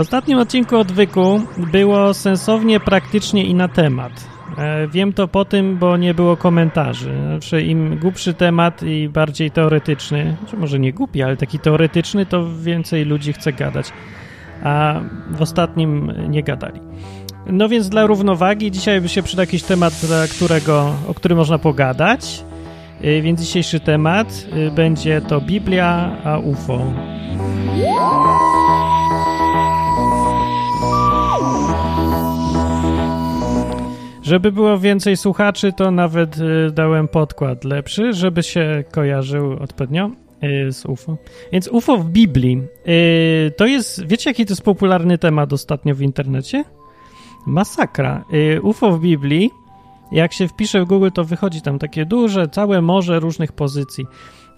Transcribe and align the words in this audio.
W 0.00 0.02
ostatnim 0.02 0.38
odcinku 0.38 0.76
odwyku 0.76 1.40
było 1.56 2.14
sensownie, 2.14 2.80
praktycznie 2.80 3.44
i 3.44 3.54
na 3.54 3.68
temat. 3.68 4.12
E, 4.58 4.88
wiem 4.88 5.12
to 5.12 5.28
po 5.28 5.44
tym, 5.44 5.78
bo 5.78 5.96
nie 5.96 6.14
było 6.14 6.36
komentarzy. 6.36 7.12
Znaczy, 7.26 7.62
im 7.62 7.98
głupszy 7.98 8.34
temat 8.34 8.82
i 8.82 9.08
bardziej 9.08 9.50
teoretyczny, 9.50 10.36
znaczy 10.38 10.56
może 10.56 10.78
nie 10.78 10.92
głupi, 10.92 11.22
ale 11.22 11.36
taki 11.36 11.58
teoretyczny, 11.58 12.26
to 12.26 12.54
więcej 12.54 13.04
ludzi 13.04 13.32
chce 13.32 13.52
gadać. 13.52 13.92
A 14.62 15.00
w 15.30 15.42
ostatnim 15.42 16.12
nie 16.28 16.42
gadali. 16.42 16.80
No 17.46 17.68
więc 17.68 17.88
dla 17.88 18.06
równowagi 18.06 18.70
dzisiaj 18.70 19.00
by 19.00 19.08
się 19.08 19.22
przyda 19.22 19.42
jakiś 19.42 19.62
temat, 19.62 19.94
którego, 20.36 20.92
o 21.08 21.14
którym 21.14 21.38
można 21.38 21.58
pogadać. 21.58 22.44
E, 23.02 23.22
więc 23.22 23.40
dzisiejszy 23.40 23.80
temat 23.80 24.46
e, 24.52 24.70
będzie 24.70 25.20
to 25.20 25.40
Biblia 25.40 26.16
a 26.24 26.38
UFO. 26.38 26.86
Żeby 34.30 34.52
było 34.52 34.78
więcej 34.78 35.16
słuchaczy, 35.16 35.72
to 35.72 35.90
nawet 35.90 36.38
y, 36.38 36.70
dałem 36.72 37.08
podkład 37.08 37.64
lepszy, 37.64 38.12
żeby 38.12 38.42
się 38.42 38.84
kojarzył 38.90 39.52
odpowiednio 39.52 40.10
y, 40.68 40.72
z 40.72 40.86
UFO. 40.86 41.16
Więc 41.52 41.68
UFO 41.68 41.96
w 41.96 42.10
Biblii 42.10 42.62
y, 42.88 43.52
to 43.56 43.66
jest, 43.66 44.06
wiecie 44.06 44.30
jaki 44.30 44.46
to 44.46 44.52
jest 44.52 44.62
popularny 44.62 45.18
temat 45.18 45.52
ostatnio 45.52 45.94
w 45.94 46.02
internecie? 46.02 46.64
Masakra. 47.46 48.24
Y, 48.34 48.62
UFO 48.62 48.92
w 48.92 49.00
Biblii, 49.00 49.50
jak 50.12 50.32
się 50.32 50.48
wpisze 50.48 50.84
w 50.84 50.84
Google, 50.84 51.08
to 51.14 51.24
wychodzi 51.24 51.62
tam 51.62 51.78
takie 51.78 52.06
duże, 52.06 52.48
całe 52.48 52.82
morze 52.82 53.20
różnych 53.20 53.52
pozycji. 53.52 54.06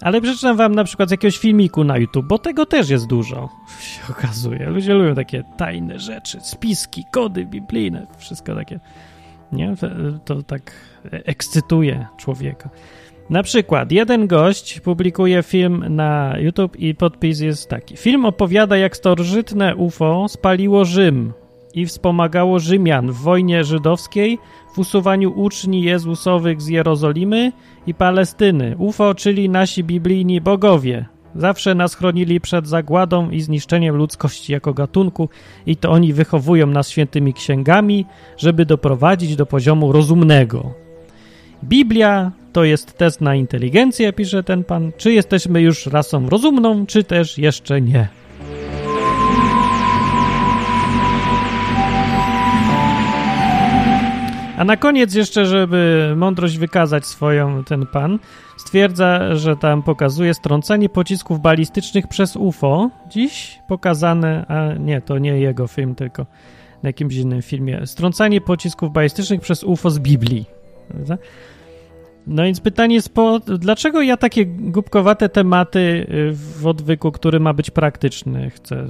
Ale 0.01 0.21
przeczytam 0.21 0.57
wam 0.57 0.75
na 0.75 0.83
przykład 0.83 1.09
z 1.09 1.11
jakiegoś 1.11 1.37
filmiku 1.37 1.83
na 1.83 1.97
YouTube, 1.97 2.25
bo 2.25 2.37
tego 2.37 2.65
też 2.65 2.89
jest 2.89 3.07
dużo, 3.07 3.49
się 3.93 4.01
okazuje. 4.09 4.69
Ludzie 4.69 4.93
lubią 4.93 5.15
takie 5.15 5.43
tajne 5.57 5.99
rzeczy, 5.99 6.39
spiski, 6.41 7.05
kody 7.11 7.45
biblijne, 7.45 8.07
wszystko 8.17 8.55
takie. 8.55 8.79
Nie? 9.53 9.75
To, 9.75 9.87
to 10.25 10.43
tak 10.43 10.71
ekscytuje 11.11 12.07
człowieka. 12.17 12.69
Na 13.29 13.43
przykład 13.43 13.91
jeden 13.91 14.27
gość 14.27 14.79
publikuje 14.79 15.43
film 15.43 15.85
na 15.89 16.35
YouTube 16.39 16.79
i 16.79 16.95
podpis 16.95 17.39
jest 17.39 17.69
taki. 17.69 17.97
Film 17.97 18.25
opowiada, 18.25 18.77
jak 18.77 18.97
starożytne 18.97 19.75
UFO 19.75 20.27
spaliło 20.29 20.85
Rzym 20.85 21.33
i 21.73 21.85
wspomagało 21.85 22.59
Rzymian 22.59 23.11
w 23.11 23.15
wojnie 23.15 23.63
żydowskiej, 23.63 24.39
w 24.73 24.79
usuwaniu 24.79 25.31
uczni 25.35 25.83
Jezusowych 25.83 26.61
z 26.61 26.67
Jerozolimy 26.67 27.51
i 27.87 27.93
Palestyny. 27.93 28.75
UFO, 28.77 29.15
czyli 29.15 29.49
nasi 29.49 29.83
biblijni 29.83 30.41
bogowie. 30.41 31.05
Zawsze 31.35 31.75
nas 31.75 31.95
chronili 31.95 32.41
przed 32.41 32.67
zagładą 32.67 33.29
i 33.29 33.41
zniszczeniem 33.41 33.95
ludzkości 33.95 34.53
jako 34.53 34.73
gatunku 34.73 35.29
i 35.65 35.75
to 35.75 35.91
oni 35.91 36.13
wychowują 36.13 36.67
nas 36.67 36.89
świętymi 36.89 37.33
księgami, 37.33 38.05
żeby 38.37 38.65
doprowadzić 38.65 39.35
do 39.35 39.45
poziomu 39.45 39.91
rozumnego. 39.91 40.73
Biblia 41.63 42.31
to 42.53 42.63
jest 42.63 42.97
test 42.97 43.21
na 43.21 43.35
inteligencję, 43.35 44.13
pisze 44.13 44.43
ten 44.43 44.63
pan. 44.63 44.91
Czy 44.97 45.13
jesteśmy 45.13 45.61
już 45.61 45.85
rasą 45.85 46.29
rozumną, 46.29 46.85
czy 46.85 47.03
też 47.03 47.37
jeszcze 47.37 47.81
nie? 47.81 48.07
A 54.57 54.63
na 54.63 54.77
koniec 54.77 55.13
jeszcze, 55.13 55.45
żeby 55.45 56.13
mądrość 56.17 56.57
wykazać 56.57 57.05
swoją, 57.05 57.63
ten 57.63 57.85
pan 57.85 58.19
stwierdza, 58.57 59.35
że 59.35 59.55
tam 59.55 59.83
pokazuje 59.83 60.33
strącanie 60.33 60.89
pocisków 60.89 61.39
balistycznych 61.39 62.07
przez 62.07 62.35
UFO. 62.35 62.89
Dziś 63.09 63.59
pokazane, 63.67 64.45
a 64.47 64.73
nie, 64.73 65.01
to 65.01 65.17
nie 65.17 65.39
jego 65.39 65.67
film, 65.67 65.95
tylko 65.95 66.25
na 66.83 66.89
jakimś 66.89 67.15
innym 67.15 67.41
filmie. 67.41 67.87
Strącanie 67.87 68.41
pocisków 68.41 68.93
balistycznych 68.93 69.41
przez 69.41 69.63
UFO 69.63 69.89
z 69.89 69.99
Biblii. 69.99 70.45
No 72.27 72.43
więc 72.43 72.59
pytanie 72.59 72.95
jest, 72.95 73.13
po, 73.13 73.39
dlaczego 73.39 74.01
ja 74.01 74.17
takie 74.17 74.45
głupkowate 74.45 75.29
tematy 75.29 76.07
w 76.31 76.67
odwyku, 76.67 77.11
który 77.11 77.39
ma 77.39 77.53
być 77.53 77.71
praktyczny, 77.71 78.49
chcę 78.49 78.85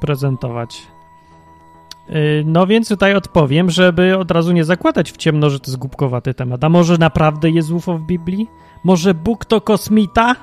prezentować? 0.00 0.82
Y, 2.10 2.42
no 2.46 2.66
więc 2.66 2.88
tutaj 2.88 3.14
odpowiem, 3.14 3.70
żeby 3.70 4.18
od 4.18 4.30
razu 4.30 4.52
nie 4.52 4.64
zakładać 4.64 5.12
w 5.12 5.16
ciemno, 5.16 5.50
że 5.50 5.60
to 5.60 5.70
jest 5.70 5.78
głupkowaty 5.78 6.34
temat. 6.34 6.64
A 6.64 6.68
może 6.68 6.98
naprawdę 6.98 7.50
jest 7.50 7.70
UFO 7.70 7.98
w 7.98 8.02
Biblii? 8.02 8.48
Może 8.84 9.14
Bóg 9.14 9.44
to 9.44 9.60
kosmita? 9.60 10.36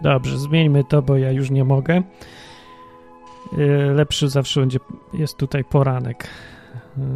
Dobrze, 0.00 0.38
zmieńmy 0.38 0.84
to, 0.84 1.02
bo 1.02 1.16
ja 1.16 1.32
już 1.32 1.50
nie 1.50 1.64
mogę. 1.64 2.02
Y, 3.58 3.94
lepszy 3.94 4.28
zawsze 4.28 4.60
będzie, 4.60 4.78
jest 5.12 5.36
tutaj 5.36 5.64
poranek 5.64 6.28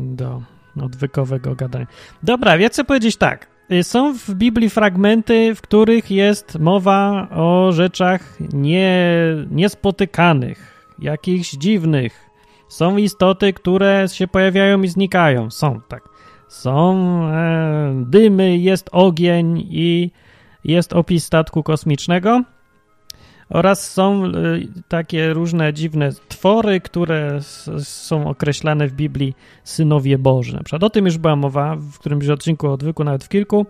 do 0.03 0.43
odwykowego 0.83 1.55
gadania. 1.55 1.87
Dobra, 2.23 2.57
ja 2.57 2.69
chcę 2.69 2.85
powiedzieć 2.85 3.17
tak. 3.17 3.52
Y, 3.73 3.85
są 3.85 4.15
w 4.15 4.35
Biblii 4.35 4.71
fragmenty, 4.71 5.55
w 5.55 5.61
których 5.61 6.11
jest 6.11 6.59
mowa 6.59 7.29
o 7.31 7.73
rzeczach 7.73 8.37
nie, 8.53 9.07
niespotykanych, 9.51 10.89
jakichś 10.99 11.51
dziwnych. 11.51 12.31
Są 12.69 12.97
istoty, 12.97 13.53
które 13.53 14.07
się 14.13 14.29
pojawiają 14.29 14.83
i 14.83 14.89
znikają. 14.89 15.51
Są 15.51 15.81
tak. 15.89 16.09
Są 16.49 16.97
e, 17.29 18.03
dymy, 18.07 18.59
jest 18.59 18.89
ogień 18.93 19.67
i 19.71 20.11
jest 20.65 20.93
opis 20.93 21.25
statku 21.25 21.63
kosmicznego. 21.63 22.43
Oraz 23.53 23.91
są 23.93 24.25
y, 24.25 24.31
takie 24.89 25.33
różne 25.33 25.73
dziwne 25.73 26.11
twory, 26.29 26.81
które 26.81 27.39
są 27.79 28.29
określane 28.29 28.89
w 28.89 28.93
Biblii 28.93 29.35
synowie 29.65 30.19
Boży. 30.19 30.57
Na 30.57 30.63
przykład 30.63 30.83
o 30.83 30.91
tym 30.91 31.05
już 31.05 31.19
była 31.19 31.37
mowa 31.37 31.77
w 31.77 31.99
którymś 31.99 32.29
odcinku 32.29 32.71
odwyku, 32.71 33.05
nawet 33.05 33.25
w 33.25 33.29
kilku, 33.29 33.67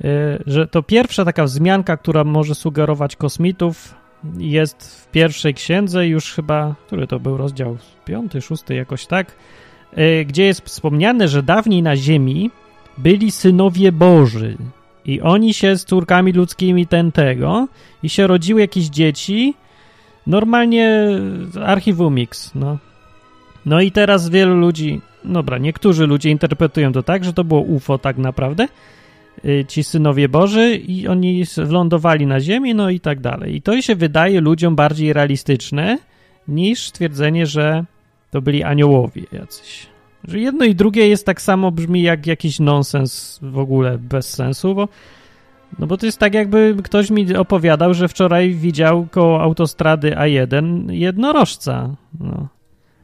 y, 0.00 0.08
że 0.46 0.66
to 0.66 0.82
pierwsza 0.82 1.24
taka 1.24 1.44
wzmianka, 1.44 1.96
która 1.96 2.24
może 2.24 2.54
sugerować 2.54 3.16
kosmitów, 3.16 3.94
jest 4.38 5.04
w 5.04 5.10
pierwszej 5.10 5.54
księdze, 5.54 6.06
już 6.06 6.32
chyba, 6.32 6.74
który 6.86 7.06
to 7.06 7.20
był 7.20 7.36
rozdział 7.36 7.76
piąty, 8.04 8.40
szósty, 8.40 8.74
jakoś 8.74 9.06
tak, 9.06 9.36
y, 9.98 10.24
gdzie 10.24 10.44
jest 10.44 10.60
wspomniane, 10.60 11.28
że 11.28 11.42
dawniej 11.42 11.82
na 11.82 11.96
Ziemi 11.96 12.50
byli 12.98 13.30
synowie 13.30 13.92
Boży, 13.92 14.56
i 15.06 15.20
oni 15.20 15.54
się 15.54 15.76
z 15.76 15.84
córkami 15.84 16.32
ludzkimi 16.32 16.86
ten 16.86 17.12
tego 17.12 17.68
i 18.02 18.08
się 18.08 18.26
rodziły 18.26 18.60
jakieś 18.60 18.86
dzieci. 18.86 19.54
Normalnie 20.26 21.08
archiwumix, 21.64 22.54
no. 22.54 22.78
No 23.66 23.80
i 23.80 23.92
teraz 23.92 24.28
wielu 24.28 24.56
ludzi, 24.56 25.00
dobra, 25.24 25.58
niektórzy 25.58 26.06
ludzie 26.06 26.30
interpretują 26.30 26.92
to 26.92 27.02
tak, 27.02 27.24
że 27.24 27.32
to 27.32 27.44
było 27.44 27.60
UFO 27.60 27.98
tak 27.98 28.18
naprawdę, 28.18 28.68
y, 29.44 29.64
ci 29.68 29.84
synowie 29.84 30.28
Boży 30.28 30.76
i 30.76 31.08
oni 31.08 31.44
wlądowali 31.56 32.26
na 32.26 32.40
ziemi, 32.40 32.74
no 32.74 32.90
i 32.90 33.00
tak 33.00 33.20
dalej. 33.20 33.56
I 33.56 33.62
to 33.62 33.82
się 33.82 33.94
wydaje 33.94 34.40
ludziom 34.40 34.76
bardziej 34.76 35.12
realistyczne 35.12 35.98
niż 36.48 36.86
stwierdzenie, 36.86 37.46
że 37.46 37.84
to 38.30 38.42
byli 38.42 38.62
aniołowie 38.62 39.22
jacyś. 39.32 39.95
Że 40.28 40.40
jedno 40.40 40.64
i 40.64 40.74
drugie 40.74 41.08
jest 41.08 41.26
tak 41.26 41.42
samo 41.42 41.70
brzmi 41.70 42.02
jak 42.02 42.26
jakiś 42.26 42.60
nonsens 42.60 43.38
w 43.42 43.58
ogóle 43.58 43.98
bez 43.98 44.28
sensu, 44.28 44.74
bo 44.74 44.88
no 45.78 45.86
bo 45.86 45.96
to 45.96 46.06
jest 46.06 46.18
tak 46.18 46.34
jakby 46.34 46.76
ktoś 46.84 47.10
mi 47.10 47.36
opowiadał, 47.36 47.94
że 47.94 48.08
wczoraj 48.08 48.54
widział 48.54 49.06
koło 49.10 49.42
autostrady 49.42 50.10
A1 50.10 50.90
jednorożca. 50.90 51.96
No. 52.20 52.48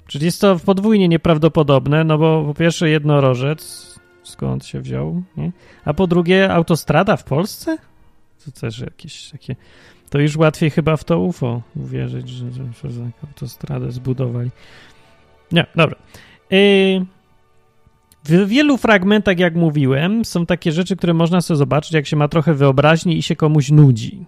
Czyli 0.06 0.24
jest 0.24 0.40
to 0.40 0.58
podwójnie 0.58 1.08
nieprawdopodobne, 1.08 2.04
no 2.04 2.18
bo 2.18 2.44
po 2.44 2.54
pierwsze 2.54 2.88
jednorożec, 2.88 3.92
skąd 4.22 4.66
się 4.66 4.80
wziął, 4.80 5.22
nie? 5.36 5.52
a 5.84 5.94
po 5.94 6.06
drugie 6.06 6.52
autostrada 6.52 7.16
w 7.16 7.24
Polsce? 7.24 7.78
To 8.44 8.50
też 8.60 8.78
jakieś 8.78 9.30
takie... 9.30 9.56
To 10.10 10.18
już 10.18 10.36
łatwiej 10.36 10.70
chyba 10.70 10.96
w 10.96 11.04
to 11.04 11.20
UFO 11.20 11.62
uwierzyć, 11.76 12.28
że, 12.28 12.52
że, 12.52 12.90
że 12.90 13.10
autostradę 13.26 13.92
zbudowali. 13.92 14.50
Nie, 15.52 15.66
dobra. 15.76 15.96
Yy, 16.52 17.06
w 18.24 18.48
wielu 18.48 18.76
fragmentach, 18.76 19.38
jak 19.38 19.54
mówiłem, 19.54 20.24
są 20.24 20.46
takie 20.46 20.72
rzeczy, 20.72 20.96
które 20.96 21.14
można 21.14 21.40
sobie 21.40 21.58
zobaczyć, 21.58 21.92
jak 21.92 22.06
się 22.06 22.16
ma 22.16 22.28
trochę 22.28 22.54
wyobraźni 22.54 23.18
i 23.18 23.22
się 23.22 23.36
komuś 23.36 23.70
nudzi. 23.70 24.24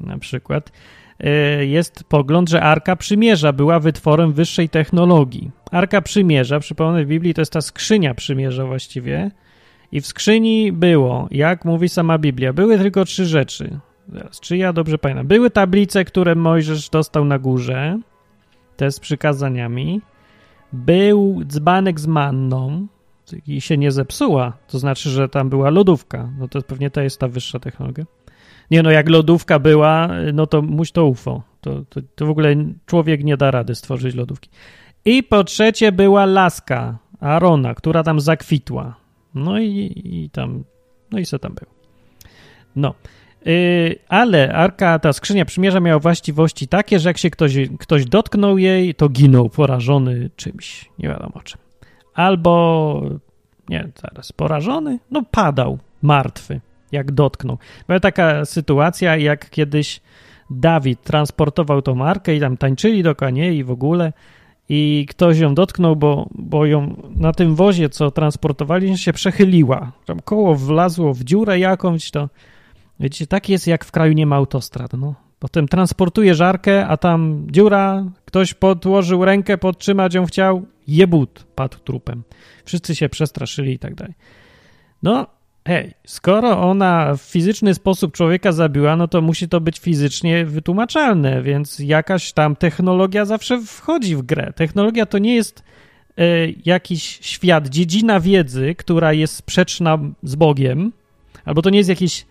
Na 0.00 0.18
przykład 0.18 0.72
yy, 1.20 1.66
jest 1.66 2.04
pogląd, 2.04 2.50
że 2.50 2.62
Arka 2.62 2.96
Przymierza 2.96 3.52
była 3.52 3.80
wytworem 3.80 4.32
wyższej 4.32 4.68
technologii. 4.68 5.50
Arka 5.70 6.00
Przymierza, 6.00 6.60
przypomnę 6.60 7.04
w 7.04 7.08
Biblii, 7.08 7.34
to 7.34 7.40
jest 7.40 7.52
ta 7.52 7.60
skrzynia 7.60 8.14
Przymierza 8.14 8.66
właściwie. 8.66 9.30
I 9.92 10.00
w 10.00 10.06
skrzyni 10.06 10.72
było, 10.72 11.28
jak 11.30 11.64
mówi 11.64 11.88
sama 11.88 12.18
Biblia, 12.18 12.52
były 12.52 12.78
tylko 12.78 13.04
trzy 13.04 13.26
rzeczy. 13.26 13.78
Zaraz, 14.08 14.40
czy 14.40 14.56
ja 14.56 14.72
dobrze 14.72 14.98
pamiętam? 14.98 15.26
Były 15.26 15.50
tablice, 15.50 16.04
które 16.04 16.34
Mojżesz 16.34 16.88
dostał 16.90 17.24
na 17.24 17.38
górze, 17.38 17.98
te 18.76 18.90
z 18.90 19.00
przykazaniami 19.00 20.00
był 20.74 21.42
dzbanek 21.44 22.00
z 22.00 22.06
manną, 22.06 22.86
i 23.46 23.60
się 23.60 23.78
nie 23.78 23.92
zepsuła, 23.92 24.52
to 24.68 24.78
znaczy, 24.78 25.10
że 25.10 25.28
tam 25.28 25.50
była 25.50 25.70
lodówka. 25.70 26.30
No 26.38 26.48
to 26.48 26.62
pewnie 26.62 26.90
to 26.90 27.00
jest 27.00 27.20
ta 27.20 27.28
wyższa 27.28 27.58
technologia. 27.58 28.04
Nie 28.70 28.82
no, 28.82 28.90
jak 28.90 29.08
lodówka 29.08 29.58
była, 29.58 30.08
no 30.32 30.46
to 30.46 30.62
muś 30.62 30.92
to 30.92 31.06
UFO. 31.06 31.42
To, 31.60 31.84
to, 31.88 32.00
to 32.14 32.26
w 32.26 32.30
ogóle 32.30 32.54
człowiek 32.86 33.24
nie 33.24 33.36
da 33.36 33.50
rady 33.50 33.74
stworzyć 33.74 34.14
lodówki. 34.14 34.50
I 35.04 35.22
po 35.22 35.44
trzecie 35.44 35.92
była 35.92 36.26
laska 36.26 36.98
Arona, 37.20 37.74
która 37.74 38.02
tam 38.02 38.20
zakwitła. 38.20 38.96
No 39.34 39.58
i, 39.58 40.02
i 40.04 40.30
tam, 40.30 40.64
no 41.10 41.18
i 41.18 41.24
co 41.24 41.38
tam 41.38 41.54
był. 41.54 41.66
No. 42.76 42.94
Yy, 43.44 43.96
ale 44.08 44.52
arka, 44.54 44.98
ta 44.98 45.12
skrzynia 45.12 45.44
przymierza 45.44 45.80
miała 45.80 45.98
właściwości 45.98 46.68
takie, 46.68 46.98
że 46.98 47.08
jak 47.08 47.18
się 47.18 47.30
ktoś, 47.30 47.54
ktoś 47.78 48.04
dotknął 48.04 48.58
jej, 48.58 48.94
to 48.94 49.08
ginął 49.08 49.48
porażony 49.48 50.30
czymś, 50.36 50.90
nie 50.98 51.08
wiadomo 51.08 51.40
czym. 51.44 51.60
Albo, 52.14 53.02
nie, 53.68 53.88
zaraz, 54.02 54.32
porażony? 54.32 54.98
No 55.10 55.22
padał, 55.30 55.78
martwy, 56.02 56.60
jak 56.92 57.12
dotknął. 57.12 57.58
Była 57.86 58.00
taka 58.00 58.44
sytuacja, 58.44 59.16
jak 59.16 59.50
kiedyś 59.50 60.00
Dawid 60.50 61.02
transportował 61.02 61.82
tą 61.82 61.94
markę 61.94 62.36
i 62.36 62.40
tam 62.40 62.56
tańczyli 62.56 63.02
do 63.02 63.14
konie 63.14 63.54
i 63.54 63.64
w 63.64 63.70
ogóle 63.70 64.12
i 64.68 65.06
ktoś 65.10 65.38
ją 65.38 65.54
dotknął, 65.54 65.96
bo, 65.96 66.28
bo 66.34 66.66
ją 66.66 66.96
na 67.16 67.32
tym 67.32 67.54
wozie, 67.54 67.88
co 67.88 68.10
transportowali, 68.10 68.98
się 68.98 69.12
przechyliła. 69.12 69.92
Tam 70.04 70.20
koło 70.20 70.54
wlazło 70.54 71.14
w 71.14 71.24
dziurę 71.24 71.58
jakąś, 71.58 72.10
to 72.10 72.28
wiecie, 73.00 73.26
tak 73.26 73.48
jest 73.48 73.66
jak 73.66 73.84
w 73.84 73.90
kraju 73.90 74.12
nie 74.12 74.26
ma 74.26 74.36
autostrad, 74.36 74.92
no. 74.92 75.14
Potem 75.38 75.68
transportuje 75.68 76.34
żarkę, 76.34 76.86
a 76.86 76.96
tam 76.96 77.46
dziura, 77.50 78.04
ktoś 78.24 78.54
podłożył 78.54 79.24
rękę, 79.24 79.58
podtrzymać 79.58 80.14
ją 80.14 80.26
chciał, 80.26 80.66
jebut, 80.88 81.44
padł 81.54 81.78
trupem. 81.78 82.22
Wszyscy 82.64 82.94
się 82.94 83.08
przestraszyli 83.08 83.72
i 83.72 83.78
tak 83.78 83.94
dalej. 83.94 84.14
No, 85.02 85.26
hej, 85.66 85.94
skoro 86.06 86.70
ona 86.70 87.14
w 87.16 87.20
fizyczny 87.20 87.74
sposób 87.74 88.12
człowieka 88.12 88.52
zabiła, 88.52 88.96
no 88.96 89.08
to 89.08 89.22
musi 89.22 89.48
to 89.48 89.60
być 89.60 89.78
fizycznie 89.78 90.46
wytłumaczalne, 90.46 91.42
więc 91.42 91.78
jakaś 91.78 92.32
tam 92.32 92.56
technologia 92.56 93.24
zawsze 93.24 93.60
wchodzi 93.60 94.16
w 94.16 94.22
grę. 94.22 94.52
Technologia 94.56 95.06
to 95.06 95.18
nie 95.18 95.34
jest 95.34 95.62
e, 96.18 96.24
jakiś 96.66 97.18
świat, 97.22 97.68
dziedzina 97.68 98.20
wiedzy, 98.20 98.74
która 98.74 99.12
jest 99.12 99.36
sprzeczna 99.36 99.98
z 100.22 100.34
Bogiem, 100.34 100.92
albo 101.44 101.62
to 101.62 101.70
nie 101.70 101.78
jest 101.78 101.90
jakiś 101.90 102.26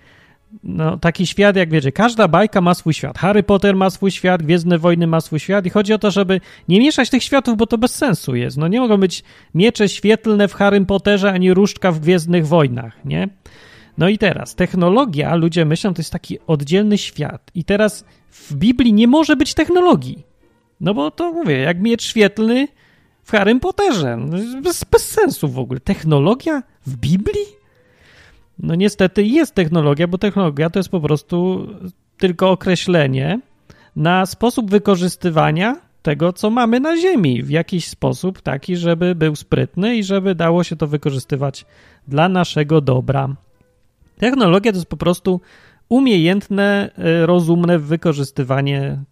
no, 0.63 0.97
taki 0.97 1.27
świat, 1.27 1.55
jak 1.55 1.69
wiecie, 1.69 1.91
każda 1.91 2.27
bajka 2.27 2.61
ma 2.61 2.73
swój 2.73 2.93
świat. 2.93 3.17
Harry 3.17 3.43
Potter 3.43 3.75
ma 3.75 3.89
swój 3.89 4.11
świat, 4.11 4.43
Gwiezdne 4.43 4.77
Wojny 4.77 5.07
ma 5.07 5.21
swój 5.21 5.39
świat 5.39 5.65
i 5.65 5.69
chodzi 5.69 5.93
o 5.93 5.97
to, 5.97 6.11
żeby 6.11 6.41
nie 6.67 6.79
mieszać 6.79 7.09
tych 7.09 7.23
światów, 7.23 7.57
bo 7.57 7.67
to 7.67 7.77
bez 7.77 7.95
sensu 7.95 8.35
jest. 8.35 8.57
No 8.57 8.67
nie 8.67 8.79
mogą 8.79 8.97
być 8.97 9.23
miecze 9.55 9.89
świetlne 9.89 10.47
w 10.47 10.53
Harry 10.53 10.85
Potterze, 10.85 11.31
ani 11.31 11.53
różdżka 11.53 11.91
w 11.91 11.99
Gwiezdnych 11.99 12.47
Wojnach, 12.47 13.05
nie? 13.05 13.29
No 13.97 14.09
i 14.09 14.17
teraz, 14.17 14.55
technologia, 14.55 15.35
ludzie 15.35 15.65
myślą, 15.65 15.93
to 15.93 15.99
jest 15.99 16.11
taki 16.11 16.37
oddzielny 16.47 16.97
świat. 16.97 17.51
I 17.55 17.63
teraz 17.63 18.05
w 18.31 18.55
Biblii 18.55 18.93
nie 18.93 19.07
może 19.07 19.35
być 19.35 19.53
technologii. 19.53 20.23
No 20.81 20.93
bo 20.93 21.11
to 21.11 21.31
mówię, 21.31 21.57
jak 21.57 21.81
miecz 21.81 22.03
świetlny 22.03 22.67
w 23.23 23.31
Harry 23.31 23.59
Potterze. 23.59 24.17
No, 24.17 24.61
bez, 24.61 24.83
bez 24.83 25.09
sensu 25.09 25.49
w 25.49 25.59
ogóle. 25.59 25.79
Technologia 25.79 26.63
w 26.85 26.97
Biblii? 26.97 27.62
No 28.59 28.75
niestety 28.75 29.23
jest 29.23 29.55
technologia, 29.55 30.07
bo 30.07 30.17
technologia 30.17 30.69
to 30.69 30.79
jest 30.79 30.89
po 30.89 30.99
prostu 30.99 31.67
tylko 32.17 32.51
określenie 32.51 33.39
na 33.95 34.25
sposób 34.25 34.71
wykorzystywania 34.71 35.77
tego, 36.01 36.33
co 36.33 36.49
mamy 36.49 36.79
na 36.79 36.97
Ziemi, 36.97 37.43
w 37.43 37.49
jakiś 37.49 37.87
sposób 37.87 38.41
taki, 38.41 38.75
żeby 38.75 39.15
był 39.15 39.35
sprytny 39.35 39.95
i 39.95 40.03
żeby 40.03 40.35
dało 40.35 40.63
się 40.63 40.75
to 40.75 40.87
wykorzystywać 40.87 41.65
dla 42.07 42.29
naszego 42.29 42.81
dobra. 42.81 43.35
Technologia 44.17 44.71
to 44.71 44.77
jest 44.77 44.89
po 44.89 44.97
prostu 44.97 45.41
umiejętne, 45.89 46.91
e, 46.97 47.25
rozumne 47.25 47.79
wykorzystywanie 47.79 49.03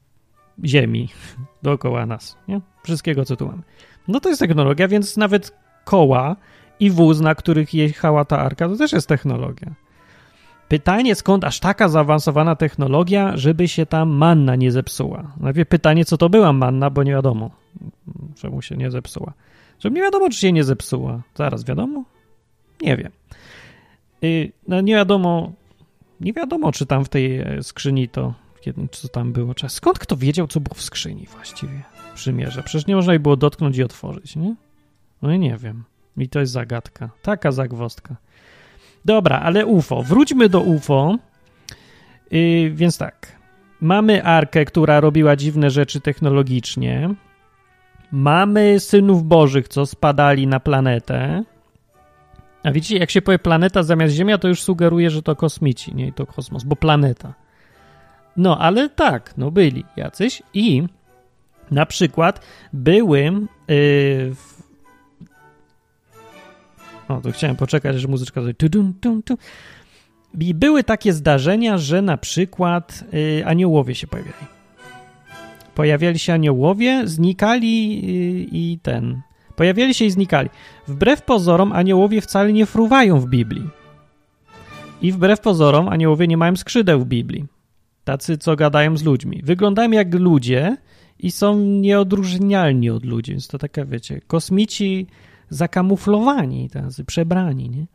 Ziemi 0.65 1.09
dookoła 1.63 2.05
nas, 2.05 2.37
nie? 2.47 2.61
Wszystkiego, 2.83 3.25
co 3.25 3.35
tu 3.35 3.47
mamy. 3.47 3.63
No 4.07 4.19
to 4.19 4.29
jest 4.29 4.39
technologia, 4.39 4.87
więc 4.87 5.17
nawet 5.17 5.57
koła 5.85 6.35
i 6.81 6.89
wóz, 6.89 7.19
na 7.19 7.35
których 7.35 7.73
jechała 7.73 8.25
ta 8.25 8.39
arka, 8.39 8.69
to 8.69 8.75
też 8.75 8.91
jest 8.91 9.07
technologia. 9.07 9.71
Pytanie, 10.67 11.15
skąd 11.15 11.43
aż 11.43 11.59
taka 11.59 11.89
zaawansowana 11.89 12.55
technologia, 12.55 13.37
żeby 13.37 13.67
się 13.67 13.85
tam 13.85 14.09
manna 14.09 14.55
nie 14.55 14.71
zepsuła. 14.71 15.31
Najpierw 15.39 15.69
pytanie, 15.69 16.05
co 16.05 16.17
to 16.17 16.29
była 16.29 16.53
manna, 16.53 16.89
bo 16.89 17.03
nie 17.03 17.11
wiadomo, 17.11 17.51
czemu 18.35 18.61
się 18.61 18.77
nie 18.77 18.91
zepsuła. 18.91 19.33
Żeby 19.79 19.95
nie 19.95 20.01
wiadomo, 20.01 20.29
czy 20.29 20.37
się 20.37 20.51
nie 20.51 20.63
zepsuła. 20.63 21.21
Zaraz 21.35 21.63
wiadomo? 21.63 22.03
Nie 22.81 22.97
wiem. 22.97 23.11
Y, 24.23 24.51
no 24.67 24.81
nie 24.81 24.93
wiadomo, 24.93 25.51
nie 26.19 26.33
wiadomo, 26.33 26.71
czy 26.71 26.85
tam 26.85 27.05
w 27.05 27.09
tej 27.09 27.39
e, 27.39 27.63
skrzyni 27.63 28.09
to, 28.09 28.33
co 28.91 29.07
tam 29.07 29.33
było. 29.33 29.53
Skąd 29.67 29.99
kto 29.99 30.17
wiedział, 30.17 30.47
co 30.47 30.59
było 30.59 30.75
w 30.75 30.81
skrzyni 30.81 31.27
właściwie? 31.31 31.81
Przymierze. 32.15 32.63
Przecież 32.63 32.87
nie 32.87 32.95
można 32.95 33.13
jej 33.13 33.19
było 33.19 33.35
dotknąć 33.35 33.77
i 33.77 33.83
otworzyć, 33.83 34.35
nie? 34.35 34.55
No 35.21 35.33
i 35.33 35.39
nie 35.39 35.57
wiem. 35.57 35.83
I 36.17 36.29
to 36.29 36.39
jest 36.39 36.51
zagadka. 36.51 37.09
Taka 37.21 37.51
zagwostka. 37.51 38.15
Dobra, 39.05 39.39
ale 39.39 39.65
UFO. 39.65 40.03
Wróćmy 40.03 40.49
do 40.49 40.61
UFO. 40.61 41.17
Yy, 42.31 42.71
więc 42.71 42.97
tak. 42.97 43.41
Mamy 43.81 44.23
Arkę, 44.23 44.65
która 44.65 44.99
robiła 44.99 45.35
dziwne 45.35 45.69
rzeczy 45.69 46.01
technologicznie. 46.01 47.09
Mamy 48.11 48.79
synów 48.79 49.23
bożych, 49.23 49.67
co 49.67 49.85
spadali 49.85 50.47
na 50.47 50.59
planetę. 50.59 51.43
A 52.63 52.71
widzicie, 52.71 52.97
jak 52.97 53.11
się 53.11 53.21
powie 53.21 53.39
planeta 53.39 53.83
zamiast 53.83 54.13
Ziemia, 54.13 54.37
to 54.37 54.47
już 54.47 54.61
sugeruje, 54.61 55.09
że 55.09 55.21
to 55.21 55.35
kosmici, 55.35 55.95
nie 55.95 56.13
to 56.13 56.25
kosmos, 56.25 56.63
bo 56.63 56.75
planeta. 56.75 57.33
No, 58.37 58.57
ale 58.57 58.89
tak, 58.89 59.33
no 59.37 59.51
byli 59.51 59.85
jacyś 59.95 60.43
i 60.53 60.83
na 61.71 61.85
przykład 61.85 62.45
były 62.73 63.19
yy, 63.67 64.35
o, 67.17 67.21
to 67.21 67.31
chciałem 67.31 67.55
poczekać, 67.55 67.99
że 67.99 68.07
muzyczka 68.07 68.41
tutaj. 68.41 69.37
I 70.39 70.53
były 70.53 70.83
takie 70.83 71.13
zdarzenia, 71.13 71.77
że 71.77 72.01
na 72.01 72.17
przykład 72.17 73.03
y, 73.13 73.43
aniołowie 73.45 73.95
się 73.95 74.07
pojawiali. 74.07 74.45
Pojawiali 75.75 76.19
się 76.19 76.33
aniołowie, 76.33 77.01
znikali 77.05 78.01
y, 78.03 78.47
i 78.51 78.79
ten. 78.83 79.21
Pojawiali 79.55 79.93
się 79.93 80.05
i 80.05 80.11
znikali. 80.11 80.49
Wbrew 80.87 81.21
pozorom, 81.21 81.71
aniołowie 81.71 82.21
wcale 82.21 82.53
nie 82.53 82.65
fruwają 82.65 83.19
w 83.19 83.27
Biblii. 83.27 83.69
I 85.01 85.11
wbrew 85.11 85.39
pozorom, 85.39 85.89
aniołowie 85.89 86.27
nie 86.27 86.37
mają 86.37 86.55
skrzydeł 86.55 86.99
w 86.99 87.05
Biblii. 87.05 87.45
Tacy, 88.03 88.37
co 88.37 88.55
gadają 88.55 88.97
z 88.97 89.03
ludźmi. 89.03 89.41
Wyglądają 89.43 89.91
jak 89.91 90.13
ludzie 90.13 90.77
i 91.19 91.31
są 91.31 91.59
nieodróżnialni 91.59 92.89
od 92.89 93.05
ludzi. 93.05 93.31
Więc 93.31 93.47
to 93.47 93.57
taka, 93.57 93.85
wiecie, 93.85 94.21
kosmici 94.27 95.07
zakamuflowani, 95.51 96.69
tacy 96.69 97.05
przebrani, 97.05 97.69
nie? 97.69 97.85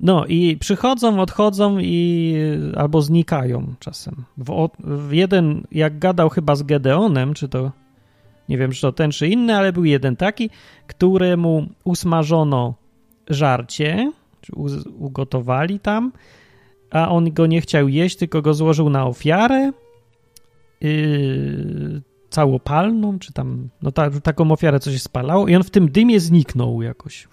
No 0.00 0.26
i 0.26 0.56
przychodzą, 0.56 1.20
odchodzą 1.20 1.78
i 1.78 2.36
albo 2.76 3.02
znikają 3.02 3.74
czasem. 3.78 4.24
W, 4.36 4.68
w 4.78 5.12
jeden, 5.12 5.66
jak 5.72 5.98
gadał 5.98 6.28
chyba 6.28 6.54
z 6.56 6.62
Gedeonem, 6.62 7.34
czy 7.34 7.48
to 7.48 7.72
nie 8.48 8.58
wiem, 8.58 8.72
czy 8.72 8.80
to 8.80 8.92
ten, 8.92 9.10
czy 9.10 9.28
inny, 9.28 9.56
ale 9.56 9.72
był 9.72 9.84
jeden 9.84 10.16
taki, 10.16 10.50
któremu 10.86 11.66
usmażono 11.84 12.74
żarcie, 13.28 14.12
czy 14.40 14.52
ugotowali 14.98 15.80
tam, 15.80 16.12
a 16.90 17.08
on 17.08 17.32
go 17.32 17.46
nie 17.46 17.60
chciał 17.60 17.88
jeść, 17.88 18.16
tylko 18.16 18.42
go 18.42 18.54
złożył 18.54 18.90
na 18.90 19.06
ofiarę. 19.06 19.72
Yy, 20.80 22.02
całopalną, 22.32 23.18
czy 23.18 23.32
tam, 23.32 23.68
no 23.82 23.92
ta, 23.92 24.10
taką 24.10 24.52
ofiarę, 24.52 24.80
co 24.80 24.92
się 24.92 24.98
spalało 24.98 25.48
i 25.48 25.56
on 25.56 25.62
w 25.62 25.70
tym 25.70 25.90
dymie 25.90 26.20
zniknął 26.20 26.82
jakoś. 26.82 27.28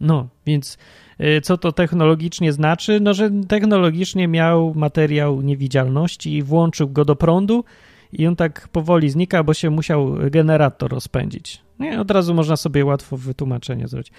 No, 0.00 0.28
więc 0.46 0.78
y, 1.20 1.40
co 1.40 1.58
to 1.58 1.72
technologicznie 1.72 2.52
znaczy? 2.52 3.00
No, 3.00 3.14
że 3.14 3.30
technologicznie 3.48 4.28
miał 4.28 4.74
materiał 4.74 5.42
niewidzialności 5.42 6.36
i 6.36 6.42
włączył 6.42 6.88
go 6.88 7.04
do 7.04 7.16
prądu 7.16 7.64
i 8.12 8.26
on 8.26 8.36
tak 8.36 8.68
powoli 8.68 9.10
znika, 9.10 9.44
bo 9.44 9.54
się 9.54 9.70
musiał 9.70 10.14
generator 10.30 10.90
rozpędzić. 10.90 11.62
Nie, 11.78 12.00
od 12.00 12.10
razu 12.10 12.34
można 12.34 12.56
sobie 12.56 12.84
łatwo 12.84 13.16
wytłumaczenie 13.16 13.88
zrobić. 13.88 14.12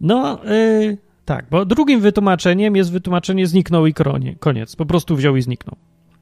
No, 0.00 0.38
yy, 0.44 0.98
tak, 1.24 1.46
bo 1.50 1.64
drugim 1.64 2.00
wytłumaczeniem 2.00 2.76
jest 2.76 2.92
wytłumaczenie 2.92 3.46
zniknął 3.46 3.86
i 3.86 3.94
kronie, 3.94 4.36
koniec. 4.38 4.76
Po 4.76 4.86
prostu 4.86 5.16
wziął 5.16 5.36
i 5.36 5.42
zniknął. 5.42 5.76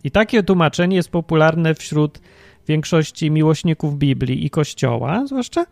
I 0.04 0.10
takie 0.10 0.42
tłumaczenie 0.42 0.96
jest 0.96 1.10
popularne 1.10 1.74
wśród 1.74 2.20
większości 2.70 3.30
miłośników 3.30 3.98
Biblii 3.98 4.46
i 4.46 4.50
Kościoła, 4.50 5.26
zwłaszcza, 5.26 5.66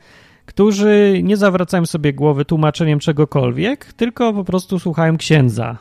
którzy 0.47 1.21
nie 1.23 1.37
zawracają 1.37 1.87
sobie 1.87 2.13
głowy 2.13 2.45
tłumaczeniem 2.45 2.99
czegokolwiek, 2.99 3.93
tylko 3.93 4.33
po 4.33 4.45
prostu 4.45 4.79
słuchają 4.79 5.17
księdza 5.17 5.79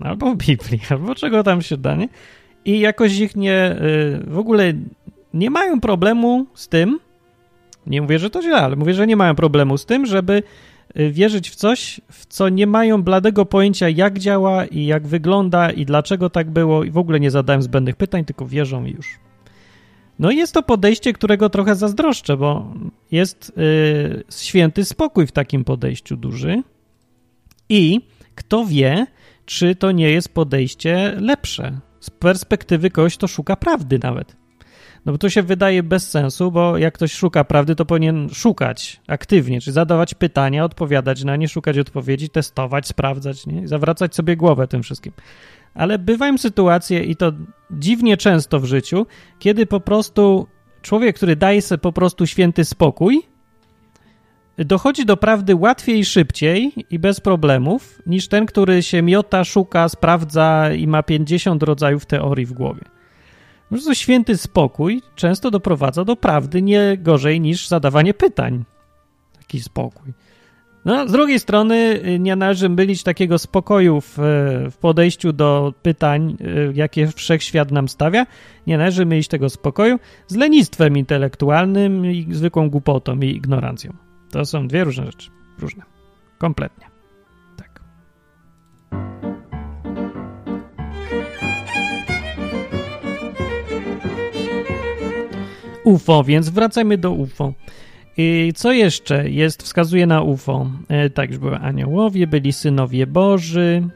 albo 0.00 0.34
Biblii, 0.34 0.80
albo 0.90 1.14
czego 1.14 1.42
tam 1.42 1.62
się 1.62 1.76
da, 1.76 1.94
nie? 1.96 2.08
I 2.64 2.80
jakoś 2.80 3.18
ich 3.18 3.36
nie, 3.36 3.76
y, 4.26 4.30
w 4.30 4.38
ogóle 4.38 4.72
nie 5.34 5.50
mają 5.50 5.80
problemu 5.80 6.46
z 6.54 6.68
tym, 6.68 6.98
nie 7.86 8.02
mówię, 8.02 8.18
że 8.18 8.30
to 8.30 8.42
źle, 8.42 8.56
ale 8.56 8.76
mówię, 8.76 8.94
że 8.94 9.06
nie 9.06 9.16
mają 9.16 9.34
problemu 9.34 9.78
z 9.78 9.86
tym, 9.86 10.06
żeby 10.06 10.42
y, 10.98 11.10
wierzyć 11.10 11.50
w 11.50 11.54
coś, 11.54 12.00
w 12.12 12.26
co 12.26 12.48
nie 12.48 12.66
mają 12.66 13.02
bladego 13.02 13.46
pojęcia, 13.46 13.88
jak 13.88 14.18
działa 14.18 14.64
i 14.64 14.86
jak 14.86 15.06
wygląda 15.06 15.70
i 15.70 15.84
dlaczego 15.84 16.30
tak 16.30 16.50
było, 16.50 16.84
i 16.84 16.90
w 16.90 16.98
ogóle 16.98 17.20
nie 17.20 17.30
zadałem 17.30 17.62
zbędnych 17.62 17.96
pytań, 17.96 18.24
tylko 18.24 18.46
wierzą 18.46 18.84
i 18.84 18.90
już. 18.90 19.24
No 20.18 20.30
i 20.30 20.36
jest 20.36 20.54
to 20.54 20.62
podejście, 20.62 21.12
którego 21.12 21.50
trochę 21.50 21.74
zazdroszczę, 21.74 22.36
bo 22.36 22.74
jest 23.10 23.52
yy, 23.56 24.24
święty 24.30 24.84
spokój 24.84 25.26
w 25.26 25.32
takim 25.32 25.64
podejściu 25.64 26.16
duży. 26.16 26.62
I 27.68 28.00
kto 28.34 28.64
wie, 28.66 29.06
czy 29.46 29.74
to 29.74 29.92
nie 29.92 30.10
jest 30.10 30.34
podejście 30.34 31.16
lepsze 31.20 31.78
z 32.00 32.10
perspektywy 32.10 32.90
kogoś, 32.90 33.16
kto 33.16 33.28
szuka 33.28 33.56
prawdy 33.56 33.98
nawet. 34.02 34.36
No 35.06 35.12
bo 35.12 35.18
to 35.18 35.30
się 35.30 35.42
wydaje 35.42 35.82
bez 35.82 36.10
sensu, 36.10 36.50
bo 36.50 36.78
jak 36.78 36.94
ktoś 36.94 37.12
szuka 37.12 37.44
prawdy, 37.44 37.74
to 37.74 37.84
powinien 37.84 38.28
szukać 38.28 39.00
aktywnie, 39.06 39.60
czyli 39.60 39.74
zadawać 39.74 40.14
pytania, 40.14 40.64
odpowiadać 40.64 41.24
na 41.24 41.36
nie, 41.36 41.48
szukać 41.48 41.78
odpowiedzi, 41.78 42.28
testować, 42.28 42.86
sprawdzać, 42.86 43.46
nie? 43.46 43.68
zawracać 43.68 44.14
sobie 44.14 44.36
głowę 44.36 44.68
tym 44.68 44.82
wszystkim. 44.82 45.12
Ale 45.74 45.98
bywają 45.98 46.38
sytuacje 46.38 47.04
i 47.04 47.16
to 47.16 47.32
dziwnie 47.70 48.16
często 48.16 48.60
w 48.60 48.64
życiu, 48.64 49.06
kiedy 49.38 49.66
po 49.66 49.80
prostu 49.80 50.46
człowiek, 50.82 51.16
który 51.16 51.36
daje 51.36 51.62
sobie 51.62 51.78
po 51.78 51.92
prostu 51.92 52.26
święty 52.26 52.64
spokój, 52.64 53.22
dochodzi 54.58 55.04
do 55.06 55.16
prawdy 55.16 55.54
łatwiej 55.54 56.04
szybciej 56.04 56.72
i 56.90 56.98
bez 56.98 57.20
problemów, 57.20 58.02
niż 58.06 58.28
ten, 58.28 58.46
który 58.46 58.82
się 58.82 59.02
miota, 59.02 59.44
szuka, 59.44 59.88
sprawdza 59.88 60.72
i 60.72 60.86
ma 60.86 61.02
50 61.02 61.62
rodzajów 61.62 62.06
teorii 62.06 62.46
w 62.46 62.52
głowie. 62.52 62.84
Po 63.68 63.68
prostu 63.68 63.94
święty 63.94 64.36
spokój 64.36 65.02
często 65.14 65.50
doprowadza 65.50 66.04
do 66.04 66.16
prawdy 66.16 66.62
nie 66.62 66.98
gorzej 66.98 67.40
niż 67.40 67.68
zadawanie 67.68 68.14
pytań. 68.14 68.64
Taki 69.38 69.60
spokój. 69.60 70.12
No, 70.84 71.08
z 71.08 71.12
drugiej 71.12 71.40
strony 71.40 72.00
y, 72.06 72.18
nie 72.18 72.36
należy 72.36 72.68
mylić 72.68 73.02
takiego 73.02 73.38
spokoju 73.38 74.00
w, 74.00 74.18
y, 74.18 74.70
w, 74.70 74.76
podejściu 74.80 75.32
do 75.32 75.74
pytań, 75.82 76.36
y, 76.40 76.72
jakie 76.74 77.06
wszechświat 77.06 77.70
nam 77.70 77.88
stawia. 77.88 78.26
Nie 78.66 78.78
należy 78.78 79.06
mylić 79.06 79.28
tego 79.28 79.50
spokoju 79.50 79.98
z 80.26 80.36
lenistwem 80.36 80.96
intelektualnym 80.96 82.06
i 82.06 82.26
zwykłą 82.30 82.70
głupotą 82.70 83.20
i 83.20 83.26
ignorancją. 83.26 83.92
To 84.30 84.44
są 84.44 84.68
dwie 84.68 84.84
różne 84.84 85.06
rzeczy. 85.06 85.30
Różne. 85.58 85.82
Kompletnie. 86.38 86.86
Tak. 87.56 87.80
UFO, 95.84 96.24
więc 96.24 96.48
wracajmy 96.48 96.98
do 96.98 97.10
UFO. 97.10 97.52
I 98.16 98.52
co 98.54 98.72
jeszcze 98.72 99.30
jest, 99.30 99.62
wskazuje 99.62 100.06
na 100.06 100.22
UFO? 100.22 100.70
E, 100.88 101.10
tak, 101.10 101.30
już 101.30 101.38
były 101.38 101.56
aniołowie, 101.56 102.26
byli 102.26 102.52
synowie 102.52 103.06
Boży. 103.06 103.88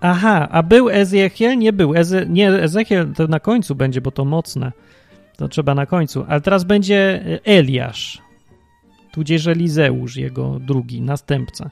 Aha, 0.00 0.48
a 0.50 0.62
był 0.62 0.90
Ezechiel? 0.90 1.58
Nie 1.58 1.72
był. 1.72 1.94
Eze, 1.94 2.26
nie, 2.26 2.48
Ezechiel 2.48 3.12
to 3.14 3.26
na 3.26 3.40
końcu 3.40 3.74
będzie, 3.74 4.00
bo 4.00 4.10
to 4.10 4.24
mocne. 4.24 4.72
To 5.36 5.48
trzeba 5.48 5.74
na 5.74 5.86
końcu. 5.86 6.24
Ale 6.28 6.40
teraz 6.40 6.64
będzie 6.64 7.24
Eliasz, 7.44 8.22
tudzież 9.12 9.46
Elizeusz, 9.46 10.16
jego 10.16 10.58
drugi 10.60 11.02
następca. 11.02 11.70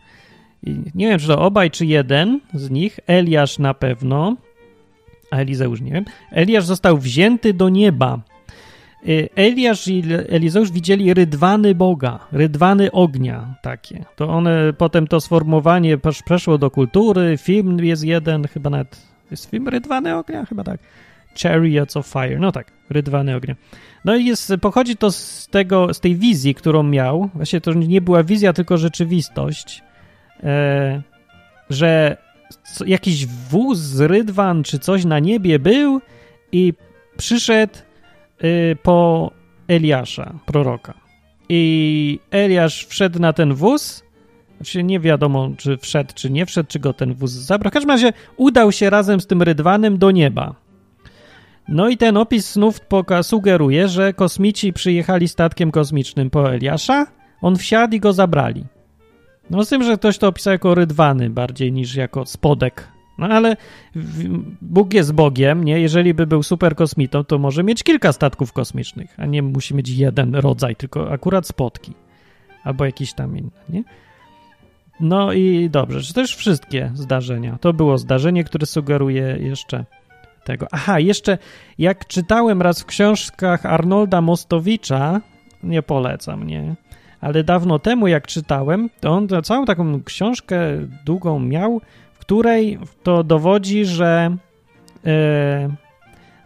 I 0.62 0.76
nie 0.94 1.08
wiem, 1.08 1.18
czy 1.18 1.26
to 1.26 1.42
obaj, 1.42 1.70
czy 1.70 1.86
jeden 1.86 2.40
z 2.54 2.70
nich. 2.70 3.00
Eliasz 3.06 3.58
na 3.58 3.74
pewno, 3.74 4.36
a 5.30 5.36
Elizeusz 5.36 5.80
nie 5.80 5.92
wiem. 5.92 6.04
Eliasz 6.30 6.64
został 6.64 6.98
wzięty 6.98 7.54
do 7.54 7.68
nieba 7.68 8.20
Eliasz 9.34 9.88
i 9.88 10.02
Elizeusz 10.28 10.70
widzieli 10.70 11.14
rydwany 11.14 11.74
Boga, 11.74 12.18
rydwany 12.32 12.92
ognia 12.92 13.54
takie. 13.62 14.04
To 14.16 14.28
one, 14.28 14.72
potem 14.78 15.06
to 15.06 15.20
sformułowanie 15.20 15.98
przeszło 16.24 16.58
do 16.58 16.70
kultury, 16.70 17.36
film 17.38 17.84
jest 17.84 18.04
jeden, 18.04 18.48
chyba 18.48 18.70
nawet, 18.70 19.02
jest 19.30 19.50
film 19.50 19.68
Rydwany 19.68 20.16
Ognia? 20.16 20.44
Chyba 20.44 20.64
tak. 20.64 20.80
Chariots 21.42 21.96
of 21.96 22.06
Fire, 22.06 22.38
no 22.38 22.52
tak, 22.52 22.72
Rydwany 22.90 23.36
Ognia. 23.36 23.54
No 24.04 24.16
i 24.16 24.24
jest, 24.24 24.52
pochodzi 24.60 24.96
to 24.96 25.12
z 25.12 25.48
tego, 25.48 25.94
z 25.94 26.00
tej 26.00 26.16
wizji, 26.16 26.54
którą 26.54 26.82
miał, 26.82 27.30
właśnie 27.34 27.60
to 27.60 27.72
nie 27.72 28.00
była 28.00 28.22
wizja, 28.22 28.52
tylko 28.52 28.78
rzeczywistość, 28.78 29.82
e, 30.42 31.02
że 31.70 32.16
jakiś 32.86 33.26
wóz 33.26 33.78
z 33.78 34.00
rydwan 34.00 34.62
czy 34.62 34.78
coś 34.78 35.04
na 35.04 35.18
niebie 35.18 35.58
był 35.58 36.00
i 36.52 36.72
przyszedł 37.16 37.74
Y, 37.78 37.83
po 38.82 39.30
Eliasza, 39.68 40.34
proroka. 40.46 40.94
I 41.48 42.20
Eliasz 42.30 42.86
wszedł 42.86 43.20
na 43.20 43.32
ten 43.32 43.54
wóz. 43.54 44.04
Znaczy 44.56 44.82
nie 44.82 45.00
wiadomo, 45.00 45.50
czy 45.56 45.76
wszedł, 45.76 46.12
czy 46.14 46.30
nie 46.30 46.46
wszedł, 46.46 46.68
czy 46.68 46.78
go 46.78 46.92
ten 46.92 47.14
wóz 47.14 47.30
zabrał. 47.30 47.70
W 47.70 47.74
każdym 47.74 47.90
razie 47.90 48.12
udał 48.36 48.72
się 48.72 48.90
razem 48.90 49.20
z 49.20 49.26
tym 49.26 49.42
rydwanem 49.42 49.98
do 49.98 50.10
nieba. 50.10 50.54
No 51.68 51.88
i 51.88 51.96
ten 51.96 52.16
opis 52.16 52.50
snów 52.50 52.80
sugeruje, 53.22 53.88
że 53.88 54.12
kosmici 54.12 54.72
przyjechali 54.72 55.28
statkiem 55.28 55.70
kosmicznym 55.70 56.30
po 56.30 56.52
Eliasza, 56.52 57.06
on 57.42 57.56
wsiadł 57.56 57.94
i 57.94 58.00
go 58.00 58.12
zabrali. 58.12 58.64
No 59.50 59.64
z 59.64 59.68
tym, 59.68 59.82
że 59.82 59.96
ktoś 59.96 60.18
to 60.18 60.28
opisał 60.28 60.52
jako 60.52 60.74
rydwany 60.74 61.30
bardziej 61.30 61.72
niż 61.72 61.94
jako 61.94 62.26
spodek 62.26 62.88
no 63.18 63.26
ale 63.26 63.56
Bóg 64.62 64.94
jest 64.94 65.12
Bogiem, 65.12 65.64
nie? 65.64 65.80
Jeżeli 65.80 66.14
by 66.14 66.26
był 66.26 66.42
super 66.42 66.76
kosmitą, 66.76 67.24
to 67.24 67.38
może 67.38 67.64
mieć 67.64 67.82
kilka 67.82 68.12
statków 68.12 68.52
kosmicznych, 68.52 69.14
a 69.16 69.26
nie 69.26 69.42
musi 69.42 69.74
mieć 69.74 69.88
jeden 69.88 70.34
rodzaj, 70.34 70.76
tylko 70.76 71.12
akurat 71.12 71.46
spotki. 71.46 71.92
Albo 72.64 72.84
jakiś 72.84 73.12
tam 73.12 73.38
inny, 73.38 73.50
nie? 73.68 73.84
No 75.00 75.32
i 75.32 75.70
dobrze, 75.70 76.02
czy 76.02 76.14
też 76.14 76.36
wszystkie 76.36 76.90
zdarzenia. 76.94 77.58
To 77.60 77.72
było 77.72 77.98
zdarzenie, 77.98 78.44
które 78.44 78.66
sugeruje 78.66 79.36
jeszcze 79.40 79.84
tego. 80.44 80.66
Aha, 80.72 81.00
jeszcze 81.00 81.38
jak 81.78 82.06
czytałem 82.06 82.62
raz 82.62 82.82
w 82.82 82.86
książkach 82.86 83.66
Arnolda 83.66 84.20
Mostowicza, 84.20 85.20
nie 85.62 85.82
polecam, 85.82 86.46
nie? 86.46 86.74
Ale 87.20 87.44
dawno 87.44 87.78
temu, 87.78 88.06
jak 88.06 88.26
czytałem, 88.26 88.90
to 89.00 89.10
on 89.10 89.28
całą 89.42 89.64
taką 89.64 90.02
książkę 90.02 90.58
długą 91.04 91.38
miał, 91.38 91.80
której 92.24 92.78
to 93.02 93.24
dowodzi, 93.24 93.84
że 93.84 94.36
e, 95.06 95.68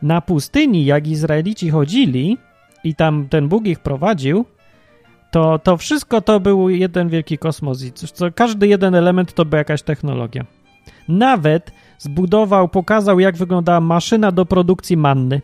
na 0.03 0.21
pustyni, 0.21 0.85
jak 0.85 1.07
Izraelici 1.07 1.71
chodzili 1.71 2.39
i 2.85 2.95
tam 2.95 3.29
ten 3.29 3.49
Bóg 3.49 3.67
ich 3.67 3.79
prowadził, 3.79 4.45
to, 5.31 5.59
to 5.59 5.77
wszystko 5.77 6.21
to 6.21 6.41
był 6.41 6.69
jeden 6.69 7.09
wielki 7.09 7.39
kosmos 7.39 7.83
i 7.83 7.93
co, 7.93 8.27
każdy 8.35 8.69
jeden 8.69 8.95
element 8.95 9.35
to 9.35 9.45
była 9.45 9.59
jakaś 9.59 9.83
technologia. 9.83 10.45
Nawet 11.09 11.73
zbudował, 11.99 12.69
pokazał, 12.69 13.21
jak 13.21 13.37
wyglądała 13.37 13.81
maszyna 13.81 14.33
do 14.33 14.47
produkcji 14.47 14.97
manny. 14.97 15.41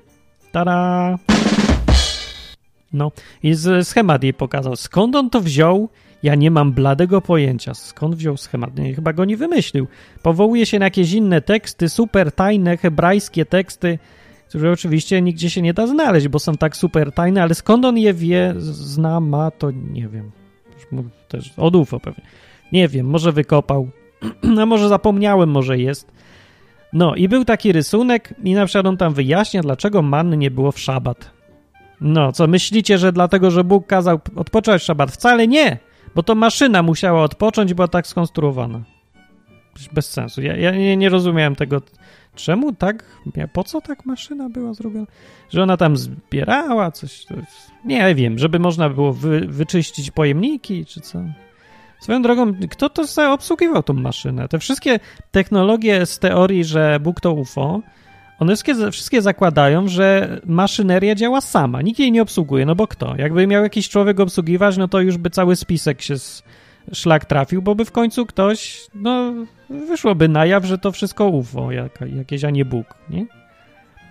Tara! 0.53 1.19
No, 2.93 3.13
i 3.43 3.55
schemat 3.83 4.23
jej 4.23 4.35
pokazał. 4.35 4.77
Skąd 4.77 5.17
on 5.17 5.31
to 5.31 5.41
wziął? 5.41 5.89
Ja 6.25 6.35
nie 6.35 6.51
mam 6.51 6.73
bladego 6.73 7.21
pojęcia, 7.21 7.75
skąd 7.75 8.15
wziął 8.15 8.37
schemat. 8.37 8.79
Nie, 8.79 8.95
chyba 8.95 9.13
go 9.13 9.25
nie 9.25 9.37
wymyślił. 9.37 9.87
Powołuje 10.23 10.67
się 10.67 10.79
na 10.79 10.87
jakieś 10.87 11.13
inne 11.13 11.41
teksty, 11.41 11.89
super 11.89 12.33
tajne, 12.33 12.77
hebrajskie 12.77 13.45
teksty, 13.45 13.99
które 14.49 14.73
oczywiście 14.73 15.23
nigdzie 15.23 15.51
się 15.51 15.63
nie 15.63 15.75
da 15.75 15.87
znaleźć, 15.87 16.29
bo 16.29 16.39
są 16.39 16.57
tak 16.57 16.77
super 16.77 17.13
tajne, 17.13 17.43
ale 17.43 17.55
skąd 17.55 17.85
on 17.85 17.99
je 17.99 18.15
wie, 18.15 18.55
zna, 18.59 19.21
ma, 19.21 19.51
to 19.51 19.71
nie 19.71 20.09
wiem. 20.09 20.31
Też 21.29 21.53
od 21.57 21.77
UFO 21.77 22.01
pewnie. 22.01 22.25
Nie 22.73 22.89
wiem, 22.89 23.07
może 23.07 23.33
wykopał, 23.33 23.89
a 24.61 24.67
może 24.67 24.89
zapomniałem, 24.89 25.51
może 25.51 25.79
jest. 25.79 26.13
No 26.93 27.15
i 27.15 27.29
był 27.29 27.45
taki 27.45 27.73
rysunek 27.73 28.35
i 28.45 28.55
na 28.55 28.67
przykład 28.67 28.87
on 28.87 28.97
tam 28.97 29.15
wyjaśnia, 29.15 29.63
dlaczego 29.63 30.03
manny 30.03 30.37
nie 30.37 30.51
było 30.51 30.73
w 30.73 30.81
szabat. 30.81 31.31
No, 32.01 32.33
co 32.33 32.47
myślicie, 32.47 32.99
że 32.99 33.13
dlatego, 33.13 33.51
że 33.51 33.65
Bóg 33.65 33.87
kazał 33.87 34.21
odpocząć 34.37 34.83
w 34.83 34.85
szabat? 34.85 35.11
Wcale 35.13 35.49
nie! 35.49 35.79
Bo 36.15 36.23
to 36.23 36.35
maszyna 36.35 36.83
musiała 36.83 37.23
odpocząć, 37.23 37.75
była 37.75 37.89
tak 37.89 38.07
skonstruowana. 38.07 38.81
Bez 39.93 40.11
sensu. 40.11 40.43
Ja, 40.43 40.57
ja 40.57 40.71
nie, 40.71 40.97
nie 40.97 41.09
rozumiałem 41.09 41.57
tego. 41.57 41.83
Czemu 42.35 42.73
tak? 42.73 43.05
Po 43.53 43.65
co 43.65 43.81
tak 43.81 44.07
maszyna 44.07 44.49
była 44.49 44.75
zrobiona? 44.75 45.07
Że 45.51 45.63
ona 45.63 45.77
tam 45.77 45.97
zbierała 45.97 46.91
coś. 46.91 47.27
Nie 47.85 48.15
wiem, 48.15 48.39
żeby 48.39 48.59
można 48.59 48.89
było 48.89 49.13
wy, 49.13 49.41
wyczyścić 49.41 50.11
pojemniki, 50.11 50.87
czy 50.87 51.01
co? 51.01 51.19
Swoją 52.01 52.23
drogą, 52.23 52.53
kto 52.71 52.89
to 52.89 53.05
obsługiwał 53.33 53.83
tą 53.83 53.95
maszynę? 53.95 54.49
Te 54.49 54.59
wszystkie 54.59 55.01
technologie 55.31 56.07
z 56.07 56.19
teorii, 56.19 56.65
że 56.65 57.01
Bóg 57.01 57.21
to 57.21 57.33
UFO, 57.33 57.81
one 58.39 58.53
wszystkie, 58.53 58.91
wszystkie 58.91 59.23
zakładają, 59.23 59.89
że 59.89 60.41
maszyneria 60.47 61.15
działa 61.15 61.41
sama. 61.41 61.83
Nikt 61.83 61.99
jej 61.99 62.13
nie 62.13 62.23
obsługuje, 62.23 62.67
no 62.67 62.75
bo 62.75 62.87
kto? 62.87 63.15
Jakby 63.19 63.47
miał 63.47 63.63
jakiś 63.63 63.89
człowiek 63.89 64.21
obsługiwać, 64.21 64.77
no 64.77 64.89
to 64.89 65.01
już 65.01 65.17
by 65.17 65.31
cały 65.31 65.57
spisek 65.57 66.03
się 66.03 66.19
z, 66.19 66.43
szlak 66.93 67.25
trafił, 67.25 67.63
bo 67.63 67.75
by 67.75 67.85
w 67.85 67.93
końcu 67.93 68.27
ktoś, 68.27 68.87
no, 68.95 69.33
wyszłoby 69.71 70.29
na 70.29 70.47
jaw, 70.47 70.65
że 70.65 70.79
to 70.79 70.93
wszystko 70.93 71.29
UFO 71.29 71.73
jak, 71.73 71.99
jakieś, 72.17 72.45
a 72.45 72.51
nie 72.51 72.65
Bóg, 72.65 72.95
nie? 73.11 73.27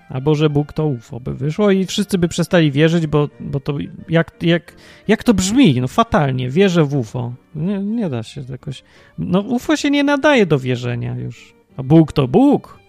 Albo 0.09 0.35
że 0.35 0.49
Bóg 0.49 0.73
to 0.73 0.85
UFO 0.85 1.19
by 1.19 1.33
wyszło 1.33 1.71
i 1.71 1.85
wszyscy 1.85 2.17
by 2.17 2.27
przestali 2.27 2.71
wierzyć, 2.71 3.07
bo, 3.07 3.29
bo 3.39 3.59
to 3.59 3.77
jak, 4.09 4.31
jak, 4.41 4.73
jak 5.07 5.23
to 5.23 5.33
brzmi? 5.33 5.81
No 5.81 5.87
fatalnie, 5.87 6.49
wierzę 6.49 6.83
w 6.83 6.95
UFO. 6.95 7.33
Nie, 7.55 7.79
nie 7.79 8.09
da 8.09 8.23
się 8.23 8.43
jakoś... 8.49 8.83
No 9.17 9.39
UFO 9.39 9.75
się 9.75 9.91
nie 9.91 10.03
nadaje 10.03 10.45
do 10.45 10.59
wierzenia 10.59 11.15
już. 11.15 11.53
A 11.77 11.83
Bóg 11.83 12.13
to 12.13 12.27
Bóg. 12.27 12.79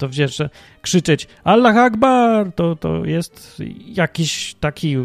To 0.00 0.08
wiesz, 0.08 0.36
że 0.36 0.50
krzyczeć 0.82 1.28
Allah 1.44 1.76
Akbar 1.76 2.52
to, 2.52 2.76
to 2.76 3.04
jest 3.04 3.62
jakiś 3.86 4.54
taki 4.54 4.96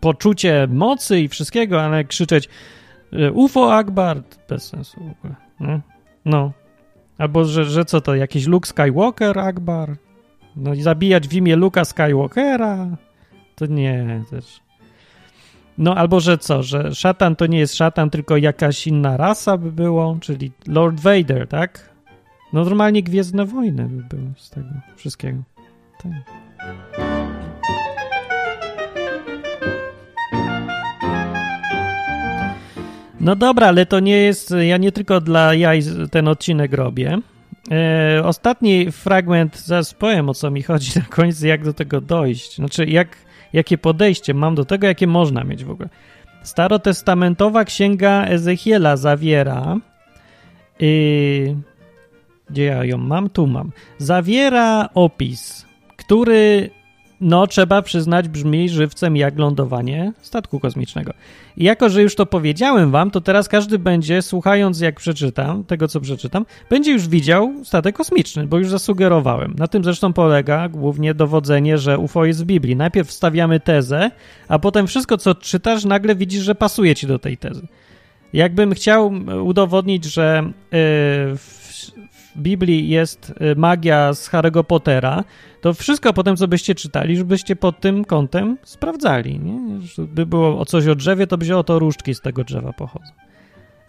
poczucie 0.00 0.66
mocy 0.70 1.20
i 1.20 1.28
wszystkiego, 1.28 1.82
ale 1.82 2.04
krzyczeć 2.04 2.48
e, 3.12 3.32
UFO 3.32 3.74
Akbar 3.74 4.22
bez 4.48 4.68
sensu 4.68 5.00
w 5.00 5.10
ogóle. 5.18 5.34
No. 5.60 5.80
no. 6.24 6.52
Albo, 7.18 7.44
że, 7.44 7.64
że 7.64 7.84
co 7.84 8.00
to, 8.00 8.14
jakiś 8.14 8.46
Luke 8.46 8.68
Skywalker 8.68 9.38
Akbar? 9.38 9.96
No 10.56 10.74
i 10.74 10.82
zabijać 10.82 11.28
w 11.28 11.32
imię 11.32 11.56
Luka 11.56 11.84
Skywalkera? 11.84 12.96
To 13.54 13.66
nie, 13.66 14.24
też. 14.30 14.60
No 15.78 15.94
albo, 15.94 16.20
że 16.20 16.38
co, 16.38 16.62
że 16.62 16.94
szatan 16.94 17.36
to 17.36 17.46
nie 17.46 17.58
jest 17.58 17.74
szatan, 17.74 18.10
tylko 18.10 18.36
jakaś 18.36 18.86
inna 18.86 19.16
rasa 19.16 19.58
by 19.58 19.72
było, 19.72 20.16
czyli 20.20 20.52
Lord 20.66 21.00
Vader, 21.00 21.48
tak? 21.48 21.91
No 22.52 22.64
normalnie 22.64 23.02
Gwiezdne 23.02 23.46
Wojny 23.46 23.88
by 23.88 24.16
były 24.16 24.32
z 24.36 24.50
tego 24.50 24.68
wszystkiego. 24.96 25.42
Tak. 26.02 26.12
No 33.20 33.36
dobra, 33.36 33.66
ale 33.66 33.86
to 33.86 34.00
nie 34.00 34.16
jest. 34.16 34.54
Ja 34.60 34.76
nie 34.76 34.92
tylko 34.92 35.20
dla 35.20 35.54
jaj 35.54 35.82
ten 36.10 36.28
odcinek 36.28 36.72
robię. 36.72 37.18
E, 37.70 38.22
ostatni 38.24 38.92
fragment, 38.92 39.58
zaraz 39.58 39.94
powiem 39.94 40.28
o 40.28 40.34
co 40.34 40.50
mi 40.50 40.62
chodzi 40.62 40.90
na 40.96 41.04
końcu, 41.04 41.46
jak 41.46 41.64
do 41.64 41.72
tego 41.72 42.00
dojść. 42.00 42.56
Znaczy, 42.56 42.86
jak, 42.86 43.16
jakie 43.52 43.78
podejście 43.78 44.34
mam 44.34 44.54
do 44.54 44.64
tego, 44.64 44.86
jakie 44.86 45.06
można 45.06 45.44
mieć 45.44 45.64
w 45.64 45.70
ogóle. 45.70 45.88
Starotestamentowa 46.42 47.64
księga 47.64 48.24
Ezechiela 48.24 48.96
zawiera. 48.96 49.76
Yy, 50.80 51.56
gdzie 52.52 52.64
ja 52.64 52.84
ją 52.84 52.98
mam? 52.98 53.30
Tu 53.30 53.46
mam. 53.46 53.72
Zawiera 53.98 54.88
opis, 54.94 55.66
który 55.96 56.70
no 57.20 57.46
trzeba 57.46 57.82
przyznać 57.82 58.28
brzmi 58.28 58.68
żywcem 58.68 59.16
jak 59.16 59.38
lądowanie 59.38 60.12
statku 60.22 60.60
kosmicznego. 60.60 61.12
I 61.56 61.64
jako, 61.64 61.88
że 61.88 62.02
już 62.02 62.14
to 62.14 62.26
powiedziałem 62.26 62.90
wam, 62.90 63.10
to 63.10 63.20
teraz 63.20 63.48
każdy 63.48 63.78
będzie, 63.78 64.22
słuchając 64.22 64.80
jak 64.80 64.96
przeczytam, 64.96 65.64
tego 65.64 65.88
co 65.88 66.00
przeczytam, 66.00 66.46
będzie 66.70 66.92
już 66.92 67.08
widział 67.08 67.52
statek 67.64 67.96
kosmiczny, 67.96 68.46
bo 68.46 68.58
już 68.58 68.68
zasugerowałem. 68.68 69.54
Na 69.58 69.68
tym 69.68 69.84
zresztą 69.84 70.12
polega 70.12 70.68
głównie 70.68 71.14
dowodzenie, 71.14 71.78
że 71.78 71.98
UFO 71.98 72.24
jest 72.24 72.42
w 72.42 72.46
Biblii. 72.46 72.76
Najpierw 72.76 73.08
wstawiamy 73.08 73.60
tezę, 73.60 74.10
a 74.48 74.58
potem 74.58 74.86
wszystko 74.86 75.18
co 75.18 75.34
czytasz 75.34 75.84
nagle 75.84 76.14
widzisz, 76.14 76.44
że 76.44 76.54
pasuje 76.54 76.94
ci 76.94 77.06
do 77.06 77.18
tej 77.18 77.36
tezy. 77.36 77.66
Jakbym 78.32 78.74
chciał 78.74 79.12
udowodnić, 79.44 80.04
że 80.04 80.52
yy, 80.72 80.78
w 82.36 82.40
Biblii 82.40 82.88
jest 82.88 83.32
y, 83.52 83.56
magia 83.56 84.14
z 84.14 84.30
Harry'ego 84.30 84.64
Pottera, 84.64 85.24
to 85.60 85.74
wszystko 85.74 86.12
potem, 86.12 86.36
co 86.36 86.48
byście 86.48 86.74
czytali, 86.74 87.16
żebyście 87.16 87.56
pod 87.56 87.80
tym 87.80 88.04
kątem 88.04 88.58
sprawdzali. 88.62 89.40
Nie? 89.40 89.80
Żeby 89.80 90.26
było 90.26 90.58
o 90.58 90.64
coś 90.64 90.86
o 90.86 90.94
drzewie, 90.94 91.26
to 91.26 91.38
by 91.38 91.46
się 91.46 91.56
oto 91.56 91.78
różdżki 91.78 92.14
z 92.14 92.20
tego 92.20 92.44
drzewa 92.44 92.72
pochodzą. 92.72 93.12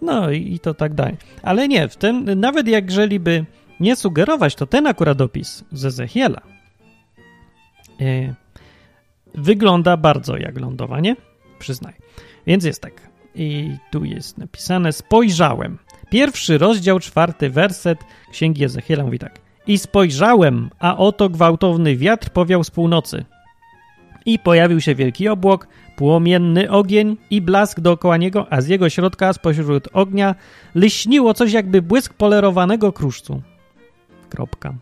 No 0.01 0.31
i, 0.31 0.53
i 0.53 0.59
to 0.59 0.73
tak 0.73 0.93
dalej. 0.93 1.17
Ale 1.43 1.67
nie, 1.67 1.87
w 1.87 1.95
tym, 1.95 2.39
nawet 2.39 2.67
jeżeli 2.67 3.19
by 3.19 3.45
nie 3.79 3.95
sugerować, 3.95 4.55
to 4.55 4.67
ten 4.67 4.87
akurat 4.87 5.21
opis 5.21 5.63
z 5.71 5.85
Ezechiela 5.85 6.41
yy, 7.99 8.33
wygląda 9.35 9.97
bardzo 9.97 10.37
jak 10.37 10.59
lądowanie, 10.59 11.15
przyznaję. 11.59 11.97
Więc 12.47 12.63
jest 12.63 12.81
tak. 12.81 13.13
I 13.35 13.77
tu 13.91 14.05
jest 14.05 14.37
napisane: 14.37 14.93
Spojrzałem 14.93 15.77
Pierwszy 16.13 16.57
rozdział, 16.57 16.99
czwarty 16.99 17.49
werset 17.49 17.99
Księgi 18.31 18.63
Ezechiela 18.63 19.03
mówi 19.03 19.19
tak. 19.19 19.39
I 19.67 19.77
spojrzałem, 19.77 20.69
a 20.79 20.97
oto 20.97 21.29
gwałtowny 21.29 21.95
wiatr 21.95 22.29
powiał 22.29 22.63
z 22.63 22.71
północy. 22.71 23.25
I 24.25 24.39
pojawił 24.39 24.81
się 24.81 24.95
wielki 24.95 25.27
obłok, 25.27 25.67
płomienny 25.95 26.71
ogień 26.71 27.17
i 27.29 27.41
blask 27.41 27.79
dookoła 27.79 28.17
niego, 28.17 28.47
a 28.49 28.61
z 28.61 28.67
jego 28.67 28.89
środka, 28.89 29.33
spośród 29.33 29.87
ognia, 29.93 30.35
lśniło 30.75 31.33
coś 31.33 31.53
jakby 31.53 31.81
błysk 31.81 32.13
polerowanego 32.13 32.91
kruszcu. 32.91 33.41
Kropka. 34.29 34.73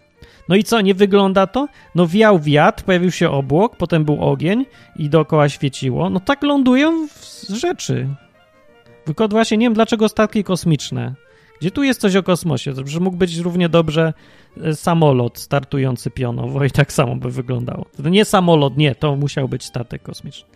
No 0.49 0.55
i 0.55 0.63
co, 0.63 0.81
nie 0.81 0.93
wygląda 0.93 1.47
to? 1.47 1.67
No 1.95 2.07
wiał 2.07 2.39
wiatr, 2.39 2.83
pojawił 2.83 3.11
się 3.11 3.29
obłok, 3.29 3.75
potem 3.77 4.05
był 4.05 4.23
ogień 4.23 4.65
i 4.95 5.09
dookoła 5.09 5.49
świeciło. 5.49 6.09
No 6.09 6.19
tak 6.19 6.43
lądują 6.43 7.07
rzeczy. 7.49 8.07
Tylko 9.05 9.27
właśnie 9.27 9.57
nie 9.57 9.65
wiem, 9.65 9.73
dlaczego 9.73 10.09
statki 10.09 10.43
kosmiczne. 10.43 11.13
Gdzie 11.61 11.71
tu 11.71 11.83
jest 11.83 12.01
coś 12.01 12.15
o 12.15 12.23
kosmosie? 12.23 12.73
Że 12.85 12.99
mógł 12.99 13.17
być 13.17 13.37
równie 13.37 13.69
dobrze 13.69 14.13
e, 14.63 14.75
samolot 14.75 15.39
startujący 15.39 16.11
pionowo 16.11 16.63
i 16.63 16.71
tak 16.71 16.93
samo 16.93 17.15
by 17.15 17.31
wyglądało. 17.31 17.85
Nie 17.99 18.25
samolot, 18.25 18.77
nie, 18.77 18.95
to 18.95 19.15
musiał 19.15 19.49
być 19.49 19.63
statek 19.63 20.03
kosmiczny. 20.03 20.49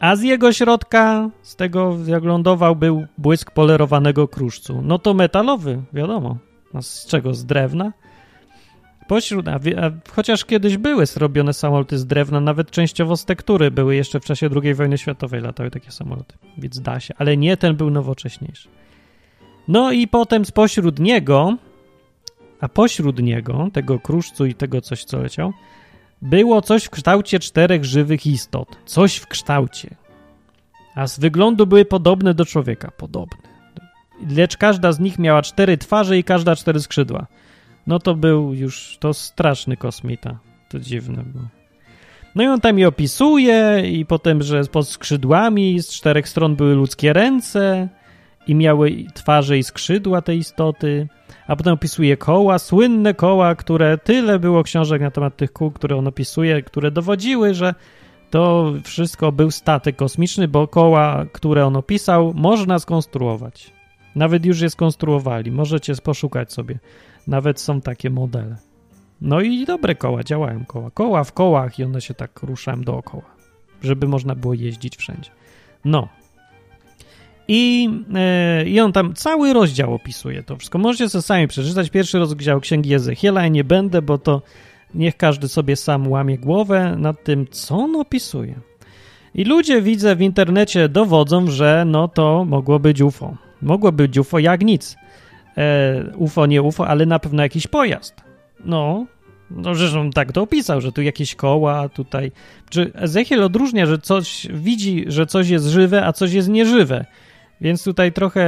A 0.00 0.16
z 0.16 0.22
jego 0.22 0.52
środka, 0.52 1.30
z 1.42 1.56
tego 1.56 1.96
jak 2.06 2.24
lądował, 2.24 2.76
był 2.76 3.06
błysk 3.18 3.50
polerowanego 3.50 4.28
kruszcu. 4.28 4.82
No 4.82 4.98
to 4.98 5.14
metalowy, 5.14 5.82
wiadomo. 5.92 6.36
A 6.74 6.82
z 6.82 7.06
czego? 7.06 7.34
Z 7.34 7.44
drewna? 7.44 7.92
Pośród, 9.08 9.48
a, 9.48 9.54
a, 9.54 9.90
chociaż 10.12 10.44
kiedyś 10.44 10.76
były 10.76 11.06
zrobione 11.06 11.52
samoloty 11.52 11.98
z 11.98 12.06
drewna, 12.06 12.40
nawet 12.40 12.70
częściowo 12.70 13.16
z 13.16 13.24
tektury 13.24 13.70
były 13.70 13.96
jeszcze 13.96 14.20
w 14.20 14.24
czasie 14.24 14.50
II 14.62 14.74
wojny 14.74 14.98
światowej 14.98 15.40
latały 15.40 15.70
takie 15.70 15.90
samoloty, 15.90 16.34
więc 16.58 16.80
da 16.80 17.00
się, 17.00 17.14
ale 17.18 17.36
nie 17.36 17.56
ten 17.56 17.76
był 17.76 17.90
nowocześniejszy. 17.90 18.68
No 19.68 19.92
i 19.92 20.08
potem 20.08 20.44
spośród 20.44 20.98
niego, 20.98 21.56
a 22.60 22.68
pośród 22.68 23.22
niego, 23.22 23.68
tego 23.72 24.00
kruszcu 24.00 24.46
i 24.46 24.54
tego 24.54 24.80
coś, 24.80 25.04
co 25.04 25.18
leciał, 25.18 25.52
było 26.22 26.62
coś 26.62 26.84
w 26.84 26.90
kształcie 26.90 27.38
czterech 27.38 27.84
żywych 27.84 28.26
istot. 28.26 28.78
Coś 28.86 29.16
w 29.16 29.26
kształcie. 29.26 29.94
A 30.94 31.06
z 31.06 31.18
wyglądu 31.18 31.66
były 31.66 31.84
podobne 31.84 32.34
do 32.34 32.44
człowieka. 32.44 32.90
Podobne. 32.96 33.42
Lecz 34.30 34.56
każda 34.56 34.92
z 34.92 35.00
nich 35.00 35.18
miała 35.18 35.42
cztery 35.42 35.78
twarze 35.78 36.18
i 36.18 36.24
każda 36.24 36.56
cztery 36.56 36.80
skrzydła 36.80 37.26
no 37.86 37.98
to 37.98 38.14
był 38.14 38.54
już 38.54 38.96
to 39.00 39.14
straszny 39.14 39.76
kosmita. 39.76 40.38
To 40.68 40.78
dziwne 40.78 41.22
było. 41.22 41.44
No 42.34 42.42
i 42.42 42.46
on 42.46 42.60
tam 42.60 42.78
je 42.78 42.88
opisuje 42.88 43.82
i 43.92 44.06
potem, 44.06 44.42
że 44.42 44.64
pod 44.64 44.88
skrzydłami 44.88 45.82
z 45.82 45.88
czterech 45.88 46.28
stron 46.28 46.56
były 46.56 46.74
ludzkie 46.74 47.12
ręce 47.12 47.88
i 48.46 48.54
miały 48.54 49.04
twarze 49.14 49.58
i 49.58 49.62
skrzydła 49.62 50.22
te 50.22 50.36
istoty, 50.36 51.08
a 51.46 51.56
potem 51.56 51.74
opisuje 51.74 52.16
koła, 52.16 52.58
słynne 52.58 53.14
koła, 53.14 53.54
które 53.54 53.98
tyle 53.98 54.38
było 54.38 54.62
książek 54.62 55.02
na 55.02 55.10
temat 55.10 55.36
tych 55.36 55.52
kół, 55.52 55.70
które 55.70 55.96
on 55.96 56.06
opisuje, 56.06 56.62
które 56.62 56.90
dowodziły, 56.90 57.54
że 57.54 57.74
to 58.30 58.72
wszystko 58.84 59.32
był 59.32 59.50
statek 59.50 59.96
kosmiczny, 59.96 60.48
bo 60.48 60.68
koła, 60.68 61.26
które 61.32 61.66
on 61.66 61.76
opisał, 61.76 62.32
można 62.34 62.78
skonstruować. 62.78 63.72
Nawet 64.14 64.46
już 64.46 64.60
je 64.60 64.70
skonstruowali, 64.70 65.50
możecie 65.50 65.94
poszukać 66.04 66.52
sobie. 66.52 66.78
Nawet 67.26 67.60
są 67.60 67.80
takie 67.80 68.10
modele. 68.10 68.56
No 69.20 69.40
i 69.40 69.64
dobre 69.64 69.94
koła, 69.94 70.24
działają 70.24 70.64
koła. 70.64 70.90
Koła 70.90 71.24
w 71.24 71.32
kołach 71.32 71.78
i 71.78 71.84
one 71.84 72.00
się 72.00 72.14
tak 72.14 72.42
ruszają 72.42 72.80
dookoła, 72.80 73.24
żeby 73.82 74.08
można 74.08 74.34
było 74.34 74.54
jeździć 74.54 74.96
wszędzie. 74.96 75.30
No. 75.84 76.08
I, 77.48 77.90
e, 78.14 78.64
I 78.64 78.80
on 78.80 78.92
tam 78.92 79.14
cały 79.14 79.52
rozdział 79.52 79.94
opisuje 79.94 80.42
to 80.42 80.56
wszystko. 80.56 80.78
Możecie 80.78 81.08
sobie 81.08 81.22
sami 81.22 81.48
przeczytać. 81.48 81.90
Pierwszy 81.90 82.18
rozdział 82.18 82.60
Księgi 82.60 82.94
Ezechiela, 82.94 83.42
ja 83.42 83.48
nie 83.48 83.64
będę, 83.64 84.02
bo 84.02 84.18
to 84.18 84.42
niech 84.94 85.16
każdy 85.16 85.48
sobie 85.48 85.76
sam 85.76 86.08
łamie 86.08 86.38
głowę 86.38 86.96
nad 86.98 87.24
tym, 87.24 87.46
co 87.50 87.76
on 87.76 87.96
opisuje. 87.96 88.54
I 89.34 89.44
ludzie, 89.44 89.82
widzę 89.82 90.16
w 90.16 90.20
internecie, 90.20 90.88
dowodzą, 90.88 91.50
że 91.50 91.84
no 91.86 92.08
to 92.08 92.44
mogło 92.44 92.78
być 92.78 93.00
UFO. 93.00 93.36
Mogło 93.62 93.92
być 93.92 94.18
UFO 94.18 94.38
jak 94.38 94.64
nic 94.64 94.96
e, 95.56 96.04
UFO, 96.16 96.46
nie 96.46 96.62
UFO, 96.62 96.88
ale 96.88 97.06
na 97.06 97.18
pewno 97.18 97.42
jakiś 97.42 97.66
pojazd. 97.66 98.14
No, 98.64 99.06
no, 99.50 99.72
on 100.00 100.10
tak 100.10 100.32
to 100.32 100.42
opisał, 100.42 100.80
że 100.80 100.92
tu 100.92 101.02
jakieś 101.02 101.34
koła, 101.34 101.88
tutaj. 101.88 102.32
Czy 102.70 102.92
Ezechiel 102.94 103.42
odróżnia, 103.42 103.86
że 103.86 103.98
coś 103.98 104.46
widzi, 104.52 105.04
że 105.08 105.26
coś 105.26 105.48
jest 105.48 105.66
żywe, 105.66 106.06
a 106.06 106.12
coś 106.12 106.32
jest 106.32 106.48
nieżywe. 106.48 107.04
Więc 107.60 107.84
tutaj 107.84 108.12
trochę 108.12 108.42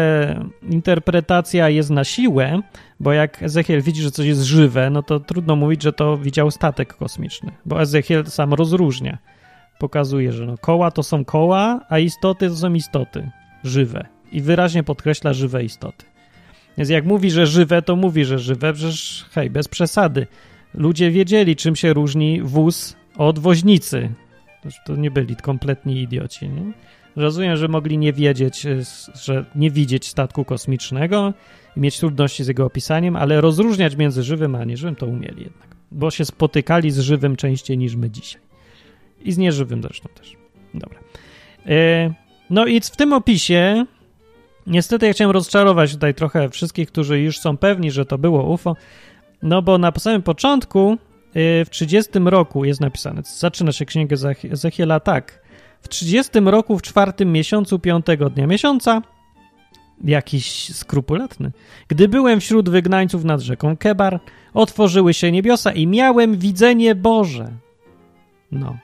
interpretacja 0.71 1.69
jest 1.69 1.91
na 1.91 2.05
siłę, 2.05 2.61
bo 3.01 3.13
jak 3.13 3.43
Ezechiel 3.43 3.83
widzi, 3.83 4.03
że 4.03 4.11
coś 4.11 4.27
jest 4.27 4.43
żywe, 4.43 4.91
no 4.91 5.03
to 5.03 5.21
trudno 5.21 5.57
mówić, 5.57 5.83
że 5.83 5.93
to 5.93 6.19
widział 6.19 6.51
statek 6.51 6.97
kosmiczny, 6.97 7.53
bo 7.67 7.83
Ezechiel 7.83 8.27
sam 8.27 8.55
rozróżnia. 8.55 9.19
Pokazuje, 9.79 10.33
że 10.33 10.47
no, 10.47 10.59
koła 10.59 10.91
to 10.91 11.03
są 11.03 11.25
koła, 11.25 11.81
a 11.89 11.99
istoty 11.99 12.49
to 12.49 12.57
są 12.57 12.75
istoty 12.75 13.31
żywe. 13.65 14.07
I 14.33 14.41
wyraźnie 14.41 14.83
podkreśla 14.83 15.33
żywe 15.33 15.65
istoty. 15.65 16.05
Więc 16.79 16.91
jak 16.91 17.05
mówi, 17.05 17.31
że 17.31 17.47
żywe, 17.47 17.83
to 17.83 17.97
mówi, 17.97 18.25
że 18.25 18.39
żywe, 18.39 18.73
przecież 18.73 19.27
hej, 19.31 19.51
bez 19.51 19.69
przesady. 19.69 20.27
ludzie 20.75 21.11
wiedzieli, 21.11 21.57
czym 21.57 21.77
się 21.77 21.93
różni 21.93 22.43
wóz 22.43 22.97
od 23.17 23.39
woźnicy. 23.39 24.13
To 24.87 24.97
nie 24.97 25.11
byli 25.11 25.37
kompletni 25.37 26.03
idioci. 26.03 26.49
Nie? 26.49 26.73
Rozumiem, 27.17 27.57
że 27.57 27.69
mogli 27.69 27.99
nie 27.99 28.13
wiedzieć, 28.13 28.67
y, 28.67 28.83
że 29.23 29.45
nie 29.55 29.71
widzieć 29.71 30.07
statku 30.07 30.45
kosmicznego 30.45 31.35
i 31.77 31.81
mieć 31.81 31.99
trudności 31.99 32.45
z 32.45 32.49
jego 32.49 32.67
opisaniem, 32.67 33.17
ale 33.17 33.41
rozróżniać 33.41 33.97
między 33.97 34.23
żywym 34.23 34.55
a 34.55 34.65
nieżywym 34.65 34.97
to 34.97 35.07
umieli 35.07 35.43
jednak, 35.43 35.77
bo 35.93 36.11
się 36.11 36.25
spotykali 36.25 36.91
z 36.91 36.99
żywym 36.99 37.37
częściej 37.37 37.79
niż 37.79 37.97
my 37.97 38.11
dzisiaj. 38.11 38.41
I 39.23 39.33
z 39.33 39.39
nieżywym 39.39 39.83
zresztą 39.83 40.09
też. 40.15 40.37
Dobra. 40.75 40.99
E, 41.67 42.15
no 42.51 42.67
i 42.67 42.81
w 42.81 42.91
tym 42.91 43.13
opisie 43.13 43.87
niestety 44.69 45.07
ja 45.07 45.13
chciałem 45.13 45.31
rozczarować 45.31 45.93
tutaj 45.93 46.15
trochę 46.15 46.49
wszystkich, 46.49 46.89
którzy 46.89 47.21
już 47.21 47.39
są 47.39 47.57
pewni, 47.57 47.91
że 47.91 48.07
to 48.07 48.19
było 48.19 48.53
UFO, 48.53 48.77
no 49.43 49.63
bo 49.63 49.79
na 49.79 49.93
samym 49.99 50.23
początku 50.23 50.93
y, 50.93 51.65
w 51.65 51.71
30 51.71 52.13
roku 52.25 52.65
jest 52.65 52.81
napisane, 52.81 53.23
zaczyna 53.25 53.73
się 53.73 53.85
księga 53.85 54.17
Ezechiela 54.53 55.01
tak. 55.01 55.49
W 55.83 55.89
30 55.89 56.33
roku, 56.45 56.79
w 56.79 56.83
czwartym 56.83 57.33
miesiącu, 57.33 57.79
piątego 57.79 58.31
dnia 58.31 58.47
miesiąca, 58.47 59.03
jakiś 60.05 60.75
skrupulatny. 60.77 61.51
Gdy 61.89 62.09
byłem 62.09 62.41
wśród 62.41 62.69
wygnańców 62.69 63.25
nad 63.25 63.41
rzeką 63.41 63.77
Kebar, 63.77 64.21
otworzyły 64.55 65.15
się 65.15 65.33
niebiosa 65.33 65.73
i 65.73 65.87
miałem 65.87 66.39
widzenie 66.39 66.95
Boże. 66.95 67.53
No. 68.53 68.77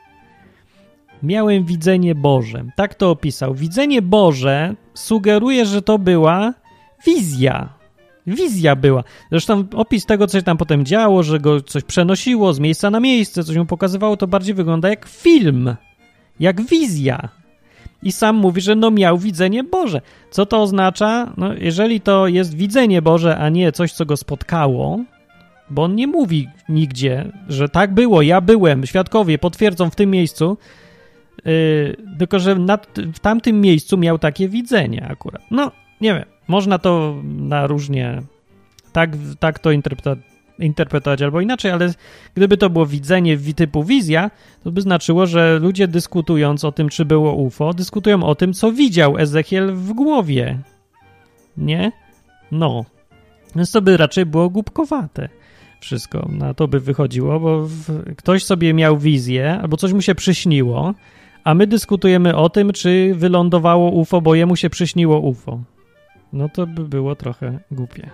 Miałem 1.23 1.65
widzenie 1.65 2.15
Boże. 2.15 2.65
Tak 2.77 2.95
to 2.95 3.11
opisał. 3.11 3.55
Widzenie 3.55 4.03
Boże 4.03 4.75
sugeruje, 4.95 5.67
że 5.67 5.83
to 5.83 5.99
była 5.99 6.55
wizja. 7.07 7.69
Wizja 8.27 8.77
była. 8.77 9.05
Zresztą 9.31 9.65
opis 9.75 10.07
tego, 10.07 10.27
co 10.27 10.39
się 10.39 10.43
tam 10.43 10.57
potem 10.57 10.85
działo, 10.85 11.23
że 11.23 11.41
go 11.41 11.61
coś 11.61 11.85
przenosiło 11.85 12.53
z 12.53 12.59
miejsca 12.59 12.91
na 12.91 13.01
miejsce, 13.01 13.45
coś 13.45 13.57
mu 13.57 13.67
pokazywało, 13.67 14.17
to 14.17 14.27
bardziej 14.27 14.55
wygląda 14.55 14.89
jak 14.89 15.07
film, 15.07 15.77
jak 16.41 16.63
wizja. 16.63 17.29
I 18.03 18.13
sam 18.13 18.37
mówi, 18.37 18.61
że 18.61 18.75
no 18.75 18.91
miał 18.91 19.19
widzenie 19.19 19.65
Boże. 19.65 20.01
Co 20.31 20.47
to 20.47 20.63
oznacza? 20.63 21.33
No, 21.37 21.55
jeżeli 21.55 22.01
to 22.01 22.27
jest 22.27 22.55
widzenie 22.55 23.03
Boże, 23.03 23.39
a 23.39 23.49
nie 23.49 23.73
coś, 23.73 23.93
co 23.93 24.07
go 24.07 24.17
spotkało, 24.17 25.01
bo 25.71 25.83
on 25.83 25.95
nie 25.95 26.07
mówi 26.07 26.49
nigdzie, 26.69 27.33
że 27.49 27.69
tak 27.69 27.95
było, 27.95 28.23
ja 28.23 28.41
byłem, 28.41 28.87
świadkowie 28.87 29.39
potwierdzą 29.39 29.91
w 29.91 29.97
tym 29.97 30.11
miejscu, 30.11 30.59
yy, 31.45 31.97
tylko 32.19 32.39
że 32.39 32.55
nad, 32.55 32.87
w 33.15 33.19
tamtym 33.19 33.61
miejscu 33.61 33.97
miał 33.97 34.19
takie 34.19 34.49
widzenie 34.49 35.07
akurat. 35.11 35.43
No, 35.51 35.73
nie 36.01 36.15
wiem. 36.15 36.25
Można 36.49 36.79
to 36.79 37.15
na 37.25 37.67
różnie 37.67 38.23
tak, 38.93 39.11
tak 39.41 39.59
to 39.59 39.71
interpretować, 39.71 40.19
interpretować 40.59 41.23
albo 41.23 41.41
inaczej, 41.41 41.71
ale 41.71 41.95
gdyby 42.35 42.57
to 42.57 42.71
było 42.71 42.87
widzenie 42.87 43.39
typu 43.57 43.85
wizja, 43.85 44.31
to 44.65 44.73
by 44.73 44.81
znaczyło, 44.81 45.27
że 45.27 45.59
ludzie 45.59 45.89
dyskutując 45.89 46.65
o 46.65 46.73
tym, 46.73 46.89
czy 46.89 47.05
było 47.05 47.35
UFO, 47.35 47.75
dyskutują 47.75 48.23
o 48.23 48.35
tym, 48.35 48.53
co 48.53 48.73
widział 48.73 49.19
Ezechiel 49.19 49.75
w 49.75 49.93
głowie. 49.93 50.59
Nie? 51.57 51.93
No. 52.53 52.85
Więc 53.57 53.73
to 53.73 53.83
by 53.83 53.97
raczej 53.97 54.27
było 54.27 54.51
głupkowate 54.51 55.29
wszystko. 55.81 56.29
Na 56.33 56.55
to 56.55 56.69
by 56.69 56.81
wychodziło, 56.81 57.41
bo 57.41 57.69
ktoś 58.17 58.45
sobie 58.45 58.75
miał 58.75 58.99
wizję, 58.99 59.59
albo 59.63 59.77
coś 59.77 59.93
mu 59.93 60.03
się 60.03 60.15
przyśniło, 60.15 60.95
a 61.45 61.55
my 61.55 61.67
dyskutujemy 61.67 62.37
o 62.37 62.49
tym, 62.49 62.73
czy 62.73 63.13
wylądowało 63.15 63.91
UFO, 63.91 64.21
bo 64.21 64.35
jemu 64.35 64.57
się 64.57 64.71
przyśniło 64.71 65.21
UFO 65.21 65.61
no 66.35 66.49
to 66.49 66.67
by 66.67 66.89
było 66.89 67.17
trochę 67.17 67.59
głupie. 67.71 68.11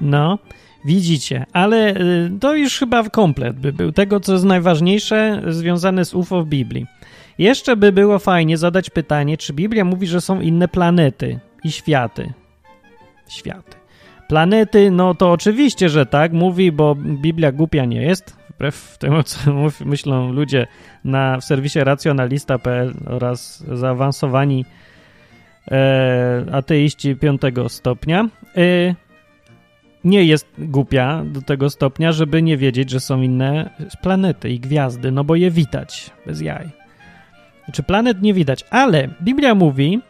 No, 0.00 0.38
widzicie, 0.84 1.46
ale 1.52 1.96
y, 1.96 2.30
to 2.40 2.54
już 2.54 2.78
chyba 2.78 3.08
komplet 3.08 3.58
by 3.58 3.72
był 3.72 3.92
tego, 3.92 4.20
co 4.20 4.32
jest 4.32 4.44
najważniejsze 4.44 5.42
związane 5.48 6.04
z 6.04 6.14
UFO 6.14 6.42
w 6.42 6.46
Biblii. 6.46 6.86
Jeszcze 7.38 7.76
by 7.76 7.92
było 7.92 8.18
fajnie 8.18 8.58
zadać 8.58 8.90
pytanie, 8.90 9.36
czy 9.36 9.52
Biblia 9.52 9.84
mówi, 9.84 10.06
że 10.06 10.20
są 10.20 10.40
inne 10.40 10.68
planety 10.68 11.38
i 11.64 11.72
światy. 11.72 12.32
Światy. 13.28 13.79
Planety, 14.30 14.90
no 14.90 15.14
to 15.14 15.32
oczywiście, 15.32 15.88
że 15.88 16.06
tak, 16.06 16.32
mówi, 16.32 16.72
bo 16.72 16.94
Biblia 16.94 17.52
głupia 17.52 17.84
nie 17.84 18.02
jest 18.02 18.36
wbrew 18.50 18.98
temu, 18.98 19.22
co 19.22 19.38
myślą 19.84 20.32
ludzie 20.32 20.66
na, 21.04 21.40
w 21.40 21.44
serwisie 21.44 21.78
racjonalista.pl 21.78 22.94
oraz 23.06 23.64
zaawansowani 23.72 24.64
e, 25.70 26.44
ateiści 26.52 27.16
piątego 27.16 27.68
stopnia, 27.68 28.28
e, 28.56 28.94
nie 30.04 30.24
jest 30.24 30.46
głupia 30.58 31.24
do 31.24 31.42
tego 31.42 31.70
stopnia, 31.70 32.12
żeby 32.12 32.42
nie 32.42 32.56
wiedzieć, 32.56 32.90
że 32.90 33.00
są 33.00 33.22
inne 33.22 33.70
planety 34.02 34.50
i 34.50 34.60
gwiazdy, 34.60 35.12
no 35.12 35.24
bo 35.24 35.34
je 35.34 35.50
widać 35.50 36.10
bez 36.26 36.40
jaj. 36.40 36.64
Czy 36.64 37.64
znaczy, 37.64 37.82
planet 37.82 38.22
nie 38.22 38.34
widać, 38.34 38.64
ale 38.70 39.08
Biblia 39.22 39.54
mówi, 39.54 40.00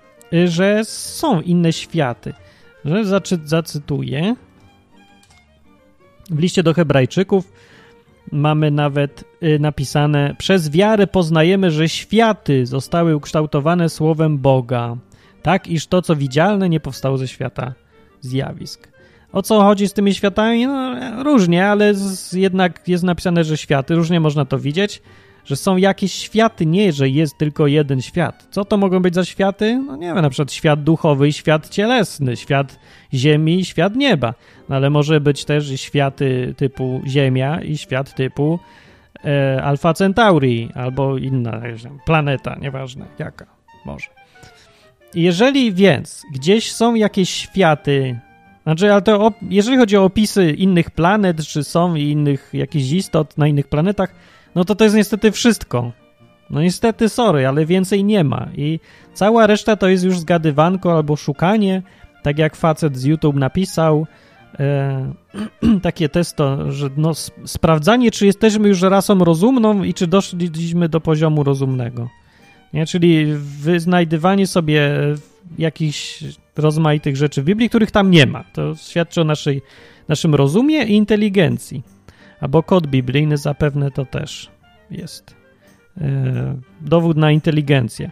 że 0.44 0.84
są 0.84 1.40
inne 1.40 1.72
światy. 1.72 2.34
Że 2.84 3.04
zacy, 3.04 3.38
zacytuję 3.44 4.36
w 6.30 6.38
liście 6.38 6.62
do 6.62 6.74
Hebrajczyków 6.74 7.52
mamy 8.32 8.70
nawet 8.70 9.24
y, 9.42 9.58
napisane: 9.58 10.34
Przez 10.38 10.70
wiarę 10.70 11.06
poznajemy, 11.06 11.70
że 11.70 11.88
światy 11.88 12.66
zostały 12.66 13.16
ukształtowane 13.16 13.88
słowem 13.88 14.38
Boga, 14.38 14.96
tak 15.42 15.68
iż 15.68 15.86
to, 15.86 16.02
co 16.02 16.16
widzialne, 16.16 16.68
nie 16.68 16.80
powstało 16.80 17.18
ze 17.18 17.28
świata 17.28 17.74
zjawisk. 18.20 18.88
O 19.32 19.42
co 19.42 19.60
chodzi 19.60 19.88
z 19.88 19.92
tymi 19.92 20.14
światami? 20.14 20.66
No, 20.66 20.94
różnie, 21.22 21.68
ale 21.68 21.94
z, 21.94 22.32
jednak 22.32 22.88
jest 22.88 23.04
napisane, 23.04 23.44
że 23.44 23.56
światy, 23.56 23.94
różnie 23.94 24.20
można 24.20 24.44
to 24.44 24.58
widzieć 24.58 25.02
że 25.44 25.56
są 25.56 25.76
jakieś 25.76 26.12
światy, 26.12 26.66
nie, 26.66 26.92
że 26.92 27.08
jest 27.08 27.38
tylko 27.38 27.66
jeden 27.66 28.02
świat. 28.02 28.46
Co 28.50 28.64
to 28.64 28.76
mogą 28.76 29.00
być 29.00 29.14
za 29.14 29.24
światy? 29.24 29.82
No 29.86 29.96
nie 29.96 30.06
wiem, 30.06 30.22
na 30.22 30.30
przykład 30.30 30.52
świat 30.52 30.82
duchowy 30.82 31.28
i 31.28 31.32
świat 31.32 31.68
cielesny, 31.68 32.36
świat 32.36 32.78
ziemi 33.14 33.60
i 33.60 33.64
świat 33.64 33.96
nieba. 33.96 34.34
No 34.68 34.76
ale 34.76 34.90
może 34.90 35.20
być 35.20 35.44
też 35.44 35.80
światy 35.80 36.54
typu 36.56 37.00
Ziemia 37.06 37.60
i 37.60 37.78
świat 37.78 38.14
typu 38.14 38.58
e, 39.24 39.62
Alfa 39.62 39.94
Centauri 39.94 40.68
albo 40.74 41.18
inna 41.18 41.62
planeta, 42.06 42.56
nieważne 42.60 43.06
jaka, 43.18 43.46
może. 43.84 44.06
Jeżeli 45.14 45.72
więc 45.72 46.22
gdzieś 46.32 46.72
są 46.72 46.94
jakieś 46.94 47.30
światy, 47.30 48.18
znaczy, 48.62 48.92
ale 48.92 49.02
to 49.02 49.32
jeżeli 49.42 49.76
chodzi 49.76 49.96
o 49.96 50.04
opisy 50.04 50.50
innych 50.50 50.90
planet, 50.90 51.46
czy 51.46 51.64
są 51.64 51.94
innych 51.94 52.50
jakichś 52.52 52.92
istot 52.92 53.38
na 53.38 53.46
innych 53.46 53.68
planetach, 53.68 54.14
no 54.54 54.64
to 54.64 54.74
to 54.74 54.84
jest 54.84 54.96
niestety 54.96 55.32
wszystko. 55.32 55.92
No 56.50 56.62
niestety, 56.62 57.08
sorry, 57.08 57.46
ale 57.46 57.66
więcej 57.66 58.04
nie 58.04 58.24
ma. 58.24 58.48
I 58.56 58.80
cała 59.14 59.46
reszta 59.46 59.76
to 59.76 59.88
jest 59.88 60.04
już 60.04 60.18
zgadywanko 60.18 60.96
albo 60.96 61.16
szukanie, 61.16 61.82
tak 62.22 62.38
jak 62.38 62.56
facet 62.56 62.98
z 62.98 63.04
YouTube 63.04 63.36
napisał, 63.36 64.06
e, 64.58 65.12
takie 65.82 66.08
testo, 66.08 66.72
że 66.72 66.90
no, 66.96 67.12
sprawdzanie, 67.44 68.10
czy 68.10 68.26
jesteśmy 68.26 68.68
już 68.68 68.82
rasą 68.82 69.18
rozumną 69.18 69.82
i 69.82 69.94
czy 69.94 70.06
doszliśmy 70.06 70.88
do 70.88 71.00
poziomu 71.00 71.44
rozumnego. 71.44 72.08
Nie? 72.72 72.86
Czyli 72.86 73.26
wyznajdywanie 73.60 74.46
sobie 74.46 74.90
jakichś 75.58 76.24
rozmaitych 76.56 77.16
rzeczy 77.16 77.42
w 77.42 77.44
Biblii, 77.44 77.68
których 77.68 77.90
tam 77.90 78.10
nie 78.10 78.26
ma. 78.26 78.44
To 78.52 78.74
świadczy 78.74 79.20
o 79.20 79.24
naszej, 79.24 79.62
naszym 80.08 80.34
rozumie 80.34 80.84
i 80.84 80.94
inteligencji. 80.94 81.82
Albo 82.40 82.62
kod 82.62 82.86
biblijny 82.86 83.36
zapewne 83.36 83.90
to 83.90 84.04
też 84.04 84.50
jest 84.90 85.34
e, 86.00 86.56
dowód 86.80 87.16
na 87.16 87.32
inteligencję. 87.32 88.10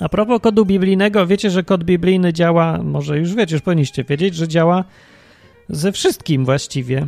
A 0.00 0.08
propos 0.08 0.40
kodu 0.40 0.66
biblijnego, 0.66 1.26
wiecie, 1.26 1.50
że 1.50 1.62
kod 1.62 1.84
biblijny 1.84 2.32
działa, 2.32 2.82
może 2.82 3.18
już 3.18 3.34
wiecie, 3.34 3.54
już 3.54 3.62
powinniście 3.62 4.04
wiedzieć, 4.04 4.34
że 4.34 4.48
działa 4.48 4.84
ze 5.68 5.92
wszystkim 5.92 6.44
właściwie. 6.44 7.06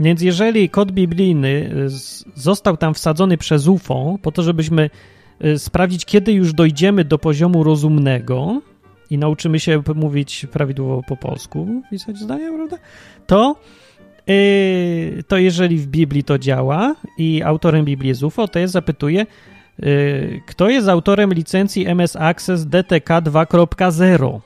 Więc 0.00 0.22
jeżeli 0.22 0.68
kod 0.68 0.92
biblijny 0.92 1.72
e, 1.86 1.88
został 2.34 2.76
tam 2.76 2.94
wsadzony 2.94 3.38
przez 3.38 3.66
UFO, 3.66 4.18
po 4.22 4.32
to, 4.32 4.42
żebyśmy 4.42 4.90
e, 5.40 5.58
sprawdzić, 5.58 6.04
kiedy 6.04 6.32
już 6.32 6.52
dojdziemy 6.52 7.04
do 7.04 7.18
poziomu 7.18 7.64
rozumnego 7.64 8.60
i 9.10 9.18
nauczymy 9.18 9.60
się 9.60 9.82
mówić 9.94 10.46
prawidłowo 10.52 11.02
po 11.08 11.16
polsku, 11.16 11.82
pisać 11.90 12.18
zdania, 12.18 12.52
prawda? 12.52 12.76
To 13.26 13.56
to 15.28 15.38
jeżeli 15.38 15.78
w 15.78 15.86
Biblii 15.86 16.24
to 16.24 16.38
działa 16.38 16.94
i 17.18 17.42
autorem 17.42 17.84
Biblii 17.84 18.08
jest 18.08 18.22
UFO, 18.22 18.48
to 18.48 18.58
ja 18.58 18.66
zapytuję, 18.66 19.26
yy, 19.78 20.40
kto 20.46 20.68
jest 20.68 20.88
autorem 20.88 21.32
licencji 21.32 21.86
MS 21.86 22.16
Access 22.16 22.66
DTK 22.66 23.20
2.0? 23.20 24.40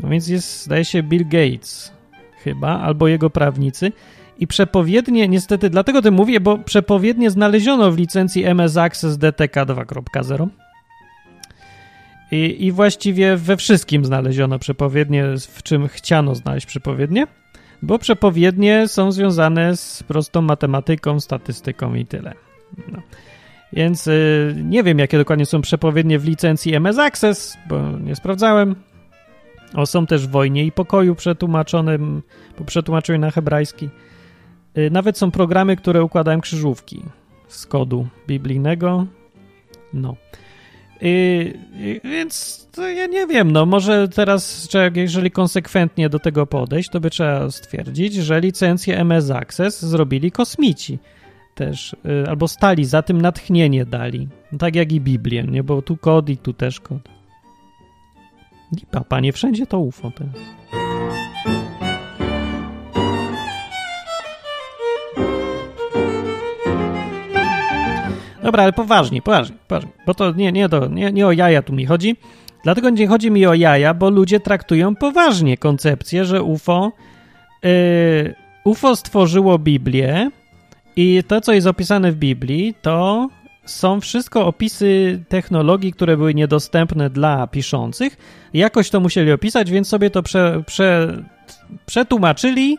No 0.00 0.08
więc 0.08 0.28
jest, 0.28 0.64
zdaje 0.64 0.84
się, 0.84 1.02
Bill 1.02 1.28
Gates 1.28 1.92
chyba, 2.44 2.80
albo 2.80 3.08
jego 3.08 3.30
prawnicy. 3.30 3.92
I 4.38 4.46
przepowiednie, 4.46 5.28
niestety, 5.28 5.70
dlatego 5.70 6.02
to 6.02 6.10
mówię, 6.10 6.40
bo 6.40 6.58
przepowiednie 6.58 7.30
znaleziono 7.30 7.92
w 7.92 7.98
licencji 7.98 8.44
MS 8.44 8.76
Access 8.76 9.18
DTK 9.18 9.66
2.0 9.66 10.48
I, 12.32 12.64
I 12.66 12.72
właściwie 12.72 13.36
we 13.36 13.56
wszystkim 13.56 14.04
znaleziono 14.04 14.58
przepowiednie, 14.58 15.24
w 15.48 15.62
czym 15.62 15.88
chciano 15.88 16.34
znaleźć 16.34 16.66
przepowiednie, 16.66 17.26
bo 17.82 17.98
przepowiednie 17.98 18.88
są 18.88 19.12
związane 19.12 19.76
z 19.76 20.02
prostą 20.02 20.42
matematyką, 20.42 21.20
statystyką 21.20 21.94
i 21.94 22.06
tyle. 22.06 22.34
No. 22.92 23.02
Więc 23.72 24.06
y, 24.06 24.54
nie 24.64 24.82
wiem, 24.82 24.98
jakie 24.98 25.18
dokładnie 25.18 25.46
są 25.46 25.60
przepowiednie 25.60 26.18
w 26.18 26.24
licencji 26.24 26.74
MS 26.74 26.98
Access, 26.98 27.56
bo 27.68 27.98
nie 27.98 28.16
sprawdzałem. 28.16 28.74
O, 29.74 29.86
są 29.86 30.06
też 30.06 30.26
w 30.26 30.30
wojnie 30.30 30.64
i 30.64 30.72
pokoju 30.72 31.14
przetłumaczonym, 31.14 32.22
po 32.56 32.64
przetłumaczeniu 32.64 33.18
na 33.18 33.30
hebrajski. 33.30 33.88
Y, 34.78 34.90
nawet 34.90 35.18
są 35.18 35.30
programy, 35.30 35.76
które 35.76 36.02
układają 36.02 36.40
krzyżówki 36.40 37.02
z 37.48 37.66
kodu 37.66 38.08
biblijnego. 38.26 39.06
No. 39.92 40.16
I, 41.00 41.54
więc 42.04 42.66
ja 42.96 43.06
nie 43.06 43.26
wiem, 43.26 43.52
no 43.52 43.66
może 43.66 44.08
teraz, 44.08 44.68
jeżeli 44.94 45.30
konsekwentnie 45.30 46.08
do 46.08 46.18
tego 46.18 46.46
podejść, 46.46 46.90
to 46.90 47.00
by 47.00 47.10
trzeba 47.10 47.50
stwierdzić, 47.50 48.14
że 48.14 48.40
licencję 48.40 48.98
MS 48.98 49.30
Access 49.30 49.84
zrobili 49.84 50.30
kosmici 50.30 50.98
też, 51.54 51.96
y, 52.24 52.28
albo 52.28 52.48
stali 52.48 52.84
za 52.84 53.02
tym 53.02 53.22
natchnienie 53.22 53.84
dali, 53.84 54.28
no 54.52 54.58
tak 54.58 54.76
jak 54.76 54.92
i 54.92 55.00
Biblię, 55.00 55.42
nie, 55.42 55.62
bo 55.62 55.82
tu 55.82 55.96
kod 55.96 56.28
i 56.28 56.36
tu 56.36 56.52
też 56.52 56.80
kod. 56.80 57.08
Lipa, 58.72 59.00
panie, 59.00 59.32
wszędzie 59.32 59.66
to 59.66 59.78
UFO 59.78 60.10
teraz. 60.10 60.34
Dobra, 68.46 68.62
ale 68.62 68.72
poważnie, 68.72 69.22
poważnie, 69.22 69.56
poważnie, 69.68 69.90
bo 70.06 70.14
to 70.14 70.32
nie, 70.32 70.52
nie, 70.52 70.68
to, 70.68 70.86
nie, 70.86 71.12
nie 71.12 71.26
o 71.26 71.32
jaja 71.32 71.62
tu 71.62 71.72
mi 71.72 71.86
chodzi. 71.86 72.16
Dlatego 72.64 72.90
nie 72.90 73.06
chodzi 73.06 73.30
mi 73.30 73.46
o 73.46 73.54
jaja, 73.54 73.94
bo 73.94 74.10
ludzie 74.10 74.40
traktują 74.40 74.96
poważnie 74.96 75.56
koncepcję, 75.56 76.24
że 76.24 76.42
UFO, 76.42 76.92
yy, 77.62 78.34
UFO 78.64 78.96
stworzyło 78.96 79.58
Biblię 79.58 80.30
i 80.96 81.22
to, 81.28 81.40
co 81.40 81.52
jest 81.52 81.66
opisane 81.66 82.12
w 82.12 82.16
Biblii, 82.16 82.74
to 82.82 83.28
są 83.64 84.00
wszystko 84.00 84.46
opisy 84.46 85.22
technologii, 85.28 85.92
które 85.92 86.16
były 86.16 86.34
niedostępne 86.34 87.10
dla 87.10 87.46
piszących. 87.46 88.16
Jakoś 88.54 88.90
to 88.90 89.00
musieli 89.00 89.32
opisać, 89.32 89.70
więc 89.70 89.88
sobie 89.88 90.10
to 90.10 90.22
prze, 90.22 90.62
prze, 90.66 91.22
przetłumaczyli 91.86 92.78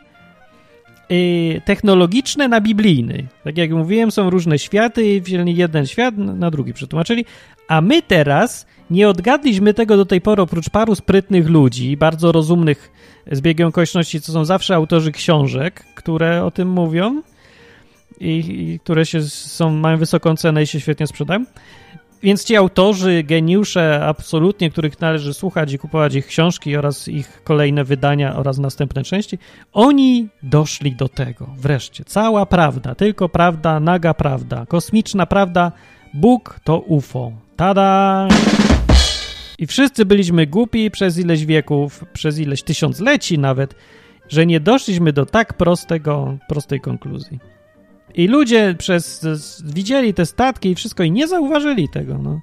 technologiczne 1.65 2.47
na 2.47 2.61
biblijny. 2.61 3.27
Tak 3.43 3.57
jak 3.57 3.71
mówiłem, 3.71 4.11
są 4.11 4.29
różne 4.29 4.59
światy 4.59 5.21
wzięli 5.21 5.55
jeden 5.55 5.85
świat 5.85 6.17
na 6.17 6.51
drugi 6.51 6.73
przetłumaczyli, 6.73 7.25
a 7.67 7.81
my 7.81 8.01
teraz 8.01 8.65
nie 8.89 9.09
odgadliśmy 9.09 9.73
tego 9.73 9.97
do 9.97 10.05
tej 10.05 10.21
pory 10.21 10.41
oprócz 10.41 10.69
paru 10.69 10.95
sprytnych 10.95 11.49
ludzi, 11.49 11.97
bardzo 11.97 12.31
rozumnych 12.31 12.91
z 13.31 13.41
biegiem 13.41 13.67
okoliczności, 13.67 14.21
co 14.21 14.31
są 14.31 14.45
zawsze 14.45 14.75
autorzy 14.75 15.11
książek, 15.11 15.85
które 15.95 16.43
o 16.43 16.51
tym 16.51 16.69
mówią 16.69 17.21
i, 18.19 18.29
i 18.29 18.79
które 18.79 19.05
się 19.05 19.21
są, 19.21 19.69
mają 19.69 19.97
wysoką 19.97 20.35
cenę 20.35 20.63
i 20.63 20.67
się 20.67 20.79
świetnie 20.79 21.07
sprzedają. 21.07 21.45
Więc 22.23 22.43
ci 22.43 22.55
autorzy, 22.55 23.23
geniusze 23.23 24.05
absolutnie, 24.05 24.69
których 24.69 25.01
należy 25.01 25.33
słuchać 25.33 25.73
i 25.73 25.79
kupować 25.79 26.15
ich 26.15 26.27
książki 26.27 26.75
oraz 26.75 27.07
ich 27.07 27.43
kolejne 27.43 27.83
wydania 27.83 28.35
oraz 28.35 28.57
następne 28.57 29.03
części, 29.03 29.39
oni 29.73 30.27
doszli 30.43 30.95
do 30.95 31.09
tego 31.09 31.47
wreszcie. 31.57 32.05
Cała 32.05 32.45
prawda, 32.45 32.95
tylko 32.95 33.29
prawda, 33.29 33.79
naga 33.79 34.13
prawda, 34.13 34.65
kosmiczna 34.65 35.25
prawda, 35.25 35.71
Bóg 36.13 36.59
to 36.63 36.79
UFO. 36.79 37.31
Tada! 37.55 38.27
I 39.59 39.67
wszyscy 39.67 40.05
byliśmy 40.05 40.47
głupi 40.47 40.91
przez 40.91 41.17
ileś 41.17 41.45
wieków, 41.45 42.05
przez 42.13 42.39
ileś 42.39 42.63
tysiącleci 42.63 43.39
nawet, 43.39 43.75
że 44.29 44.45
nie 44.45 44.59
doszliśmy 44.59 45.13
do 45.13 45.25
tak 45.25 45.53
prostego, 45.53 46.37
prostej 46.47 46.81
konkluzji. 46.81 47.39
I 48.15 48.27
ludzie 48.27 48.75
przez 48.77 49.25
widzieli 49.65 50.13
te 50.13 50.25
statki 50.25 50.69
i 50.69 50.75
wszystko 50.75 51.03
i 51.03 51.11
nie 51.11 51.27
zauważyli 51.27 51.89
tego. 51.89 52.17
No. 52.17 52.41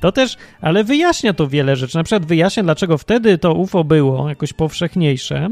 To 0.00 0.12
też, 0.12 0.36
ale 0.60 0.84
wyjaśnia 0.84 1.32
to 1.32 1.48
wiele 1.48 1.76
rzeczy. 1.76 1.96
Na 1.96 2.04
przykład 2.04 2.26
wyjaśnia, 2.26 2.62
dlaczego 2.62 2.98
wtedy 2.98 3.38
to 3.38 3.54
UFO 3.54 3.84
było 3.84 4.28
jakoś 4.28 4.52
powszechniejsze. 4.52 5.50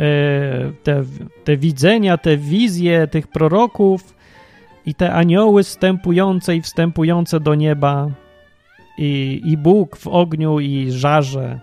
E, 0.00 0.72
te, 0.82 1.04
te 1.44 1.56
widzenia, 1.56 2.18
te 2.18 2.36
wizje 2.36 3.06
tych 3.06 3.26
proroków 3.26 4.14
i 4.86 4.94
te 4.94 5.12
anioły 5.12 5.62
wstępujące 5.62 6.56
i 6.56 6.62
wstępujące 6.62 7.40
do 7.40 7.54
nieba 7.54 8.10
i, 8.98 9.42
i 9.44 9.56
Bóg 9.56 9.96
w 9.96 10.06
ogniu 10.06 10.60
i 10.60 10.90
żarze 10.90 11.60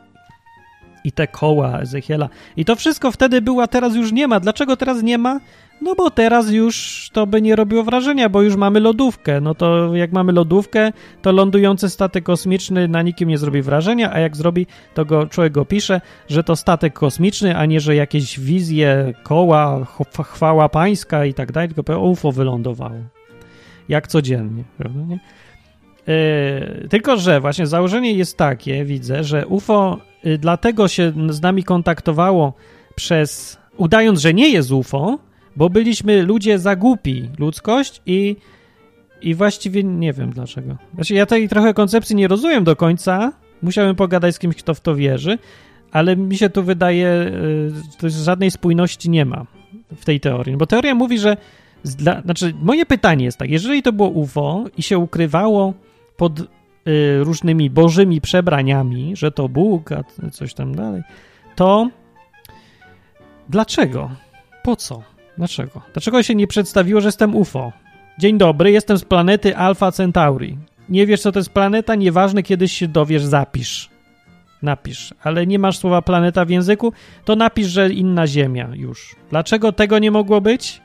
i 1.04 1.12
te 1.12 1.28
koła 1.28 1.80
Ezechiela. 1.80 2.30
I 2.58 2.66
to 2.66 2.76
wszystko 2.76 3.12
wtedy 3.12 3.42
było, 3.42 3.64
a 3.64 3.68
teraz 3.68 3.96
już 3.96 4.12
nie 4.12 4.28
ma. 4.28 4.40
Dlaczego 4.40 4.78
teraz 4.78 5.04
nie 5.04 5.18
ma? 5.18 5.40
No 5.82 5.96
bo 5.96 6.10
teraz 6.10 6.52
już 6.52 7.10
to 7.14 7.28
by 7.28 7.42
nie 7.42 7.56
robiło 7.56 7.84
wrażenia, 7.84 8.30
bo 8.30 8.42
już 8.42 8.56
mamy 8.56 8.80
lodówkę. 8.80 9.42
No 9.42 9.56
to 9.56 9.96
jak 9.96 10.12
mamy 10.12 10.32
lodówkę, 10.32 10.92
to 11.22 11.32
lądujący 11.32 11.90
statek 11.90 12.24
kosmiczny 12.24 12.88
na 12.88 13.02
nikim 13.02 13.30
nie 13.30 13.38
zrobi 13.38 13.62
wrażenia, 13.62 14.14
a 14.14 14.20
jak 14.20 14.36
zrobi, 14.36 14.68
to 14.94 15.06
go 15.06 15.28
człowiek 15.28 15.54
go 15.54 15.66
pisze, 15.66 16.02
że 16.30 16.44
to 16.44 16.56
statek 16.56 16.94
kosmiczny, 16.94 17.58
a 17.58 17.66
nie, 17.66 17.80
że 17.80 17.96
jakieś 17.96 18.40
wizje, 18.40 19.14
koła, 19.24 19.88
chwała 20.24 20.70
pańska 20.70 21.26
i 21.26 21.34
tak 21.34 21.52
dalej, 21.52 21.70
tylko 21.70 22.00
UFO 22.00 22.32
wylądowało. 22.32 23.00
Jak 23.90 24.08
codziennie, 24.08 24.64
prawda? 24.78 25.00
Nie? 25.00 25.20
Yy, 26.08 26.88
tylko, 26.90 27.18
że 27.18 27.42
właśnie 27.42 27.68
założenie 27.68 28.14
jest 28.14 28.38
takie, 28.38 28.86
widzę, 28.86 29.24
że 29.24 29.48
UFO 29.48 30.00
yy, 30.24 30.38
dlatego 30.38 30.88
się 30.88 31.14
z 31.30 31.42
nami 31.42 31.64
kontaktowało 31.64 32.54
przez, 32.96 33.58
udając, 33.78 34.20
że 34.20 34.34
nie 34.34 34.50
jest 34.50 34.72
UFO, 34.72 35.20
bo 35.56 35.70
byliśmy 35.70 36.22
ludzie 36.22 36.60
za 36.60 36.76
głupi, 36.76 37.30
ludzkość 37.40 38.02
i, 38.06 38.36
i 39.22 39.36
właściwie 39.36 39.84
nie 39.84 40.14
wiem 40.14 40.30
dlaczego. 40.30 40.78
Znaczy, 40.96 41.14
ja 41.14 41.26
tej 41.26 41.50
trochę 41.50 41.74
koncepcji 41.74 42.16
nie 42.16 42.28
rozumiem 42.28 42.64
do 42.64 42.76
końca, 42.76 43.34
musiałem 43.62 43.96
pogadać 43.96 44.36
z 44.36 44.40
kimś, 44.40 44.56
kto 44.56 44.74
w 44.74 44.82
to 44.82 44.96
wierzy, 44.96 45.38
ale 45.92 46.16
mi 46.16 46.38
się 46.38 46.50
tu 46.50 46.64
wydaje, 46.64 47.32
że 48.04 48.10
żadnej 48.10 48.52
spójności 48.52 49.10
nie 49.10 49.26
ma 49.26 49.46
w 49.96 50.06
tej 50.06 50.20
teorii, 50.20 50.58
bo 50.58 50.66
teoria 50.66 50.96
mówi, 50.96 51.20
że 51.20 51.38
dla, 51.84 52.22
znaczy 52.22 52.54
moje 52.62 52.86
pytanie 52.86 53.26
jest 53.26 53.38
tak, 53.38 53.50
jeżeli 53.50 53.84
to 53.84 53.94
było 53.94 54.10
UFO 54.10 54.66
i 54.78 54.84
się 54.84 54.98
ukrywało 54.98 55.74
pod 56.18 56.40
y, 56.40 56.46
różnymi 57.20 57.70
bożymi 57.70 58.22
przebraniami, 58.22 59.16
że 59.16 59.32
to 59.32 59.50
Bóg, 59.50 59.92
a 59.92 60.04
coś 60.32 60.54
tam 60.54 60.76
dalej, 60.76 61.02
to 61.56 61.90
dlaczego? 63.50 64.12
Po 64.64 64.76
co? 64.76 65.15
Dlaczego? 65.38 65.82
Dlaczego 65.94 66.24
się 66.24 66.36
nie 66.36 66.48
przedstawiło, 66.48 67.02
że 67.02 67.08
jestem 67.08 67.36
UFO? 67.36 67.72
Dzień 68.20 68.38
dobry, 68.38 68.72
jestem 68.72 68.98
z 68.98 69.06
planety 69.06 69.58
Alpha 69.58 69.92
Centauri. 69.92 70.58
Nie 70.90 71.06
wiesz, 71.06 71.22
co 71.22 71.32
to 71.32 71.40
jest 71.40 71.50
planeta? 71.50 71.96
Nieważne, 71.96 72.44
kiedyś 72.44 72.74
się 72.74 72.88
dowiesz, 72.88 73.24
zapisz. 73.24 73.90
Napisz. 74.62 75.14
Ale 75.24 75.48
nie 75.48 75.60
masz 75.60 75.78
słowa 75.78 76.02
planeta 76.02 76.46
w 76.46 76.50
języku? 76.50 76.94
To 77.26 77.36
napisz, 77.36 77.68
że 77.68 77.90
inna 77.90 78.28
Ziemia 78.28 78.70
już. 78.74 79.16
Dlaczego 79.30 79.72
tego 79.72 80.00
nie 80.00 80.12
mogło 80.12 80.42
być? 80.42 80.82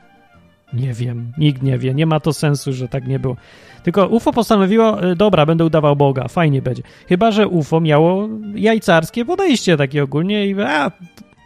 Nie 0.73 0.93
wiem, 0.93 1.33
nikt 1.37 1.63
nie 1.63 1.77
wie, 1.77 1.93
nie 1.93 2.05
ma 2.05 2.19
to 2.19 2.33
sensu, 2.33 2.73
że 2.73 2.87
tak 2.87 3.07
nie 3.07 3.19
było. 3.19 3.35
Tylko 3.83 4.07
UFO 4.07 4.33
postanowiło, 4.33 5.11
y, 5.11 5.15
dobra, 5.15 5.45
będę 5.45 5.65
udawał 5.65 5.95
Boga, 5.95 6.27
fajnie 6.27 6.61
będzie. 6.61 6.83
Chyba, 7.09 7.31
że 7.31 7.47
UFO 7.47 7.81
miało 7.81 8.29
jajcarskie 8.55 9.25
podejście 9.25 9.77
takie 9.77 10.03
ogólnie 10.03 10.47
i 10.47 10.61
a, 10.61 10.91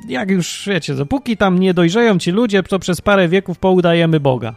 jak 0.07 0.31
już 0.31 0.63
wiecie, 0.67 0.95
dopóki 0.95 1.37
tam 1.37 1.59
nie 1.59 1.73
dojrzeją 1.73 2.19
ci 2.19 2.31
ludzie, 2.31 2.63
to 2.63 2.79
przez 2.79 3.01
parę 3.01 3.27
wieków 3.27 3.59
poudajemy 3.59 4.19
Boga. 4.19 4.55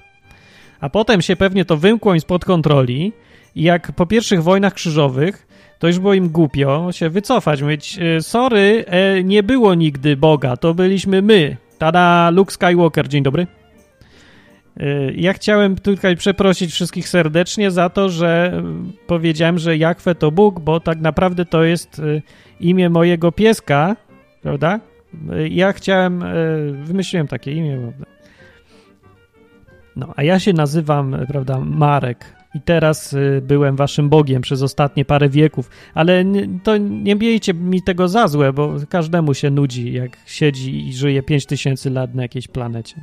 A 0.81 0.89
potem 0.89 1.23
się 1.23 1.37
pewnie 1.37 1.65
to 1.65 1.77
wymkło 1.77 2.15
im 2.15 2.21
spod 2.21 2.45
kontroli 2.45 3.13
i 3.55 3.63
jak 3.63 3.93
po 3.93 4.07
pierwszych 4.07 4.43
wojnach 4.43 4.75
krzyżowych, 4.75 5.47
to 5.79 5.87
już 5.87 5.99
było 5.99 6.15
im 6.15 6.29
głupio 6.29 6.93
się 6.93 7.11
wycofać, 7.11 7.63
mówić, 7.63 7.99
e, 7.99 8.23
sorry, 8.23 8.85
e, 8.87 9.25
nie 9.25 9.43
było 9.43 9.75
nigdy 9.75 10.17
Boga, 10.17 10.57
to 10.57 10.75
byliśmy 10.75 11.23
my. 11.23 11.57
Tada, 11.79 12.31
Luke 12.31 12.53
Skywalker, 12.53 13.09
dzień 13.09 13.23
dobry. 13.23 13.47
E, 14.77 15.13
ja 15.13 15.33
chciałem 15.33 15.77
tutaj 15.77 16.17
przeprosić 16.17 16.73
wszystkich 16.73 17.09
serdecznie 17.09 17.71
za 17.71 17.89
to, 17.89 18.09
że 18.09 18.63
powiedziałem, 19.07 19.59
że 19.59 19.77
Jakwe 19.77 20.15
to 20.15 20.31
Bóg, 20.31 20.61
bo 20.61 20.81
tak 20.81 21.01
naprawdę 21.01 21.45
to 21.45 21.65
jest 21.65 22.03
imię 22.61 22.91
mojego 22.91 23.33
pieska, 23.33 23.97
prawda? 24.43 24.81
Ja 25.51 25.73
chciałem, 25.73 26.23
e, 26.23 26.35
wymyśliłem 26.85 27.29
takie 27.29 27.53
imię. 27.53 27.93
No, 29.97 30.13
a 30.17 30.23
ja 30.23 30.41
się 30.41 30.53
nazywam, 30.53 31.17
prawda, 31.29 31.61
Marek. 31.61 32.39
I 32.55 32.61
teraz 32.61 33.15
e, 33.15 33.41
byłem 33.41 33.77
waszym 33.77 34.09
Bogiem 34.09 34.43
przez 34.43 34.63
ostatnie 34.63 35.05
parę 35.05 35.29
wieków, 35.29 35.71
ale 35.95 36.25
to 36.63 36.77
nie 36.77 37.15
miejcie 37.15 37.55
mi 37.55 37.83
tego 37.83 38.09
za 38.09 38.29
złe, 38.29 38.53
bo 38.53 38.75
każdemu 38.89 39.35
się 39.35 39.51
nudzi, 39.51 39.93
jak 39.93 40.17
siedzi 40.27 40.89
i 40.89 40.93
żyje 40.93 41.23
5000 41.23 41.91
lat 41.91 42.15
na 42.15 42.23
jakiejś 42.23 42.49
planecie. 42.49 42.95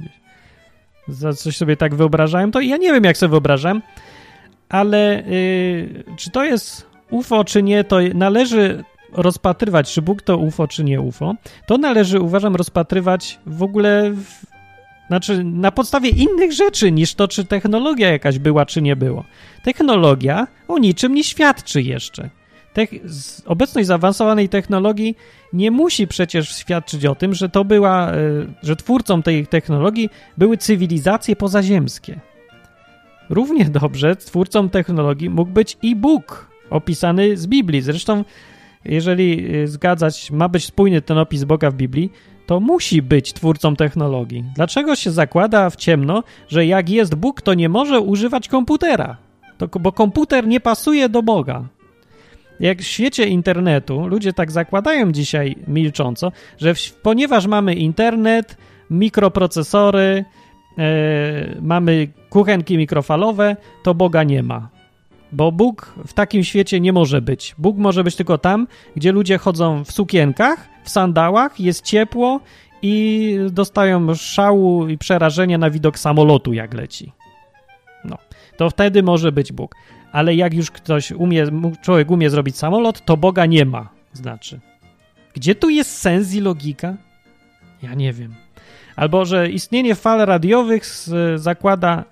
Za 1.08 1.34
coś 1.34 1.58
sobie 1.58 1.78
tak 1.78 1.96
wyobrażałem, 1.96 2.52
to 2.52 2.62
ja 2.62 2.78
nie 2.78 2.94
wiem, 2.94 3.04
jak 3.04 3.18
sobie 3.18 3.30
wyobrażam, 3.30 3.82
ale 4.70 5.24
yy, 5.28 6.16
czy 6.16 6.32
to 6.32 6.44
jest 6.44 6.90
UFO 7.10 7.44
czy 7.44 7.64
nie, 7.64 7.84
to 7.84 8.00
należy 8.14 8.84
rozpatrywać, 9.18 9.94
czy 9.94 10.02
Bóg 10.02 10.22
to 10.22 10.38
UFO, 10.38 10.68
czy 10.68 10.84
nie 10.84 11.02
UFO. 11.02 11.36
To 11.68 11.78
należy, 11.78 12.20
uważam, 12.20 12.56
rozpatrywać 12.56 13.40
w 13.46 13.64
ogóle 13.64 14.12
w, 14.12 14.46
znaczy 15.08 15.44
na 15.44 15.72
podstawie 15.72 16.10
innych 16.10 16.54
rzeczy 16.54 16.92
niż 16.92 17.16
to, 17.16 17.28
czy 17.28 17.46
technologia 17.46 18.12
jakaś 18.12 18.40
była, 18.40 18.66
czy 18.66 18.82
nie 18.82 18.96
było. 18.96 19.24
Technologia 19.64 20.48
o 20.68 20.78
niczym 20.78 21.14
nie 21.14 21.24
świadczy 21.24 21.82
jeszcze. 21.82 22.30
obecność 23.46 23.88
zaawansowanej 23.88 24.50
technologii 24.50 25.16
nie 25.54 25.72
musi 25.72 26.08
przecież 26.08 26.56
świadczyć 26.56 27.06
o 27.06 27.16
tym, 27.16 27.34
że 27.34 27.50
to 27.50 27.66
była, 27.66 28.12
e, 28.12 28.16
że 28.64 28.76
twórcą 28.76 29.22
tej 29.22 29.48
technologii 29.48 30.10
były 30.38 30.58
cywilizacje 30.58 31.36
pozaziemskie. 31.36 32.20
Równie 33.30 33.66
dobrze 33.66 34.16
twórcą 34.16 34.70
technologii 34.70 35.30
mógł 35.30 35.52
być 35.52 35.78
i 35.82 35.96
Bóg, 35.96 36.50
opisany 36.70 37.38
z 37.38 37.48
Biblii. 37.48 37.82
Zresztą, 37.82 38.24
jeżeli 38.86 39.56
e, 39.64 39.68
zgadzać, 39.68 40.32
ma 40.32 40.50
być 40.50 40.66
spójny 40.66 41.02
ten 41.02 41.18
opis 41.18 41.44
Boga 41.44 41.72
w 41.72 41.76
Biblii, 41.76 42.12
to 42.46 42.60
musi 42.60 43.02
być 43.02 43.34
twórcą 43.34 43.76
technologii. 43.76 44.44
Dlaczego 44.56 44.96
się 44.96 45.12
zakłada 45.12 45.70
w 45.70 45.76
ciemno, 45.76 46.24
że 46.48 46.66
jak 46.66 46.90
jest 46.90 47.16
Bóg, 47.16 47.42
to 47.42 47.54
nie 47.54 47.70
może 47.70 48.00
używać 48.00 48.48
komputera? 48.48 49.18
To, 49.58 49.68
bo 49.80 49.92
komputer 49.92 50.48
nie 50.48 50.60
pasuje 50.60 51.10
do 51.10 51.24
Boga. 51.24 51.64
Jak 52.60 52.80
w 52.80 52.84
świecie 52.84 53.28
internetu, 53.28 54.08
ludzie 54.08 54.34
tak 54.34 54.52
zakładają 54.52 55.12
dzisiaj 55.12 55.56
milcząco, 55.68 56.32
że 56.58 56.76
w, 56.76 56.94
ponieważ 56.94 57.48
mamy 57.48 57.76
internet, 57.76 58.58
mikroprocesory, 58.90 60.26
e, 60.78 61.62
mamy 61.62 62.08
kuchenki 62.30 62.78
mikrofalowe, 62.78 63.56
to 63.84 63.94
Boga 63.94 64.24
nie 64.24 64.44
ma. 64.44 64.75
Bo 65.32 65.52
Bóg 65.52 65.94
w 66.08 66.14
takim 66.14 66.44
świecie 66.44 66.80
nie 66.80 66.94
może 66.94 67.22
być. 67.22 67.56
Bóg 67.58 67.78
może 67.78 68.04
być 68.04 68.16
tylko 68.16 68.38
tam, 68.38 68.68
gdzie 68.96 69.12
ludzie 69.12 69.38
chodzą 69.38 69.84
w 69.84 69.92
sukienkach, 69.92 70.68
w 70.84 70.90
sandałach, 70.90 71.60
jest 71.60 71.82
ciepło 71.82 72.40
i 72.82 73.38
dostają 73.52 74.16
szału 74.16 74.88
i 74.88 74.98
przerażenia 74.98 75.58
na 75.58 75.70
widok 75.70 76.00
samolotu, 76.00 76.54
jak 76.54 76.74
leci. 76.74 77.12
No, 78.04 78.18
to 78.58 78.70
wtedy 78.70 79.04
może 79.04 79.32
być 79.32 79.52
Bóg. 79.52 79.76
Ale 80.12 80.36
jak 80.36 80.54
już 80.54 80.72
ktoś 80.72 81.12
umie, 81.12 81.46
człowiek 81.82 82.12
umie 82.12 82.30
zrobić 82.30 82.58
samolot, 82.58 83.06
to 83.06 83.18
Boga 83.18 83.46
nie 83.46 83.66
ma, 83.66 83.90
znaczy. 84.14 84.60
Gdzie 85.34 85.56
tu 85.56 85.70
jest 85.70 85.98
sens 85.98 86.34
i 86.34 86.42
logika? 86.42 86.96
Ja 87.84 87.94
nie 87.94 88.14
wiem. 88.14 88.45
Albo, 88.96 89.26
że 89.26 89.50
istnienie 89.50 89.96
fal 89.96 90.20
radiowych 90.20 90.86
zakłada, 91.36 92.04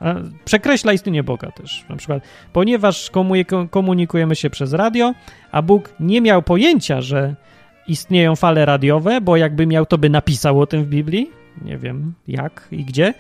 przekreśla 0.46 0.94
istnienie 0.94 1.24
Boga 1.24 1.52
też. 1.52 1.86
Na 1.90 1.96
przykład, 1.96 2.24
ponieważ 2.54 3.12
komunikujemy 3.72 4.36
się 4.36 4.50
przez 4.50 4.74
radio, 4.74 5.14
a 5.52 5.62
Bóg 5.62 5.94
nie 6.00 6.22
miał 6.22 6.42
pojęcia, 6.42 7.02
że 7.02 7.36
istnieją 7.88 8.36
fale 8.36 8.66
radiowe, 8.66 9.22
bo 9.22 9.38
jakby 9.38 9.68
miał, 9.68 9.86
to 9.86 9.98
by 9.98 10.10
napisał 10.10 10.62
o 10.62 10.68
tym 10.68 10.84
w 10.84 10.88
Biblii. 10.88 11.32
Nie 11.62 11.78
wiem 11.78 12.14
jak 12.28 12.68
i 12.72 12.86
gdzie. 12.86 13.14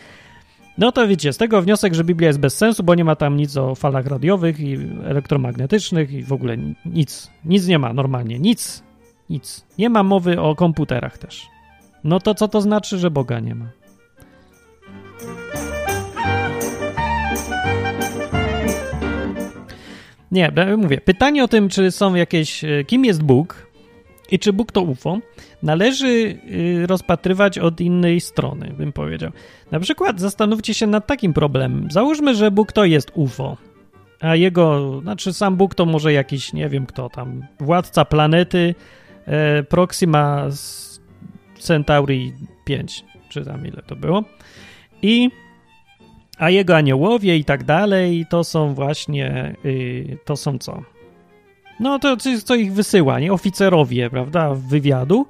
No 0.78 0.92
to 0.92 1.08
wiecie, 1.08 1.34
z 1.34 1.38
tego 1.38 1.62
wniosek, 1.62 1.94
że 1.94 2.04
Biblia 2.04 2.28
jest 2.28 2.40
bez 2.40 2.58
sensu, 2.58 2.84
bo 2.84 2.96
nie 2.96 3.04
ma 3.04 3.16
tam 3.16 3.38
nic 3.38 3.58
o 3.58 3.76
falach 3.76 4.06
radiowych 4.06 4.60
i 4.60 4.78
elektromagnetycznych 5.06 6.12
i 6.12 6.24
w 6.24 6.34
ogóle 6.34 6.58
nic. 6.86 7.32
Nic 7.46 7.68
nie 7.68 7.80
ma 7.80 7.94
normalnie. 7.94 8.40
Nic. 8.40 8.84
Nic. 9.30 9.66
Nie 9.78 9.90
ma 9.90 10.04
mowy 10.04 10.42
o 10.42 10.56
komputerach 10.56 11.18
też. 11.18 11.53
No 12.04 12.20
to 12.20 12.36
co 12.36 12.48
to 12.48 12.62
znaczy, 12.62 12.98
że 12.98 13.12
Boga 13.12 13.40
nie 13.40 13.56
ma? 13.56 13.66
Nie, 20.32 20.52
mówię, 20.78 21.02
pytanie 21.02 21.44
o 21.44 21.48
tym, 21.48 21.70
czy 21.70 21.92
są 21.92 22.16
jakieś, 22.16 22.64
e, 22.64 22.84
kim 22.84 23.06
jest 23.06 23.24
Bóg 23.24 23.68
i 24.32 24.40
czy 24.40 24.54
Bóg 24.54 24.72
to 24.72 24.82
UFO, 24.82 25.18
należy 25.64 26.08
y, 26.08 26.88
rozpatrywać 26.88 27.60
od 27.60 27.82
innej 27.82 28.22
strony, 28.22 28.74
bym 28.78 28.94
powiedział. 28.94 29.32
Na 29.72 29.80
przykład 29.80 30.20
zastanówcie 30.20 30.74
się 30.74 30.88
nad 30.88 31.08
takim 31.08 31.34
problemem. 31.34 31.88
Załóżmy, 31.92 32.36
że 32.36 32.52
Bóg 32.52 32.72
to 32.72 32.86
jest 32.86 33.12
UFO, 33.14 33.58
a 34.20 34.36
jego, 34.36 35.00
znaczy 35.02 35.34
sam 35.34 35.56
Bóg 35.56 35.76
to 35.76 35.86
może 35.86 36.14
jakiś, 36.14 36.54
nie 36.54 36.70
wiem 36.70 36.86
kto 36.86 37.10
tam, 37.10 37.44
władca 37.60 38.06
planety 38.06 38.76
e, 39.26 39.64
Proxima 39.64 40.48
Centauri 41.64 42.34
5, 42.66 43.06
czy 43.30 43.46
tam 43.46 43.68
ile 43.68 43.82
to 43.88 43.96
było. 43.96 44.24
I 45.02 45.30
a 46.38 46.50
jego 46.50 46.76
aniołowie 46.76 47.38
i 47.38 47.46
tak 47.46 47.64
dalej, 47.64 48.26
to 48.30 48.44
są 48.44 48.74
właśnie, 48.74 49.56
y, 49.66 50.18
to 50.26 50.38
są 50.38 50.58
co? 50.58 50.82
No 51.80 52.00
to 52.00 52.18
co 52.46 52.56
ich 52.56 52.74
wysyła, 52.74 53.20
nie? 53.20 53.34
Oficerowie, 53.34 54.10
prawda, 54.10 54.54
wywiadu 54.54 55.26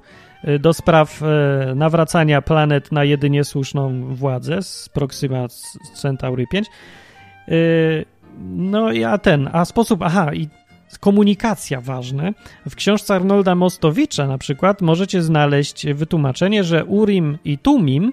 y, 0.48 0.58
do 0.58 0.74
spraw 0.74 1.22
y, 1.22 1.74
nawracania 1.74 2.42
planet 2.42 2.92
na 2.92 3.04
jedynie 3.04 3.44
słuszną 3.44 4.14
władzę 4.14 4.62
z 4.62 4.88
Proxima 4.88 5.46
Centauri 5.94 6.46
5. 6.46 6.66
No 8.38 8.92
i 8.92 9.04
a 9.04 9.18
ten, 9.18 9.50
a 9.52 9.64
sposób, 9.64 10.02
aha, 10.02 10.34
i 10.34 10.48
komunikacja 10.98 11.80
ważne. 11.80 12.32
W 12.68 12.74
książce 12.74 13.14
Arnolda 13.14 13.54
Mostowicza 13.54 14.26
na 14.26 14.38
przykład 14.38 14.82
możecie 14.82 15.22
znaleźć 15.22 15.86
wytłumaczenie, 15.86 16.64
że 16.64 16.84
Urim 16.84 17.38
i 17.44 17.58
Tumim, 17.58 18.12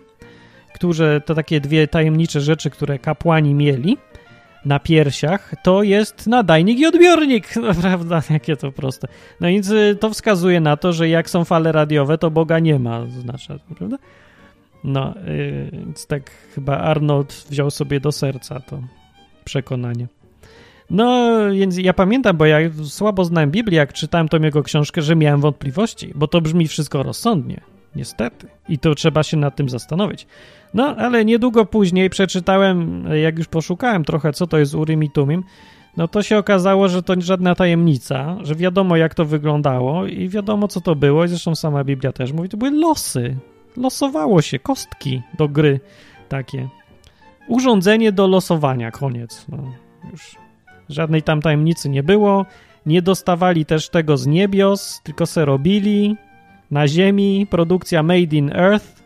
które 0.73 1.21
to 1.21 1.35
takie 1.35 1.61
dwie 1.61 1.87
tajemnicze 1.87 2.41
rzeczy, 2.41 2.69
które 2.69 2.99
kapłani 2.99 3.53
mieli 3.53 3.97
na 4.65 4.79
piersiach, 4.79 5.53
to 5.63 5.83
jest 5.83 6.27
nadajnik 6.27 6.79
i 6.79 6.85
odbiornik. 6.85 7.55
No, 7.61 7.73
prawda, 7.73 8.21
jakie 8.29 8.57
to 8.57 8.71
proste. 8.71 9.07
No 9.41 9.47
więc 9.47 9.69
y, 9.69 9.97
to 9.99 10.09
wskazuje 10.09 10.59
na 10.59 10.77
to, 10.77 10.93
że 10.93 11.09
jak 11.09 11.29
są 11.29 11.45
fale 11.45 11.71
radiowe, 11.71 12.17
to 12.17 12.31
Boga 12.31 12.59
nie 12.59 12.79
ma, 12.79 13.05
znaczy, 13.05 13.59
prawda? 13.77 13.97
No, 14.83 15.13
yy, 15.27 15.69
więc 15.71 16.07
tak 16.07 16.31
chyba 16.55 16.77
Arnold 16.77 17.45
wziął 17.49 17.71
sobie 17.71 17.99
do 17.99 18.11
serca 18.11 18.59
to 18.59 18.81
przekonanie. 19.45 20.07
No, 20.91 21.37
więc 21.53 21.77
ja 21.77 21.93
pamiętam, 21.93 22.37
bo 22.37 22.45
ja 22.45 22.57
słabo 22.83 23.25
znałem 23.25 23.51
Biblię, 23.51 23.77
jak 23.77 23.93
czytałem 23.93 24.29
tą 24.29 24.41
jego 24.41 24.63
książkę, 24.63 25.01
że 25.01 25.15
miałem 25.15 25.41
wątpliwości, 25.41 26.11
bo 26.15 26.27
to 26.27 26.41
brzmi 26.41 26.67
wszystko 26.67 27.03
rozsądnie. 27.03 27.61
Niestety. 27.95 28.47
I 28.69 28.77
to 28.77 28.95
trzeba 28.95 29.23
się 29.23 29.37
nad 29.37 29.55
tym 29.55 29.69
zastanowić. 29.69 30.27
No, 30.73 30.95
ale 30.95 31.25
niedługo 31.25 31.65
później 31.65 32.09
przeczytałem, 32.09 33.05
jak 33.23 33.37
już 33.37 33.47
poszukałem 33.47 34.05
trochę, 34.05 34.33
co 34.33 34.47
to 34.47 34.57
jest 34.57 34.75
Urim 34.75 35.03
i 35.03 35.09
Tumim, 35.09 35.43
no 35.97 36.07
to 36.07 36.23
się 36.23 36.37
okazało, 36.37 36.87
że 36.87 37.03
to 37.03 37.13
żadna 37.21 37.55
tajemnica, 37.55 38.37
że 38.43 38.55
wiadomo, 38.55 38.97
jak 38.97 39.15
to 39.15 39.25
wyglądało 39.25 40.05
i 40.05 40.29
wiadomo, 40.29 40.67
co 40.67 40.81
to 40.81 40.95
było. 40.95 41.25
I 41.25 41.27
zresztą 41.27 41.55
sama 41.55 41.83
Biblia 41.83 42.11
też 42.11 42.31
mówi, 42.31 42.49
to 42.49 42.57
były 42.57 42.71
losy. 42.71 43.35
Losowało 43.77 44.41
się, 44.41 44.59
kostki 44.59 45.21
do 45.37 45.47
gry 45.47 45.79
takie. 46.29 46.69
Urządzenie 47.47 48.11
do 48.11 48.27
losowania, 48.27 48.91
koniec. 48.91 49.45
No, 49.49 49.57
już 50.11 50.35
Żadnej 50.91 51.23
tam 51.23 51.41
tajemnicy 51.41 51.89
nie 51.89 52.03
było. 52.03 52.45
Nie 52.85 53.01
dostawali 53.01 53.65
też 53.65 53.89
tego 53.89 54.17
z 54.17 54.27
niebios, 54.27 55.01
tylko 55.03 55.25
se 55.25 55.45
robili 55.45 56.15
na 56.71 56.87
Ziemi. 56.87 57.47
Produkcja 57.49 58.03
made 58.03 58.35
in 58.35 58.51
Earth, 58.55 59.03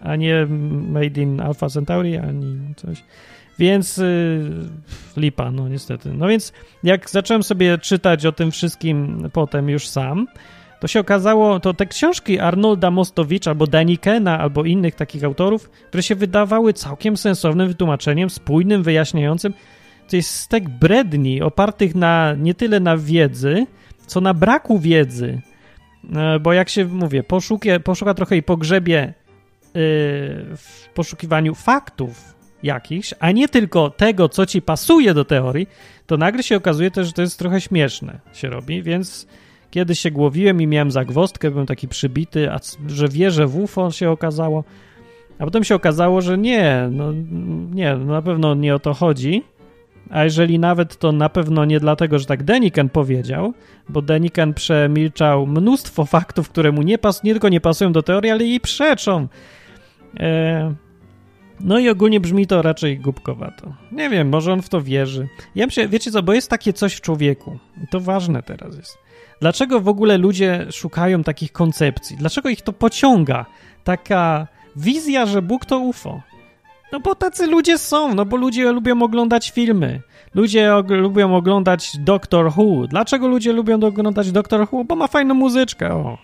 a 0.00 0.16
nie 0.16 0.46
made 0.90 1.20
in 1.20 1.40
Alpha 1.40 1.68
Centauri, 1.68 2.16
ani 2.16 2.74
coś. 2.76 3.04
Więc 3.58 3.96
yy, 3.96 4.50
lipa, 5.16 5.50
no 5.50 5.68
niestety. 5.68 6.12
No 6.12 6.28
więc 6.28 6.52
jak 6.82 7.10
zacząłem 7.10 7.42
sobie 7.42 7.78
czytać 7.78 8.26
o 8.26 8.32
tym 8.32 8.50
wszystkim 8.50 9.28
potem 9.32 9.68
już 9.68 9.88
sam, 9.88 10.26
to 10.80 10.88
się 10.88 11.00
okazało, 11.00 11.60
to 11.60 11.74
te 11.74 11.86
książki 11.86 12.38
Arnolda 12.38 12.90
Mostowicza, 12.90 13.50
albo 13.50 13.66
Danikena, 13.66 14.38
albo 14.38 14.64
innych 14.64 14.94
takich 14.94 15.24
autorów, 15.24 15.70
które 15.70 16.02
się 16.02 16.14
wydawały 16.14 16.72
całkiem 16.72 17.16
sensownym 17.16 17.68
wytłumaczeniem, 17.68 18.30
spójnym, 18.30 18.82
wyjaśniającym, 18.82 19.54
to 20.10 20.16
jest 20.16 20.34
stek 20.34 20.68
bredni 20.68 21.42
opartych 21.42 21.94
na 21.94 22.34
nie 22.38 22.54
tyle 22.54 22.80
na 22.80 22.96
wiedzy, 22.96 23.66
co 24.06 24.20
na 24.20 24.34
braku 24.34 24.78
wiedzy. 24.78 25.40
E, 26.14 26.40
bo 26.40 26.52
jak 26.52 26.68
się 26.68 26.84
mówię, 26.84 27.22
poszukie, 27.22 27.80
poszuka 27.80 28.14
trochę 28.14 28.36
i 28.36 28.42
pogrzebie 28.42 29.14
yy, 29.64 29.72
w 30.56 30.88
poszukiwaniu 30.94 31.54
faktów 31.54 32.34
jakichś, 32.62 33.14
a 33.20 33.30
nie 33.30 33.48
tylko 33.48 33.90
tego, 33.90 34.28
co 34.28 34.46
ci 34.46 34.62
pasuje 34.62 35.14
do 35.14 35.24
teorii, 35.24 35.68
to 36.06 36.16
nagle 36.16 36.42
się 36.42 36.56
okazuje 36.56 36.90
też, 36.90 37.06
że 37.06 37.12
to 37.12 37.22
jest 37.22 37.38
trochę 37.38 37.60
śmieszne 37.60 38.20
się 38.32 38.48
robi, 38.48 38.82
więc 38.82 39.26
kiedy 39.70 39.94
się 39.94 40.10
głowiłem 40.10 40.62
i 40.62 40.66
miałem 40.66 40.90
zagwostkę, 40.90 41.50
byłem 41.50 41.66
taki 41.66 41.88
przybity, 41.88 42.52
a 42.52 42.60
że 42.86 43.08
wierzę 43.08 43.46
w 43.46 43.56
UFO 43.56 43.90
się 43.90 44.10
okazało, 44.10 44.64
a 45.38 45.44
potem 45.44 45.64
się 45.64 45.74
okazało, 45.74 46.20
że 46.20 46.38
nie, 46.38 46.88
no 46.90 47.12
nie, 47.74 47.96
no 47.96 48.04
na 48.04 48.22
pewno 48.22 48.54
nie 48.54 48.74
o 48.74 48.78
to 48.78 48.94
chodzi, 48.94 49.42
a 50.10 50.24
jeżeli 50.24 50.58
nawet, 50.58 50.98
to 50.98 51.12
na 51.12 51.28
pewno 51.28 51.64
nie 51.64 51.80
dlatego, 51.80 52.18
że 52.18 52.26
tak 52.26 52.42
Deniken 52.42 52.88
powiedział, 52.88 53.54
bo 53.88 54.02
Deniken 54.02 54.54
przemilczał 54.54 55.46
mnóstwo 55.46 56.04
faktów, 56.16 56.48
które 56.48 56.72
mu 56.72 56.82
nie, 56.82 56.98
pas, 56.98 57.24
nie 57.24 57.32
tylko 57.32 57.48
nie 57.48 57.60
pasują 57.60 57.92
do 57.92 58.02
teorii, 58.02 58.30
ale 58.30 58.44
jej 58.44 58.60
przeczą. 58.60 59.28
E, 60.20 60.74
No 61.60 61.78
i 61.78 61.88
ogólnie 61.88 62.20
brzmi 62.20 62.46
to 62.46 62.62
raczej 62.62 62.98
głupkowato. 62.98 63.72
Nie 63.92 64.10
wiem, 64.10 64.28
może 64.28 64.52
on 64.52 64.62
w 64.62 64.68
to 64.68 64.80
wierzy. 64.80 65.28
Ja 65.54 65.66
myślę, 65.66 65.88
wiecie 65.88 66.10
co, 66.10 66.22
bo 66.22 66.32
jest 66.32 66.50
takie 66.50 66.72
coś 66.72 66.94
w 66.94 67.00
człowieku. 67.00 67.58
I 67.84 67.86
to 67.90 68.00
ważne 68.00 68.42
teraz 68.42 68.76
jest. 68.76 68.98
Dlaczego 69.40 69.80
w 69.80 69.88
ogóle 69.88 70.18
ludzie 70.18 70.66
szukają 70.70 71.22
takich 71.22 71.52
koncepcji? 71.52 72.16
Dlaczego 72.16 72.48
ich 72.48 72.62
to 72.62 72.72
pociąga? 72.72 73.46
Taka 73.84 74.46
wizja, 74.76 75.26
że 75.26 75.42
Bóg 75.42 75.64
to 75.64 75.78
UFO. 75.78 76.20
No 76.92 77.00
bo 77.00 77.14
tacy 77.14 77.46
ludzie 77.46 77.78
są, 77.78 78.14
no 78.14 78.24
bo 78.24 78.36
ludzie 78.36 78.72
lubią 78.72 79.02
oglądać 79.02 79.50
filmy. 79.50 80.02
Ludzie 80.34 80.74
og 80.74 80.90
lubią 80.90 81.36
oglądać 81.36 81.92
Doctor 81.98 82.52
Who. 82.56 82.86
Dlaczego 82.88 83.28
ludzie 83.28 83.52
lubią 83.52 83.80
oglądać 83.80 84.32
Doctor 84.32 84.66
Who? 84.72 84.84
Bo 84.84 84.96
ma 84.96 85.06
fajną 85.06 85.34
muzyczkę, 85.34 85.94
o. 85.94 86.18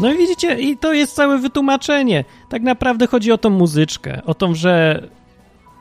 No 0.00 0.12
i 0.12 0.18
widzicie, 0.18 0.60
i 0.60 0.76
to 0.76 0.92
jest 0.92 1.14
całe 1.14 1.38
wytłumaczenie. 1.38 2.24
Tak 2.48 2.62
naprawdę 2.62 3.06
chodzi 3.06 3.32
o 3.32 3.38
tą 3.38 3.50
muzyczkę, 3.50 4.22
o 4.26 4.34
tą, 4.34 4.54
że, 4.54 5.08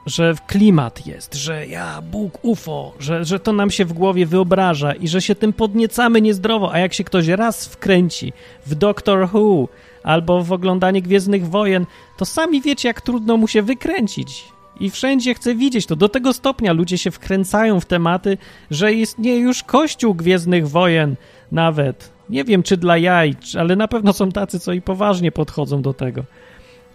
że 0.05 0.35
klimat 0.47 1.07
jest, 1.07 1.35
że 1.35 1.67
ja, 1.67 2.01
Bóg, 2.01 2.39
UFO, 2.41 2.93
że, 2.99 3.25
że 3.25 3.39
to 3.39 3.53
nam 3.53 3.71
się 3.71 3.85
w 3.85 3.93
głowie 3.93 4.25
wyobraża 4.25 4.93
i 4.93 5.07
że 5.07 5.21
się 5.21 5.35
tym 5.35 5.53
podniecamy 5.53 6.21
niezdrowo, 6.21 6.73
a 6.73 6.79
jak 6.79 6.93
się 6.93 7.03
ktoś 7.03 7.27
raz 7.27 7.67
wkręci 7.67 8.33
w 8.65 8.75
Doctor 8.75 9.29
Who 9.33 9.67
albo 10.03 10.43
w 10.43 10.51
oglądanie 10.51 11.01
Gwiezdnych 11.01 11.49
Wojen, 11.49 11.85
to 12.17 12.25
sami 12.25 12.61
wiecie, 12.61 12.87
jak 12.87 13.01
trudno 13.01 13.37
mu 13.37 13.47
się 13.47 13.61
wykręcić. 13.61 14.45
I 14.79 14.89
wszędzie 14.89 15.33
chce 15.33 15.55
widzieć 15.55 15.85
to. 15.85 15.95
Do 15.95 16.09
tego 16.09 16.33
stopnia 16.33 16.73
ludzie 16.73 16.97
się 16.97 17.11
wkręcają 17.11 17.79
w 17.79 17.85
tematy, 17.85 18.37
że 18.71 18.93
istnieje 18.93 19.39
już 19.39 19.63
kościół 19.63 20.15
Gwiezdnych 20.15 20.69
Wojen 20.69 21.15
nawet 21.51 22.16
nie 22.29 22.43
wiem, 22.43 22.63
czy 22.63 22.77
dla 22.77 22.97
jaj, 22.97 23.35
ale 23.59 23.75
na 23.75 23.87
pewno 23.87 24.13
są 24.13 24.31
tacy, 24.31 24.59
co 24.59 24.73
i 24.73 24.81
poważnie 24.81 25.31
podchodzą 25.31 25.81
do 25.81 25.93
tego. 25.93 26.23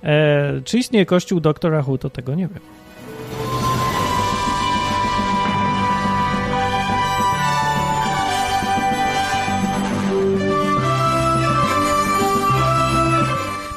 E, 0.03 0.61
czy 0.65 0.79
istnieje 0.79 1.07
kościół 1.07 1.41
doktora 1.41 1.83
Hu, 1.83 1.99
to 1.99 2.11
tego 2.11 2.35
nie 2.35 2.49
wiem. 2.49 2.61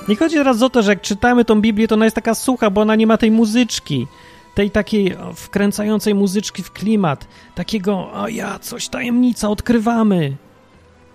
Nie 0.07 0.15
chodzi 0.15 0.35
teraz 0.35 0.61
o 0.61 0.69
to, 0.69 0.81
że 0.81 0.91
jak 0.91 1.01
czytamy 1.01 1.45
tą 1.45 1.61
Biblię, 1.61 1.87
to 1.87 1.95
ona 1.95 2.05
jest 2.05 2.15
taka 2.15 2.35
sucha, 2.35 2.69
bo 2.69 2.81
ona 2.81 2.95
nie 2.95 3.07
ma 3.07 3.17
tej 3.17 3.31
muzyczki, 3.31 4.07
tej 4.55 4.71
takiej 4.71 5.15
wkręcającej 5.35 6.15
muzyczki 6.15 6.63
w 6.63 6.71
klimat, 6.71 7.27
takiego, 7.55 8.11
o 8.13 8.27
ja, 8.27 8.59
coś 8.59 8.87
tajemnica, 8.87 9.49
odkrywamy. 9.49 10.35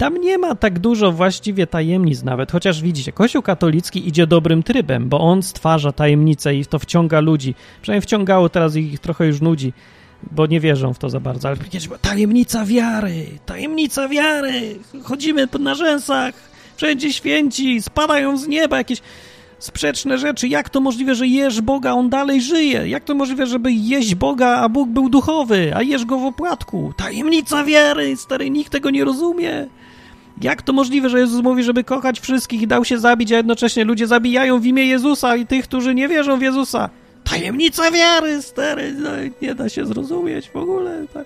Tam 0.01 0.17
nie 0.17 0.39
ma 0.39 0.55
tak 0.55 0.79
dużo 0.79 1.13
właściwie 1.13 1.67
tajemnic 1.67 2.23
nawet, 2.23 2.53
chociaż 2.53 2.83
widzicie, 2.83 3.13
Kościół 3.13 3.43
katolicki 3.43 4.09
idzie 4.09 4.27
dobrym 4.27 4.63
trybem, 4.63 5.09
bo 5.09 5.21
on 5.21 5.43
stwarza 5.43 5.93
tajemnice 5.93 6.55
i 6.55 6.67
to 6.67 6.79
wciąga 6.79 7.21
ludzi. 7.21 7.55
Przynajmniej 7.83 8.03
wciągało, 8.03 8.49
teraz 8.49 8.77
ich 8.77 8.99
trochę 8.99 9.27
już 9.27 9.41
nudzi, 9.41 9.73
bo 10.31 10.47
nie 10.47 10.61
wierzą 10.61 10.95
w 10.95 10.99
to 10.99 11.11
za 11.11 11.21
bardzo. 11.21 11.49
Ale 11.49 11.57
kiedyś 11.57 11.89
tajemnica 12.01 12.65
wiary, 12.65 13.27
tajemnica 13.47 14.09
wiary, 14.09 14.79
chodzimy 15.03 15.49
na 15.59 15.75
rzęsach, 15.75 16.35
wszędzie 16.77 17.13
święci, 17.13 17.83
spadają 17.83 18.37
z 18.37 18.49
nieba 18.49 18.77
jakieś 18.77 19.01
sprzeczne 19.59 20.19
rzeczy. 20.19 20.49
Jak 20.49 20.71
to 20.71 20.81
możliwe, 20.81 21.15
że 21.15 21.27
jesz 21.27 21.61
Boga, 21.61 21.93
on 21.93 22.11
dalej 22.11 22.43
żyje? 22.43 22.89
Jak 22.89 23.05
to 23.05 23.15
możliwe, 23.15 23.47
żeby 23.47 23.73
jeść 23.73 24.15
Boga, 24.15 24.49
a 24.49 24.69
Bóg 24.69 24.89
był 24.89 25.09
duchowy, 25.09 25.73
a 25.75 25.83
jesz 25.83 26.05
go 26.05 26.19
w 26.19 26.25
opłatku? 26.25 26.93
Tajemnica 26.97 27.65
wiary, 27.65 28.17
stary, 28.17 28.51
nikt 28.51 28.73
tego 28.73 28.91
nie 28.91 29.05
rozumie. 29.05 29.67
Jak 30.41 30.63
to 30.63 30.73
możliwe, 30.73 31.11
że 31.11 31.21
Jezus 31.21 31.43
mówi, 31.43 31.63
żeby 31.63 31.85
kochać 31.85 32.21
wszystkich 32.21 32.63
i 32.63 32.67
dał 32.67 32.85
się 32.85 32.99
zabić, 32.99 33.33
a 33.33 33.37
jednocześnie 33.37 33.85
ludzie 33.85 34.07
zabijają 34.07 34.61
w 34.61 34.67
imię 34.67 34.87
Jezusa 34.87 35.37
i 35.37 35.47
tych, 35.47 35.65
którzy 35.65 35.95
nie 35.95 36.09
wierzą 36.09 36.39
w 36.39 36.43
Jezusa? 36.43 36.91
Tajemnica 37.25 37.91
wiary, 37.91 38.43
stary, 38.43 38.95
no, 38.99 39.11
nie 39.43 39.55
da 39.55 39.69
się 39.69 39.87
zrozumieć 39.87 40.51
w 40.51 40.57
ogóle. 40.57 41.07
Tak. 41.15 41.25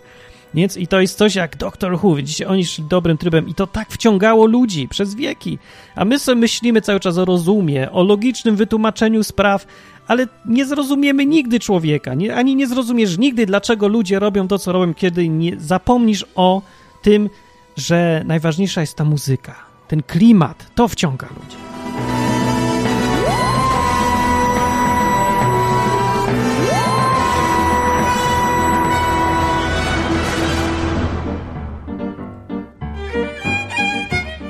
Więc 0.54 0.76
i 0.76 0.86
to 0.86 1.00
jest 1.00 1.18
coś 1.18 1.34
jak 1.34 1.56
Doctor 1.56 1.98
Who, 2.02 2.14
widzicie, 2.14 2.48
oni 2.48 2.64
szli 2.64 2.84
dobrym 2.90 3.18
trybem 3.18 3.48
i 3.48 3.54
to 3.54 3.66
tak 3.66 3.90
wciągało 3.90 4.46
ludzi 4.46 4.88
przez 4.88 5.14
wieki. 5.14 5.58
A 5.96 6.04
my 6.04 6.18
sobie 6.18 6.40
myślimy 6.40 6.80
cały 6.80 7.00
czas 7.00 7.18
o 7.18 7.24
rozumie, 7.24 7.90
o 7.90 8.02
logicznym 8.02 8.56
wytłumaczeniu 8.56 9.24
spraw, 9.24 9.66
ale 10.06 10.26
nie 10.46 10.66
zrozumiemy 10.66 11.26
nigdy 11.26 11.60
człowieka, 11.60 12.14
nie, 12.14 12.34
ani 12.36 12.56
nie 12.56 12.66
zrozumiesz 12.66 13.18
nigdy, 13.18 13.46
dlaczego 13.46 13.88
ludzie 13.88 14.18
robią 14.18 14.48
to, 14.48 14.58
co 14.58 14.72
robią, 14.72 14.94
kiedy 14.94 15.28
nie 15.28 15.60
zapomnisz 15.60 16.24
o 16.34 16.62
tym, 17.02 17.30
że 17.76 18.22
najważniejsza 18.24 18.80
jest 18.80 18.96
ta 18.96 19.04
muzyka, 19.04 19.54
ten 19.88 20.02
klimat, 20.02 20.66
to 20.74 20.88
wciąga 20.88 21.26
ludzi. 21.26 21.56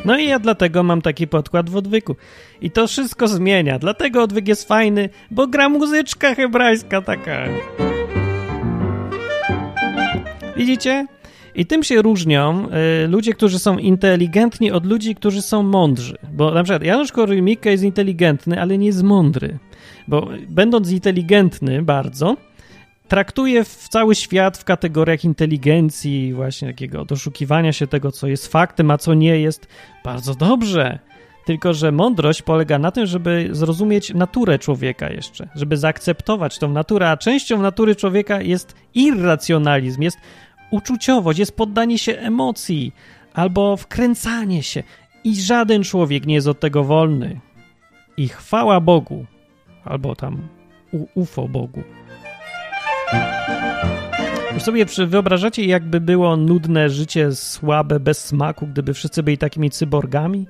No 0.05 0.19
i 0.19 0.27
ja 0.29 0.39
dlatego 0.39 0.83
mam 0.83 1.03
taki 1.03 1.29
podkład 1.29 1.71
w 1.71 1.77
odwyku. 1.77 2.17
I 2.61 2.71
to 2.71 2.87
wszystko 2.87 3.29
zmienia. 3.29 3.79
Dlatego 3.79 4.23
odwyk 4.23 4.49
jest 4.49 4.69
fajny, 4.69 5.09
bo 5.31 5.47
gra 5.47 5.69
muzyczka 5.69 6.35
hebrajska 6.35 7.03
taka. 7.03 7.45
Widzicie? 10.57 11.07
I 11.55 11.67
tym 11.67 11.83
się 11.83 12.03
różnią 12.03 12.69
y, 13.05 13.09
ludzie, 13.09 13.33
którzy 13.33 13.59
są 13.59 13.79
inteligentni 13.79 14.71
od 14.71 14.87
ludzi, 14.87 15.15
którzy 15.15 15.43
są 15.43 15.63
mądrzy. 15.63 16.19
Bo 16.33 16.51
na 16.51 16.63
przykład 16.63 16.83
Janusz 16.83 17.13
Korwin-Mikke 17.13 17.71
jest 17.71 17.85
inteligentny, 17.85 18.61
ale 18.61 18.79
nie 18.79 18.87
jest 18.87 19.03
mądry. 19.03 19.59
Bo 20.09 20.29
będąc 20.49 20.91
inteligentny 20.91 21.83
bardzo, 21.83 22.37
traktuje 23.09 23.65
w 23.65 23.89
cały 23.89 24.15
świat 24.15 24.59
w 24.59 24.65
kategoriach 24.65 25.25
inteligencji, 25.25 26.35
właśnie 26.35 26.69
takiego 26.69 27.05
doszukiwania 27.05 27.73
się 27.73 27.87
tego, 27.87 28.13
co 28.13 28.27
jest 28.27 28.47
faktem, 28.47 28.91
a 28.91 28.99
co 28.99 29.15
nie 29.15 29.41
jest 29.41 29.69
bardzo 30.05 30.35
dobrze. 30.35 30.99
Tylko, 31.45 31.75
że 31.75 31.93
mądrość 31.93 32.43
polega 32.43 32.79
na 32.79 32.91
tym, 32.91 33.07
żeby 33.07 33.49
zrozumieć 33.53 34.15
naturę 34.15 34.59
człowieka 34.59 35.11
jeszcze, 35.11 35.49
żeby 35.55 35.77
zaakceptować 35.77 36.59
tą 36.59 36.69
naturę, 36.69 37.11
a 37.11 37.17
częścią 37.17 37.63
natury 37.63 37.97
człowieka 37.97 38.41
jest 38.41 38.75
irracjonalizm, 38.95 40.03
jest 40.03 40.19
uczuciowość, 40.75 41.39
jest 41.39 41.57
poddanie 41.57 41.99
się 41.99 42.19
emocji 42.19 42.93
albo 43.35 43.77
wkręcanie 43.77 44.63
się. 44.63 44.83
I 45.25 45.37
żaden 45.41 45.83
człowiek 45.83 46.27
nie 46.27 46.35
jest 46.35 46.47
od 46.47 46.61
tego 46.61 46.85
wolny. 46.85 47.41
I 48.17 48.29
chwała 48.29 48.81
Bogu, 48.81 49.27
albo 49.85 50.15
tam 50.15 50.49
ufo 51.15 51.49
Bogu. 51.49 51.83
Już 54.55 54.63
sobie 54.63 54.87
wyobrażacie, 55.07 55.65
jakby 55.65 56.01
było 56.01 56.37
nudne 56.37 56.91
życie, 56.91 57.33
słabe, 57.33 58.01
bez 58.01 58.25
smaku, 58.25 58.67
gdyby 58.67 58.95
wszyscy 58.95 59.23
byli 59.23 59.39
takimi 59.39 59.71
cyborgami? 59.71 60.47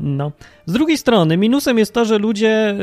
No. 0.00 0.32
Z 0.66 0.72
drugiej 0.72 0.98
strony, 0.98 1.36
minusem 1.36 1.78
jest 1.78 1.94
to, 1.94 2.04
że 2.04 2.18
ludzie 2.18 2.76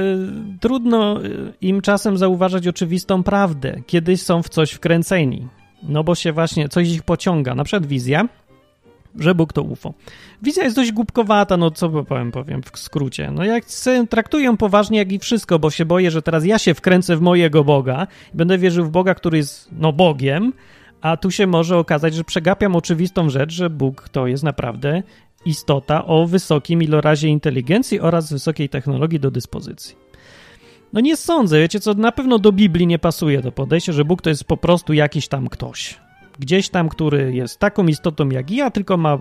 y, 0.56 0.60
trudno 0.60 1.24
y, 1.24 1.54
im 1.62 1.82
czasem 1.82 2.18
zauważać 2.18 2.68
oczywistą 2.68 3.24
prawdę, 3.24 3.82
kiedy 3.88 4.18
są 4.18 4.44
w 4.44 4.50
coś 4.50 4.72
wkręceni. 4.72 5.48
No 5.90 6.04
bo 6.04 6.16
się 6.16 6.32
właśnie 6.32 6.70
coś 6.70 6.90
ich 6.90 7.04
pociąga. 7.04 7.56
Na 7.56 7.64
przykład 7.64 7.86
wizja, 7.86 8.28
że 9.20 9.36
Bóg 9.36 9.54
to 9.54 9.62
UFO. 9.62 9.94
Wizja 10.42 10.64
jest 10.64 10.76
dość 10.76 10.92
głupkowata, 10.92 11.58
no 11.58 11.72
co 11.72 11.90
powiem, 11.90 12.32
powiem 12.32 12.62
w 12.64 12.80
skrócie. 12.80 13.32
No 13.32 13.44
jak 13.44 13.66
traktuję 14.10 14.58
poważnie 14.58 14.98
jak 14.98 15.12
i 15.12 15.20
wszystko, 15.20 15.60
bo 15.60 15.70
się 15.70 15.86
boję, 15.86 16.12
że 16.12 16.22
teraz 16.22 16.46
ja 16.46 16.60
się 16.60 16.74
wkręcę 16.74 17.18
w 17.18 17.22
mojego 17.22 17.64
Boga 17.64 18.08
i 18.34 18.38
będę 18.38 18.58
wierzył 18.58 18.86
w 18.86 18.90
Boga, 18.90 19.16
który 19.16 19.38
jest, 19.38 19.70
no, 19.72 19.94
Bogiem, 19.94 20.54
a 21.02 21.18
tu 21.18 21.32
się 21.32 21.48
może 21.48 21.78
okazać, 21.78 22.14
że 22.14 22.24
przegapiam 22.24 22.76
oczywistą 22.76 23.30
rzecz, 23.30 23.54
że 23.54 23.70
Bóg 23.70 24.10
to 24.10 24.28
jest 24.28 24.44
naprawdę 24.44 25.04
istota 25.46 26.06
o 26.06 26.28
wysokim 26.28 26.84
ilorazie 26.84 27.28
inteligencji 27.28 28.00
oraz 28.00 28.32
wysokiej 28.32 28.70
technologii 28.70 29.20
do 29.20 29.32
dyspozycji. 29.32 30.05
No 30.96 31.02
nie 31.02 31.18
sądzę, 31.18 31.60
wiecie 31.60 31.80
co, 31.80 31.94
na 31.94 32.12
pewno 32.12 32.40
do 32.40 32.52
Biblii 32.52 32.88
nie 32.88 33.00
pasuje 33.00 33.42
to 33.42 33.52
podejście, 33.52 33.94
że 33.94 34.06
Bóg 34.06 34.22
to 34.22 34.30
jest 34.30 34.44
po 34.44 34.58
prostu 34.58 34.94
jakiś 34.94 35.28
tam 35.28 35.48
ktoś. 35.50 36.00
Gdzieś 36.40 36.70
tam, 36.70 36.90
który 36.90 37.36
jest 37.36 37.60
taką 37.60 37.88
istotą 37.88 38.30
jak 38.30 38.52
ja, 38.52 38.72
tylko 38.72 38.98
ma 38.98 39.18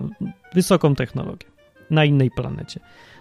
wysoką 0.53 0.95
technologię 0.95 1.47
na 1.89 2.05
innej 2.05 2.31
planecie. 2.31 2.79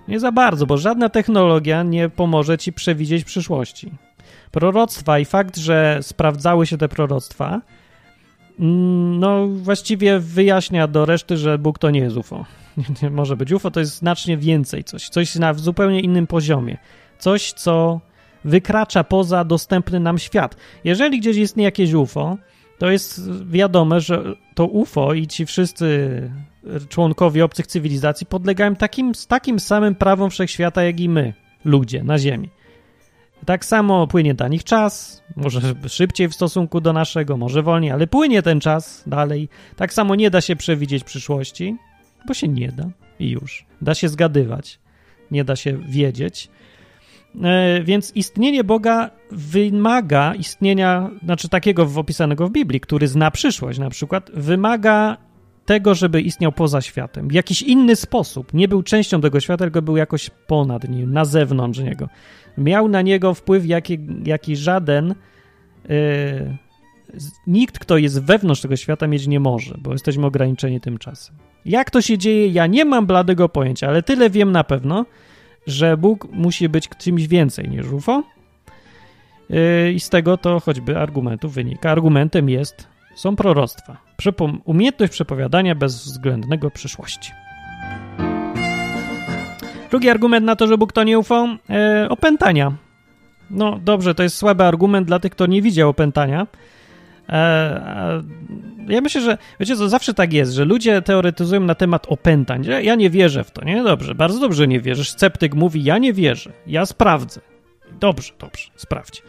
Nie 0.09 0.21
za 0.21 0.33
bardzo, 0.33 0.67
bo 0.67 0.79
żadna 0.79 1.09
technologia 1.09 1.83
nie 1.83 2.09
pomoże 2.09 2.59
ci 2.59 2.73
przewidzieć 2.73 3.25
przyszłości. 3.25 3.91
Proroctwa 4.51 5.19
i 5.19 5.25
fakt, 5.25 5.57
że 5.57 5.99
sprawdzały 6.03 6.67
się 6.67 6.79
te 6.79 6.89
proroctwa, 6.89 7.61
mm, 8.61 9.21
no 9.21 9.49
właściwie 9.49 10.19
wyjaśnia 10.19 10.87
do 10.87 11.07
reszty, 11.07 11.37
że 11.37 11.59
Bóg 11.59 11.79
to 11.79 11.91
nie 11.91 12.01
jest 12.01 12.17
UFO. 12.17 12.45
Może 13.11 13.37
być 13.37 13.53
UFO, 13.53 13.71
to 13.71 13.81
jest 13.81 13.97
znacznie 13.97 14.37
więcej 14.37 14.85
coś, 14.85 15.09
coś 15.09 15.35
na 15.35 15.55
zupełnie 15.55 16.01
innym 16.01 16.27
poziomie. 16.27 16.79
Coś, 17.19 17.53
co 17.53 18.01
wykracza 18.45 19.05
poza 19.05 19.45
dostępny 19.45 20.01
nam 20.01 20.18
świat. 20.18 20.57
Jeżeli 20.84 21.20
gdzieś 21.20 21.36
istnieje 21.36 21.64
jakieś 21.64 21.92
UFO, 21.92 22.36
to 22.78 22.90
jest 22.90 23.45
wiadome, 23.47 24.01
że 24.01 24.22
to 24.55 24.66
UFO 24.66 25.14
i 25.14 25.26
ci 25.26 25.47
wszyscy 25.47 26.30
członkowie 26.88 27.45
obcych 27.45 27.66
cywilizacji 27.66 28.26
podlegają 28.26 28.76
takim, 28.76 29.12
takim 29.28 29.61
samym 29.61 29.95
prawom 29.95 30.30
wszechświata, 30.30 30.82
jak 30.82 31.01
i 31.01 31.09
my, 31.09 31.34
ludzie 31.64 32.05
na 32.05 32.18
Ziemi. 32.18 32.51
Tak 33.47 33.64
samo 33.64 34.07
płynie 34.07 34.34
dla 34.34 34.49
nich 34.49 34.64
czas, 34.64 35.22
może 35.36 35.61
szybciej 35.88 36.28
w 36.28 36.34
stosunku 36.34 36.80
do 36.80 36.92
naszego, 36.92 37.36
może 37.36 37.62
wolniej, 37.62 37.90
ale 37.90 38.07
płynie 38.07 38.42
ten 38.42 38.61
czas 38.61 39.03
dalej. 39.07 39.49
Tak 39.76 39.92
samo 39.92 40.14
nie 40.14 40.30
da 40.30 40.40
się 40.40 40.57
przewidzieć 40.57 41.05
przyszłości, 41.05 41.76
bo 42.28 42.34
się 42.34 42.49
nie 42.49 42.68
da 42.68 42.88
i 43.18 43.30
już. 43.30 43.66
Da 43.80 43.95
się 43.95 44.09
zgadywać, 44.09 44.78
nie 45.30 45.45
da 45.45 45.57
się 45.57 45.78
wiedzieć. 45.88 46.51
E, 47.43 47.82
więc 47.82 48.12
istnienie 48.14 48.64
Boga 48.64 49.11
wymaga 49.30 50.35
istnienia, 50.35 51.11
znaczy 51.24 51.49
takiego 51.49 51.89
opisanego 51.97 52.49
w 52.49 52.53
Biblii, 52.53 52.80
który 52.80 53.09
zna 53.09 53.30
przyszłość 53.30 53.78
na 53.78 53.91
przykład, 53.91 54.30
wymaga 54.35 55.16
tego, 55.64 55.95
żeby 55.95 56.20
istniał 56.20 56.53
poza 56.53 56.80
światem. 56.80 57.28
W 57.28 57.32
jakiś 57.32 57.62
inny 57.62 57.97
sposób. 57.97 58.55
Nie 58.55 58.68
był 58.68 58.82
częścią 58.82 59.20
tego 59.20 59.41
świata, 59.41 59.64
tylko 59.64 59.82
był 59.82 59.97
jakoś 59.97 60.30
ponad 60.47 60.89
nim, 60.89 61.12
na 61.12 61.24
zewnątrz 61.24 61.78
niego. 61.78 62.09
Miał 62.59 62.89
na 62.89 63.03
niego 63.03 63.35
wpływ 63.35 63.66
jaki, 63.66 63.99
jaki 64.24 64.57
żaden 64.57 65.14
yy, 65.89 65.95
nikt, 67.47 67.78
kto 67.78 67.99
jest 67.99 68.22
wewnątrz 68.22 68.61
tego 68.61 68.76
świata, 68.76 69.07
mieć 69.07 69.26
nie 69.26 69.41
może, 69.41 69.74
bo 69.78 69.93
jesteśmy 69.93 70.26
ograniczeni 70.26 70.80
tym 70.80 70.99
czasem. 70.99 71.37
Jak 71.64 71.91
to 71.91 72.03
się 72.03 72.18
dzieje, 72.18 72.49
ja 72.49 72.66
nie 72.66 72.85
mam 72.85 73.07
bladego 73.07 73.49
pojęcia, 73.49 73.89
ale 73.89 74.03
tyle 74.03 74.30
wiem 74.30 74.53
na 74.53 74.64
pewno, 74.64 75.05
że 75.67 75.97
Bóg 75.97 76.29
musi 76.33 76.69
być 76.69 76.89
czymś 76.89 77.27
więcej 77.27 77.69
niż 77.69 77.87
UFO. 77.93 78.23
Yy, 79.51 79.93
I 79.93 80.01
z 80.01 80.09
tego 80.09 80.37
to 80.37 80.61
choćby 80.61 80.99
argumentu 80.99 81.49
wynika. 81.49 81.91
Argumentem 81.91 82.49
jest, 82.49 82.89
są 83.15 83.37
proroctwa. 83.37 83.97
Umiejętność 84.65 85.12
przepowiadania 85.12 85.75
bezwzględnego 85.75 86.71
przyszłości. 86.71 87.33
Drugi 89.91 90.09
argument 90.09 90.47
na 90.47 90.57
to, 90.57 90.67
że 90.67 90.79
Bóg 90.79 90.93
to 90.93 91.05
nie 91.05 91.19
UFO, 91.19 91.49
yy, 91.69 92.09
opętania. 92.09 92.73
No 93.51 93.79
dobrze, 93.85 94.15
to 94.15 94.23
jest 94.23 94.37
słaby 94.37 94.65
argument 94.65 95.07
dla 95.07 95.19
tych, 95.19 95.33
kto 95.33 95.47
nie 95.47 95.62
widział 95.62 95.91
opętania. 95.91 96.47
E, 97.29 98.22
ja 98.89 99.01
myślę, 99.01 99.20
że 99.20 99.39
wiecie 99.61 99.77
co, 99.77 99.89
zawsze 99.89 100.14
tak 100.14 100.33
jest, 100.33 100.53
że 100.53 100.64
ludzie 100.64 101.03
teoretyzują 101.03 101.61
na 101.61 101.75
temat 101.75 102.07
opętań. 102.09 102.64
Ja 102.83 102.95
nie 102.95 103.11
wierzę 103.11 103.45
w 103.45 103.51
to, 103.51 103.64
nie? 103.64 103.83
Dobrze, 103.83 104.14
bardzo 104.14 104.41
dobrze 104.41 104.68
nie 104.68 104.81
wierzysz. 104.81 105.11
Sceptyk 105.11 105.55
mówi, 105.55 105.85
ja 105.85 105.99
nie 105.99 106.12
wierzę, 106.12 106.53
ja 106.66 106.87
sprawdzę. 106.87 107.41
Dobrze, 108.01 108.33
dobrze, 108.39 108.70
sprawdź. 108.77 109.22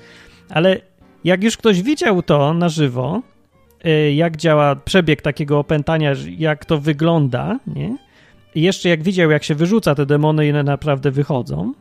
Ale 0.50 0.82
jak 1.24 1.44
już 1.44 1.58
ktoś 1.58 1.82
widział 1.82 2.22
to 2.22 2.54
na 2.54 2.70
żywo, 2.70 3.22
e, 3.84 4.14
jak 4.14 4.38
działa 4.38 4.76
przebieg 4.76 5.22
takiego 5.22 5.60
opętania, 5.60 6.14
jak 6.38 6.66
to 6.66 6.78
wygląda, 6.78 7.60
nie? 7.68 7.98
I 8.56 8.62
jeszcze 8.62 8.90
jak 8.90 9.04
widział, 9.04 9.32
jak 9.32 9.44
się 9.44 9.56
wyrzuca 9.56 9.96
te 9.96 10.06
demony 10.06 10.48
i 10.48 10.50
one 10.50 10.64
naprawdę 10.64 11.12
wychodzą, 11.12 11.74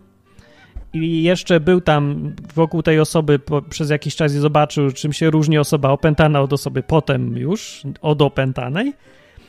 i 0.94 1.22
jeszcze 1.22 1.60
był 1.60 1.80
tam 1.80 2.32
wokół 2.54 2.82
tej 2.82 3.00
osoby 3.00 3.38
po, 3.38 3.62
przez 3.62 3.90
jakiś 3.90 4.16
czas 4.16 4.34
i 4.34 4.38
zobaczył, 4.38 4.92
czym 4.92 5.12
się 5.12 5.30
różni 5.30 5.58
osoba 5.58 5.90
opętana 5.90 6.40
od 6.40 6.52
osoby 6.52 6.82
potem 6.82 7.36
już 7.36 7.82
od 8.02 8.22
opętanej. 8.22 8.92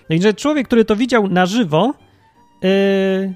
Także 0.07 0.33
człowiek, 0.33 0.67
który 0.67 0.85
to 0.85 0.95
widział 0.95 1.27
na 1.27 1.45
żywo, 1.45 1.93
yy, 2.61 3.33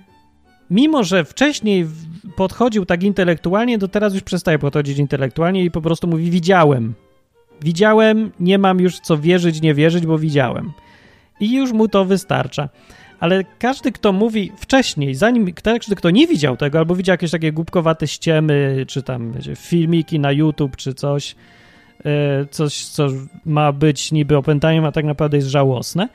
mimo 0.70 1.03
że 1.03 1.26
wcześniej 1.26 1.88
podchodził 2.36 2.86
tak 2.86 3.03
intelektualnie, 3.03 3.80
to 3.80 3.88
teraz 3.88 4.14
już 4.14 4.24
przestaje 4.24 4.60
podchodzić 4.60 4.97
intelektualnie 4.97 5.64
i 5.64 5.72
po 5.72 5.82
prostu 5.82 6.07
mówi: 6.07 6.32
Widziałem. 6.32 6.93
Widziałem, 7.62 8.32
nie 8.39 8.57
mam 8.57 8.80
już 8.80 8.99
co 8.99 9.18
wierzyć, 9.18 9.62
nie 9.62 9.74
wierzyć, 9.74 10.05
bo 10.05 10.18
widziałem. 10.18 10.72
I 11.39 11.53
już 11.53 11.72
mu 11.72 11.88
to 11.88 12.05
wystarcza 12.05 12.70
ale 13.20 13.43
każdy, 13.59 13.91
kto 13.91 14.13
mówi 14.13 14.51
wcześniej, 14.57 15.15
zanim 15.15 15.53
każdy, 15.63 15.95
kto 15.95 16.09
nie 16.09 16.28
widział 16.28 16.57
tego, 16.57 16.80
albo 16.80 16.95
widział 16.95 17.13
jakieś 17.13 17.32
takie 17.32 17.51
głupkowate 17.51 18.07
ściemy, 18.07 18.86
czy 18.88 19.03
tam 19.03 19.32
wiecie, 19.32 19.55
filmiki 19.55 20.20
na 20.20 20.32
YouTube, 20.32 20.76
czy 20.76 20.93
coś, 20.93 21.36
e, 22.05 22.45
coś, 22.45 22.86
co 22.86 23.07
ma 23.45 23.72
być 23.72 24.11
niby 24.11 24.38
opętaniem, 24.38 24.86
a 24.86 24.91
tak 24.91 25.05
naprawdę 25.05 25.38
jest 25.38 25.49
żałosne, 25.49 26.09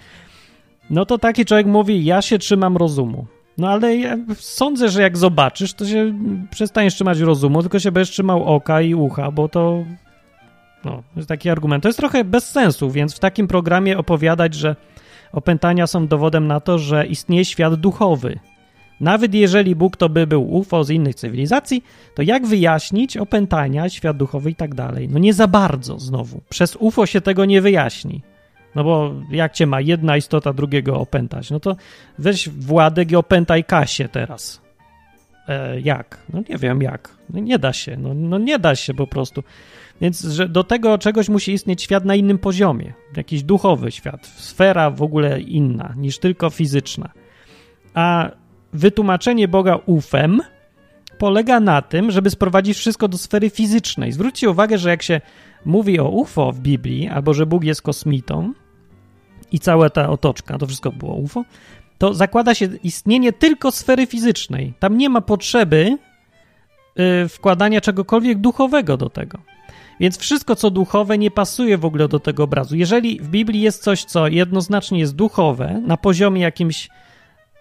no 0.91 1.07
to 1.07 1.19
taki 1.19 1.45
człowiek 1.45 1.67
mówi, 1.67 2.05
ja 2.05 2.23
się 2.23 2.39
trzymam 2.39 2.77
rozumu. 2.77 3.27
No 3.59 3.69
ale 3.69 3.97
ja 3.97 4.17
sądzę, 4.35 4.89
że 4.89 5.03
jak 5.03 5.17
zobaczysz, 5.17 5.75
to 5.75 5.87
się 5.87 6.15
przestaniesz 6.51 6.95
trzymać 6.95 7.19
rozumu, 7.19 7.63
tylko 7.63 7.79
się 7.79 7.93
będziesz 7.93 8.11
trzymał 8.11 8.45
oka 8.45 8.81
i 8.81 8.95
ucha, 8.95 9.31
bo 9.31 9.49
to 9.49 9.85
no, 10.85 11.03
jest 11.17 11.29
taki 11.29 11.51
argument. 11.51 11.83
To 11.83 11.89
jest 11.89 11.99
trochę 11.99 12.25
bez 12.25 12.51
sensu, 12.51 12.91
więc 12.91 13.17
w 13.17 13.19
takim 13.19 13.49
programie 13.49 13.99
opowiadać, 13.99 14.55
że 14.55 14.77
Opętania 15.35 15.87
są 15.87 16.07
dowodem 16.07 16.47
na 16.47 16.61
to, 16.61 16.79
że 16.79 17.07
istnieje 17.07 17.45
świat 17.45 17.75
duchowy. 17.75 18.39
Nawet 19.01 19.35
jeżeli 19.35 19.75
Bóg 19.75 19.97
to 19.97 20.09
by 20.09 20.27
był 20.27 20.55
UFO 20.55 20.85
z 20.85 20.91
innych 20.91 21.15
cywilizacji, 21.15 21.85
to 22.15 22.23
jak 22.23 22.47
wyjaśnić 22.47 23.17
opętania, 23.17 23.89
świat 23.89 24.17
duchowy 24.17 24.51
i 24.51 24.55
tak 24.55 24.75
dalej? 24.75 25.09
No 25.09 25.19
nie 25.19 25.35
za 25.35 25.47
bardzo 25.47 25.99
znowu. 25.99 26.41
Przez 26.49 26.77
UFO 26.77 27.07
się 27.07 27.21
tego 27.21 27.45
nie 27.45 27.61
wyjaśni. 27.61 28.23
No 28.75 28.85
bo 28.85 29.15
jak 29.31 29.53
cię 29.53 29.67
ma 29.67 29.81
jedna 29.81 30.17
istota 30.17 30.53
drugiego 30.53 31.01
opętać? 31.01 31.51
No 31.51 31.61
to 31.61 31.77
weź 32.19 32.49
Władek 32.49 33.13
i 33.13 33.17
opętaj 33.17 33.65
Kasię 33.65 34.09
teraz. 34.09 34.61
E, 35.49 35.81
jak? 35.81 36.19
No 36.33 36.43
nie 36.49 36.59
wiem 36.59 36.83
jak. 36.83 37.17
No 37.31 37.41
nie 37.41 37.59
da 37.59 37.73
się. 37.73 37.97
No, 37.97 38.15
no 38.15 38.39
nie 38.39 38.59
da 38.59 38.75
się 38.75 38.95
po 38.95 39.07
prostu. 39.07 39.43
Więc 40.01 40.21
że 40.21 40.49
do 40.49 40.65
tego 40.65 40.99
czegoś 40.99 41.29
musi 41.29 41.53
istnieć 41.53 41.83
świat 41.83 42.05
na 42.05 42.15
innym 42.15 42.39
poziomie, 42.39 42.93
jakiś 43.17 43.43
duchowy 43.43 43.91
świat, 43.91 44.27
sfera 44.27 44.91
w 44.91 45.03
ogóle 45.03 45.41
inna 45.41 45.95
niż 45.97 46.19
tylko 46.19 46.51
fizyczna. 46.51 47.11
A 47.95 48.31
wytłumaczenie 48.73 49.49
Boga 49.49 49.79
ufem 49.87 50.41
polega 51.19 51.61
na 51.61 51.83
tym, 51.83 52.11
żeby 52.11 52.31
sprowadzić 52.31 52.77
wszystko 52.77 53.09
do 53.09 53.19
sfery 53.19 53.51
fizycznej. 53.51 54.13
Zwróćcie 54.13 54.51
uwagę, 54.51 54.79
że 54.79 54.91
jak 54.91 55.03
się 55.03 55.21
mówi 55.65 56.01
o 56.01 56.09
UFO 56.09 56.53
w 56.53 56.61
Biblii, 56.61 57.09
albo 57.09 57.35
że 57.35 57.47
Bóg 57.47 57.65
jest 57.65 57.83
kosmitą 57.83 58.53
i 59.53 59.59
cała 59.59 59.91
ta 59.91 60.09
otoczka, 60.09 60.59
to 60.59 60.67
wszystko 60.67 60.93
było 60.93 61.15
UFO, 61.15 61.45
to 61.99 62.15
zakłada 62.15 62.55
się 62.55 62.69
istnienie 62.83 63.33
tylko 63.33 63.71
sfery 63.71 64.07
fizycznej. 64.07 64.75
Tam 64.79 64.99
nie 64.99 65.09
ma 65.09 65.21
potrzeby 65.21 65.99
yy, 66.97 67.29
wkładania 67.29 67.81
czegokolwiek 67.81 68.39
duchowego 68.39 68.97
do 68.97 69.11
tego. 69.11 69.39
Więc 70.01 70.19
wszystko, 70.19 70.57
co 70.57 70.71
duchowe, 70.71 71.19
nie 71.19 71.31
pasuje 71.31 71.79
w 71.79 71.85
ogóle 71.85 72.09
do 72.09 72.21
tego 72.21 72.45
obrazu. 72.45 72.77
Jeżeli 72.77 73.21
w 73.21 73.29
Biblii 73.29 73.61
jest 73.61 73.83
coś, 73.83 74.05
co 74.05 74.29
jednoznacznie 74.29 74.99
jest 74.99 75.17
duchowe, 75.17 75.83
na 75.87 75.97
poziomie 75.97 76.43
jakimś 76.43 76.89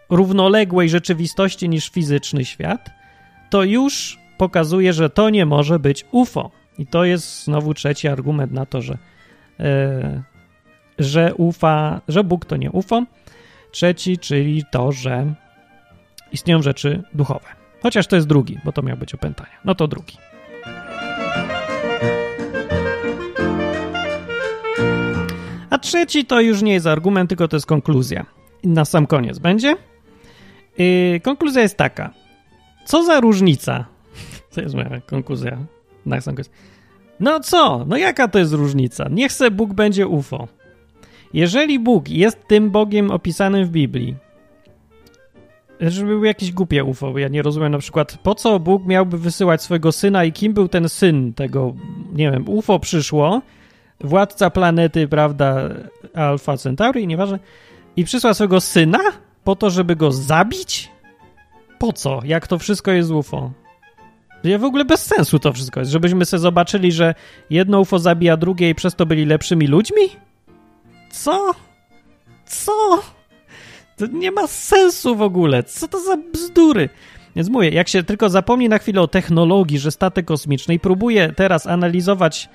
równoległej 0.09 0.89
rzeczywistości 0.89 1.69
niż 1.69 1.89
fizyczny 1.89 2.45
świat, 2.45 2.89
to 3.49 3.63
już 3.63 4.19
pokazuje, 4.37 4.93
że 4.93 5.09
to 5.09 5.29
nie 5.29 5.45
może 5.45 5.79
być 5.79 6.05
UFO. 6.11 6.51
I 6.77 6.85
to 6.85 7.05
jest 7.05 7.43
znowu 7.43 7.73
trzeci 7.73 8.07
argument 8.07 8.51
na 8.51 8.65
to, 8.65 8.81
że, 8.81 8.97
yy, 9.59 9.65
że 10.99 11.33
ufa, 11.35 12.01
że 12.07 12.23
Bóg 12.23 12.45
to 12.45 12.57
nie 12.57 12.71
UFO. 12.71 13.03
Trzeci, 13.71 14.17
czyli 14.17 14.63
to, 14.71 14.91
że 14.91 15.33
istnieją 16.31 16.61
rzeczy 16.61 17.03
duchowe. 17.13 17.45
Chociaż 17.81 18.07
to 18.07 18.15
jest 18.15 18.27
drugi, 18.27 18.59
bo 18.65 18.71
to 18.71 18.81
miał 18.81 18.97
być 18.97 19.13
opętania. 19.13 19.59
No 19.65 19.75
to 19.75 19.87
drugi. 19.87 20.17
A 25.73 25.77
trzeci 25.77 26.25
to 26.25 26.41
już 26.41 26.61
nie 26.61 26.73
jest 26.73 26.87
argument, 26.87 27.29
tylko 27.29 27.47
to 27.47 27.55
jest 27.55 27.65
konkluzja. 27.65 28.25
Na 28.63 28.85
sam 28.85 29.07
koniec 29.07 29.39
będzie. 29.39 29.75
Yy, 30.77 31.19
konkluzja 31.19 31.61
jest 31.61 31.77
taka. 31.77 32.13
Co 32.85 33.03
za 33.03 33.19
różnica? 33.19 33.85
To 34.55 34.61
jest 34.61 34.75
moja 34.75 35.01
konkluzja. 35.01 35.57
Na 36.05 36.21
sam 36.21 36.35
koniec. 36.35 36.49
No 37.19 37.39
co? 37.39 37.85
No 37.87 37.97
jaka 37.97 38.27
to 38.27 38.39
jest 38.39 38.53
różnica? 38.53 39.07
Niech 39.11 39.31
se 39.31 39.51
Bóg 39.51 39.73
będzie 39.73 40.07
UFO. 40.07 40.47
Jeżeli 41.33 41.79
Bóg 41.79 42.09
jest 42.09 42.47
tym 42.47 42.71
Bogiem 42.71 43.11
opisanym 43.11 43.65
w 43.65 43.69
Biblii, 43.69 44.15
żeby 45.81 46.07
był 46.07 46.23
jakiś 46.23 46.51
głupie 46.51 46.83
UFO, 46.83 47.17
ja 47.17 47.27
nie 47.27 47.41
rozumiem 47.41 47.71
na 47.71 47.77
przykład, 47.77 48.17
po 48.23 48.35
co 48.35 48.59
Bóg 48.59 48.85
miałby 48.85 49.17
wysyłać 49.17 49.61
swojego 49.61 49.91
syna 49.91 50.25
i 50.25 50.31
kim 50.31 50.53
był 50.53 50.67
ten 50.67 50.89
syn 50.89 51.33
tego, 51.33 51.73
nie 52.13 52.31
wiem, 52.31 52.49
UFO 52.49 52.79
przyszło, 52.79 53.41
władca 54.03 54.49
planety, 54.49 55.07
prawda, 55.07 55.69
Alpha 56.13 56.57
Centauri, 56.57 57.07
nieważne, 57.07 57.39
i 57.95 58.03
przysłał 58.03 58.33
swojego 58.33 58.61
syna 58.61 58.99
po 59.43 59.55
to, 59.55 59.69
żeby 59.69 59.95
go 59.95 60.11
zabić? 60.11 60.89
Po 61.79 61.93
co? 61.93 62.19
Jak 62.23 62.47
to 62.47 62.59
wszystko 62.59 62.91
jest 62.91 63.11
UFO? 63.11 63.51
W 64.59 64.63
ogóle 64.63 64.85
bez 64.85 65.05
sensu 65.05 65.39
to 65.39 65.53
wszystko 65.53 65.79
jest. 65.79 65.91
Żebyśmy 65.91 66.25
sobie 66.25 66.41
zobaczyli, 66.41 66.91
że 66.91 67.15
jedno 67.49 67.79
UFO 67.79 67.99
zabija 67.99 68.37
drugie 68.37 68.69
i 68.69 68.75
przez 68.75 68.95
to 68.95 69.05
byli 69.05 69.25
lepszymi 69.25 69.67
ludźmi? 69.67 70.01
Co? 71.11 71.51
Co? 72.45 73.03
To 73.97 74.07
nie 74.07 74.31
ma 74.31 74.47
sensu 74.47 75.15
w 75.15 75.21
ogóle. 75.21 75.63
Co 75.63 75.87
to 75.87 75.99
za 75.99 76.17
bzdury? 76.17 76.89
Więc 77.35 77.49
mówię, 77.49 77.69
jak 77.69 77.87
się 77.87 78.03
tylko 78.03 78.29
zapomni 78.29 78.69
na 78.69 78.77
chwilę 78.77 79.01
o 79.01 79.07
technologii, 79.07 79.79
że 79.79 79.91
statek 79.91 80.25
kosmiczny 80.25 80.73
i 80.73 80.79
próbuje 80.79 81.31
teraz 81.31 81.67
analizować 81.67 82.49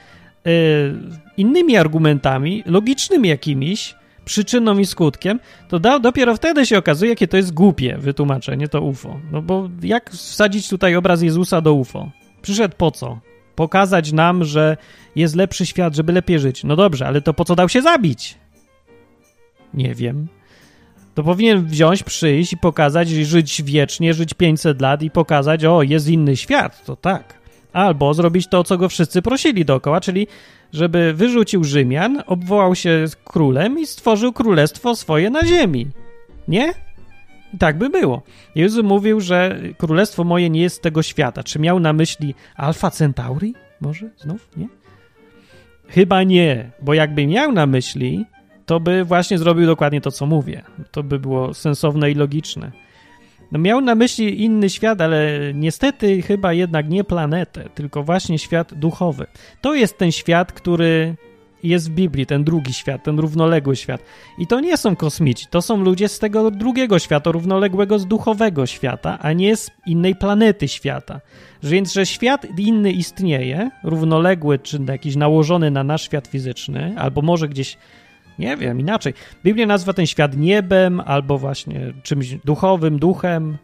innymi 1.36 1.76
argumentami, 1.76 2.62
logicznymi 2.66 3.28
jakimiś, 3.28 3.94
przyczyną 4.24 4.78
i 4.78 4.86
skutkiem, 4.86 5.40
to 5.68 5.78
da, 5.78 5.98
dopiero 5.98 6.36
wtedy 6.36 6.66
się 6.66 6.78
okazuje, 6.78 7.10
jakie 7.10 7.28
to 7.28 7.36
jest 7.36 7.54
głupie 7.54 7.98
wytłumaczenie 7.98 8.68
to 8.68 8.80
UFO. 8.80 9.20
No 9.32 9.42
bo 9.42 9.68
jak 9.82 10.10
wsadzić 10.10 10.68
tutaj 10.68 10.96
obraz 10.96 11.22
Jezusa 11.22 11.60
do 11.60 11.74
UFO? 11.74 12.10
Przyszedł 12.42 12.74
po 12.76 12.90
co? 12.90 13.20
Pokazać 13.54 14.12
nam, 14.12 14.44
że 14.44 14.76
jest 15.16 15.36
lepszy 15.36 15.66
świat, 15.66 15.94
żeby 15.94 16.12
lepiej 16.12 16.38
żyć. 16.38 16.64
No 16.64 16.76
dobrze, 16.76 17.06
ale 17.06 17.20
to 17.20 17.34
po 17.34 17.44
co 17.44 17.54
dał 17.54 17.68
się 17.68 17.82
zabić? 17.82 18.38
Nie 19.74 19.94
wiem. 19.94 20.28
To 21.14 21.22
powinien 21.22 21.66
wziąć, 21.66 22.02
przyjść 22.02 22.52
i 22.52 22.56
pokazać, 22.56 23.08
żyć 23.08 23.62
wiecznie, 23.62 24.14
żyć 24.14 24.34
500 24.34 24.80
lat 24.80 25.02
i 25.02 25.10
pokazać, 25.10 25.64
o, 25.64 25.82
jest 25.82 26.08
inny 26.08 26.36
świat, 26.36 26.84
to 26.84 26.96
tak. 26.96 27.37
Albo 27.72 28.14
zrobić 28.14 28.48
to, 28.48 28.64
co 28.64 28.78
go 28.78 28.88
wszyscy 28.88 29.22
prosili 29.22 29.64
dookoła, 29.64 30.00
czyli 30.00 30.26
żeby 30.72 31.12
wyrzucił 31.14 31.64
Rzymian, 31.64 32.22
obwołał 32.26 32.74
się 32.74 33.04
królem 33.24 33.78
i 33.78 33.86
stworzył 33.86 34.32
królestwo 34.32 34.96
swoje 34.96 35.30
na 35.30 35.46
ziemi. 35.46 35.86
Nie? 36.48 36.72
Tak 37.58 37.78
by 37.78 37.90
było. 37.90 38.22
Jezus 38.54 38.84
mówił, 38.84 39.20
że 39.20 39.60
królestwo 39.78 40.24
moje 40.24 40.50
nie 40.50 40.60
jest 40.60 40.76
z 40.76 40.80
tego 40.80 41.02
świata. 41.02 41.42
Czy 41.42 41.58
miał 41.58 41.80
na 41.80 41.92
myśli 41.92 42.34
Alfa 42.56 42.90
Centauri? 42.90 43.54
Może 43.80 44.10
znów? 44.16 44.48
Nie? 44.56 44.68
Chyba 45.88 46.22
nie, 46.22 46.70
bo 46.82 46.94
jakby 46.94 47.26
miał 47.26 47.52
na 47.52 47.66
myśli, 47.66 48.24
to 48.66 48.80
by 48.80 49.04
właśnie 49.04 49.38
zrobił 49.38 49.66
dokładnie 49.66 50.00
to, 50.00 50.10
co 50.10 50.26
mówię. 50.26 50.62
To 50.90 51.02
by 51.02 51.18
było 51.18 51.54
sensowne 51.54 52.10
i 52.10 52.14
logiczne. 52.14 52.72
No 53.52 53.58
miał 53.58 53.80
na 53.80 53.94
myśli 53.94 54.44
inny 54.44 54.70
świat, 54.70 55.00
ale 55.00 55.40
niestety 55.54 56.22
chyba 56.22 56.52
jednak 56.52 56.88
nie 56.88 57.04
planetę, 57.04 57.68
tylko 57.74 58.02
właśnie 58.02 58.38
świat 58.38 58.74
duchowy. 58.74 59.26
To 59.60 59.74
jest 59.74 59.98
ten 59.98 60.12
świat, 60.12 60.52
który 60.52 61.16
jest 61.62 61.90
w 61.90 61.94
Biblii, 61.94 62.26
ten 62.26 62.44
drugi 62.44 62.72
świat, 62.72 63.04
ten 63.04 63.18
równoległy 63.18 63.76
świat. 63.76 64.02
I 64.38 64.46
to 64.46 64.60
nie 64.60 64.76
są 64.76 64.96
kosmici, 64.96 65.46
to 65.50 65.62
są 65.62 65.76
ludzie 65.76 66.08
z 66.08 66.18
tego 66.18 66.50
drugiego 66.50 66.98
świata, 66.98 67.32
równoległego 67.32 67.98
z 67.98 68.06
duchowego 68.06 68.66
świata, 68.66 69.18
a 69.20 69.32
nie 69.32 69.56
z 69.56 69.70
innej 69.86 70.14
planety 70.14 70.68
świata. 70.68 71.20
Więc, 71.62 71.92
że 71.92 72.06
świat 72.06 72.46
inny 72.58 72.92
istnieje, 72.92 73.70
równoległy, 73.84 74.58
czy 74.58 74.80
jakiś 74.88 75.16
nałożony 75.16 75.70
na 75.70 75.84
nasz 75.84 76.02
świat 76.02 76.26
fizyczny, 76.26 76.94
albo 76.98 77.22
może 77.22 77.48
gdzieś 77.48 77.76
nie 78.38 78.56
wiem, 78.56 78.80
inaczej. 78.80 79.14
Biblia 79.44 79.66
nazwa 79.66 79.92
ten 79.92 80.06
świat 80.06 80.36
niebem 80.36 81.00
albo 81.00 81.38
właśnie 81.38 81.92
czymś 82.02 82.34
duchowym, 82.44 82.98
duchem. 82.98 83.58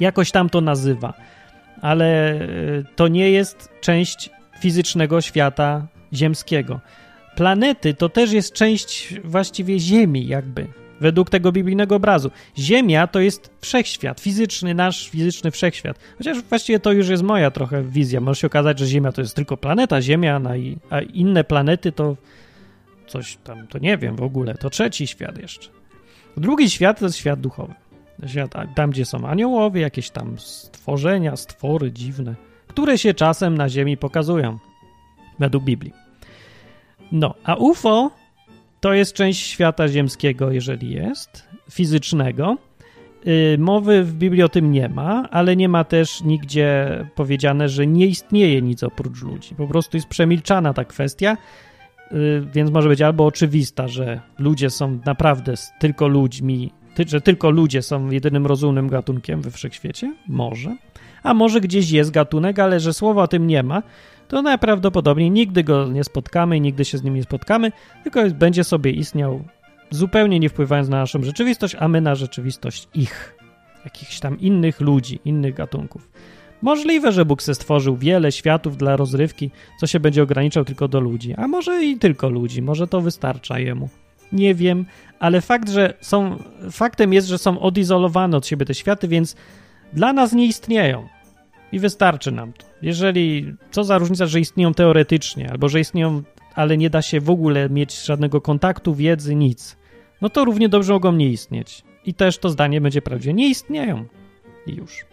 Jakoś 0.00 0.30
tam 0.30 0.50
to 0.50 0.60
nazywa. 0.60 1.14
Ale 1.80 2.34
e, 2.34 2.46
to 2.96 3.08
nie 3.08 3.30
jest 3.30 3.68
część 3.80 4.30
fizycznego 4.60 5.20
świata 5.20 5.86
ziemskiego. 6.12 6.80
Planety 7.36 7.94
to 7.94 8.08
też 8.08 8.32
jest 8.32 8.52
część 8.52 9.14
właściwie 9.24 9.78
Ziemi, 9.78 10.26
jakby, 10.26 10.66
według 11.00 11.30
tego 11.30 11.52
biblijnego 11.52 11.96
obrazu. 11.96 12.30
Ziemia 12.58 13.06
to 13.06 13.20
jest 13.20 13.50
wszechświat, 13.60 14.20
fizyczny, 14.20 14.74
nasz 14.74 15.08
fizyczny 15.08 15.50
wszechświat. 15.50 15.98
Chociaż 16.18 16.42
właściwie 16.42 16.80
to 16.80 16.92
już 16.92 17.08
jest 17.08 17.22
moja 17.22 17.50
trochę 17.50 17.82
wizja. 17.82 18.20
Może 18.20 18.40
się 18.40 18.46
okazać, 18.46 18.78
że 18.78 18.86
Ziemia 18.86 19.12
to 19.12 19.20
jest 19.20 19.36
tylko 19.36 19.56
planeta 19.56 20.02
Ziemia, 20.02 20.40
a 20.90 21.00
inne 21.00 21.44
planety 21.44 21.92
to 21.92 22.16
coś 23.06 23.36
tam, 23.36 23.66
to 23.66 23.78
nie 23.78 23.98
wiem 23.98 24.16
w 24.16 24.22
ogóle, 24.22 24.54
to 24.54 24.70
trzeci 24.70 25.06
świat 25.06 25.38
jeszcze. 25.38 25.70
Drugi 26.36 26.70
świat 26.70 26.98
to 26.98 27.04
jest 27.04 27.18
świat 27.18 27.40
duchowy. 27.40 27.74
Świat, 28.26 28.54
tam, 28.74 28.90
gdzie 28.90 29.04
są 29.04 29.28
aniołowie, 29.28 29.80
jakieś 29.80 30.10
tam 30.10 30.38
stworzenia, 30.38 31.36
stwory 31.36 31.92
dziwne, 31.92 32.34
które 32.66 32.98
się 32.98 33.14
czasem 33.14 33.58
na 33.58 33.68
Ziemi 33.68 33.96
pokazują, 33.96 34.58
według 35.38 35.64
Biblii. 35.64 35.92
No, 37.12 37.34
a 37.44 37.54
UFO 37.54 38.10
to 38.80 38.92
jest 38.92 39.12
część 39.12 39.46
świata 39.46 39.88
ziemskiego, 39.88 40.50
jeżeli 40.50 40.90
jest, 40.90 41.48
fizycznego. 41.70 42.56
Yy, 43.24 43.58
mowy 43.58 44.04
w 44.04 44.14
Biblii 44.14 44.42
o 44.42 44.48
tym 44.48 44.72
nie 44.72 44.88
ma, 44.88 45.28
ale 45.30 45.56
nie 45.56 45.68
ma 45.68 45.84
też 45.84 46.22
nigdzie 46.22 46.98
powiedziane, 47.14 47.68
że 47.68 47.86
nie 47.86 48.06
istnieje 48.06 48.62
nic 48.62 48.82
oprócz 48.82 49.22
ludzi. 49.22 49.54
Po 49.54 49.66
prostu 49.66 49.96
jest 49.96 50.08
przemilczana 50.08 50.74
ta 50.74 50.84
kwestia 50.84 51.36
Y, 51.36 51.73
więc 52.52 52.70
może 52.70 52.88
być 52.88 53.02
albo 53.02 53.26
oczywista, 53.26 53.88
że 53.88 54.20
ludzie 54.38 54.70
są 54.70 55.00
naprawdę 55.06 55.54
tylko 55.80 56.08
ludźmi, 56.08 56.72
że 57.06 57.20
tylko 57.20 57.50
ludzie 57.50 57.82
są 57.82 58.10
jedynym 58.10 58.46
rozumnym 58.46 58.88
gatunkiem 58.88 59.42
we 59.42 59.50
wszechświecie? 59.50 60.14
Może. 60.28 60.76
A 61.22 61.34
może 61.34 61.60
gdzieś 61.60 61.90
jest 61.90 62.10
gatunek, 62.10 62.58
ale 62.58 62.80
że 62.80 62.92
słowa 62.92 63.22
o 63.22 63.28
tym 63.28 63.46
nie 63.46 63.62
ma, 63.62 63.82
to 64.28 64.42
najprawdopodobniej 64.42 65.30
nigdy 65.30 65.64
go 65.64 65.88
nie 65.88 66.04
spotkamy 66.04 66.60
nigdy 66.60 66.84
się 66.84 66.98
z 66.98 67.02
nim 67.02 67.14
nie 67.14 67.22
spotkamy, 67.22 67.72
tylko 68.02 68.30
będzie 68.30 68.64
sobie 68.64 68.90
istniał 68.90 69.44
zupełnie 69.90 70.40
nie 70.40 70.48
wpływając 70.48 70.88
na 70.88 70.96
naszą 70.96 71.22
rzeczywistość, 71.22 71.76
a 71.78 71.88
my 71.88 72.00
na 72.00 72.14
rzeczywistość 72.14 72.88
ich, 72.94 73.38
jakichś 73.84 74.20
tam 74.20 74.40
innych 74.40 74.80
ludzi, 74.80 75.20
innych 75.24 75.54
gatunków. 75.54 76.10
Możliwe, 76.64 77.12
że 77.12 77.24
Bóg 77.24 77.42
se 77.42 77.54
stworzył 77.54 77.96
wiele 77.96 78.32
światów 78.32 78.76
dla 78.76 78.96
rozrywki, 78.96 79.50
co 79.80 79.86
się 79.86 80.00
będzie 80.00 80.22
ograniczał 80.22 80.64
tylko 80.64 80.88
do 80.88 81.00
ludzi, 81.00 81.34
a 81.34 81.48
może 81.48 81.84
i 81.84 81.98
tylko 81.98 82.28
ludzi, 82.28 82.62
może 82.62 82.86
to 82.86 83.00
wystarcza 83.00 83.58
jemu. 83.58 83.88
Nie 84.32 84.54
wiem, 84.54 84.86
ale 85.18 85.40
fakt, 85.40 85.70
że 85.70 85.94
są, 86.00 86.36
faktem 86.70 87.12
jest, 87.12 87.28
że 87.28 87.38
są 87.38 87.60
odizolowane 87.60 88.36
od 88.36 88.46
siebie 88.46 88.66
te 88.66 88.74
światy, 88.74 89.08
więc 89.08 89.36
dla 89.92 90.12
nas 90.12 90.32
nie 90.32 90.46
istnieją. 90.46 91.08
I 91.72 91.78
wystarczy 91.78 92.32
nam 92.32 92.52
to. 92.52 92.66
Jeżeli, 92.82 93.54
co 93.70 93.84
za 93.84 93.98
różnica, 93.98 94.26
że 94.26 94.40
istnieją 94.40 94.74
teoretycznie, 94.74 95.50
albo 95.50 95.68
że 95.68 95.80
istnieją, 95.80 96.22
ale 96.54 96.76
nie 96.76 96.90
da 96.90 97.02
się 97.02 97.20
w 97.20 97.30
ogóle 97.30 97.70
mieć 97.70 98.04
żadnego 98.04 98.40
kontaktu, 98.40 98.94
wiedzy, 98.94 99.34
nic, 99.34 99.76
no 100.20 100.28
to 100.28 100.44
równie 100.44 100.68
dobrze 100.68 100.92
mogą 100.92 101.12
nie 101.12 101.28
istnieć. 101.28 101.82
I 102.06 102.14
też 102.14 102.38
to 102.38 102.50
zdanie 102.50 102.80
będzie 102.80 103.02
prawdziwe. 103.02 103.34
Nie 103.34 103.48
istnieją. 103.48 104.04
I 104.66 104.74
już. 104.74 105.04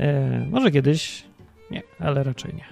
E, 0.00 0.46
może 0.50 0.70
kiedyś, 0.70 1.24
nie, 1.70 1.82
ale 1.98 2.24
raczej 2.24 2.54
nie. 2.54 2.64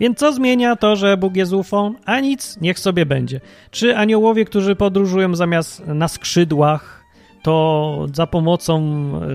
Więc 0.00 0.18
co 0.18 0.32
zmienia 0.32 0.76
to, 0.76 0.96
że 0.96 1.16
Bóg 1.16 1.36
jest 1.36 1.52
UFO? 1.52 1.92
A 2.04 2.20
nic, 2.20 2.60
niech 2.60 2.78
sobie 2.78 3.06
będzie. 3.06 3.40
Czy 3.70 3.96
aniołowie, 3.96 4.44
którzy 4.44 4.76
podróżują 4.76 5.34
zamiast 5.34 5.86
na 5.86 6.08
skrzydłach, 6.08 7.04
to 7.42 8.06
za 8.14 8.26
pomocą 8.26 8.80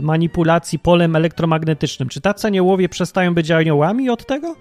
manipulacji 0.01 0.80
polem 0.80 1.16
elektromagnetycznym, 1.16 2.09
czy 2.09 2.22
tacy 2.22 2.47
aniołowie 2.47 2.89
przestają 2.89 3.34
być 3.34 3.51
aniołami 3.51 4.09
od 4.09 4.26
tego? 4.26 4.55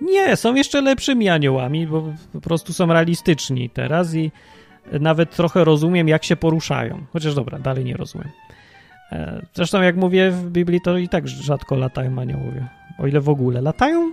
Nie, 0.00 0.36
są 0.36 0.54
jeszcze 0.54 0.80
lepszymi 0.80 1.28
aniołami, 1.28 1.86
bo 1.86 2.12
po 2.32 2.40
prostu 2.40 2.72
są 2.72 2.86
realistyczni 2.86 3.70
teraz 3.70 4.14
i 4.14 4.30
nawet 4.92 5.36
trochę 5.36 5.64
rozumiem, 5.64 6.08
jak 6.08 6.24
się 6.24 6.36
poruszają. 6.36 7.06
Chociaż 7.12 7.34
dobra, 7.34 7.58
dalej 7.58 7.84
nie 7.84 7.96
rozumiem. 7.96 8.28
E, 9.12 9.46
zresztą, 9.54 9.82
jak 9.82 9.96
mówię 9.96 10.30
w 10.30 10.50
Biblii, 10.50 10.80
to 10.80 10.98
i 10.98 11.08
tak 11.08 11.28
rzadko 11.28 11.76
latają 11.76 12.18
aniołowie. 12.18 12.68
O 12.98 13.06
ile 13.06 13.20
w 13.20 13.28
ogóle 13.28 13.60
latają? 13.60 14.12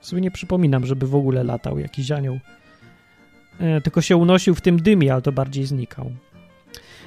Sobie 0.00 0.22
nie 0.22 0.30
przypominam, 0.30 0.86
żeby 0.86 1.06
w 1.06 1.14
ogóle 1.14 1.44
latał 1.44 1.78
jakiś 1.78 2.10
anioł. 2.10 2.38
E, 3.60 3.80
tylko 3.80 4.00
się 4.00 4.16
unosił 4.16 4.54
w 4.54 4.60
tym 4.60 4.82
dymie, 4.82 5.12
ale 5.12 5.22
to 5.22 5.32
bardziej 5.32 5.66
znikał. 5.66 6.10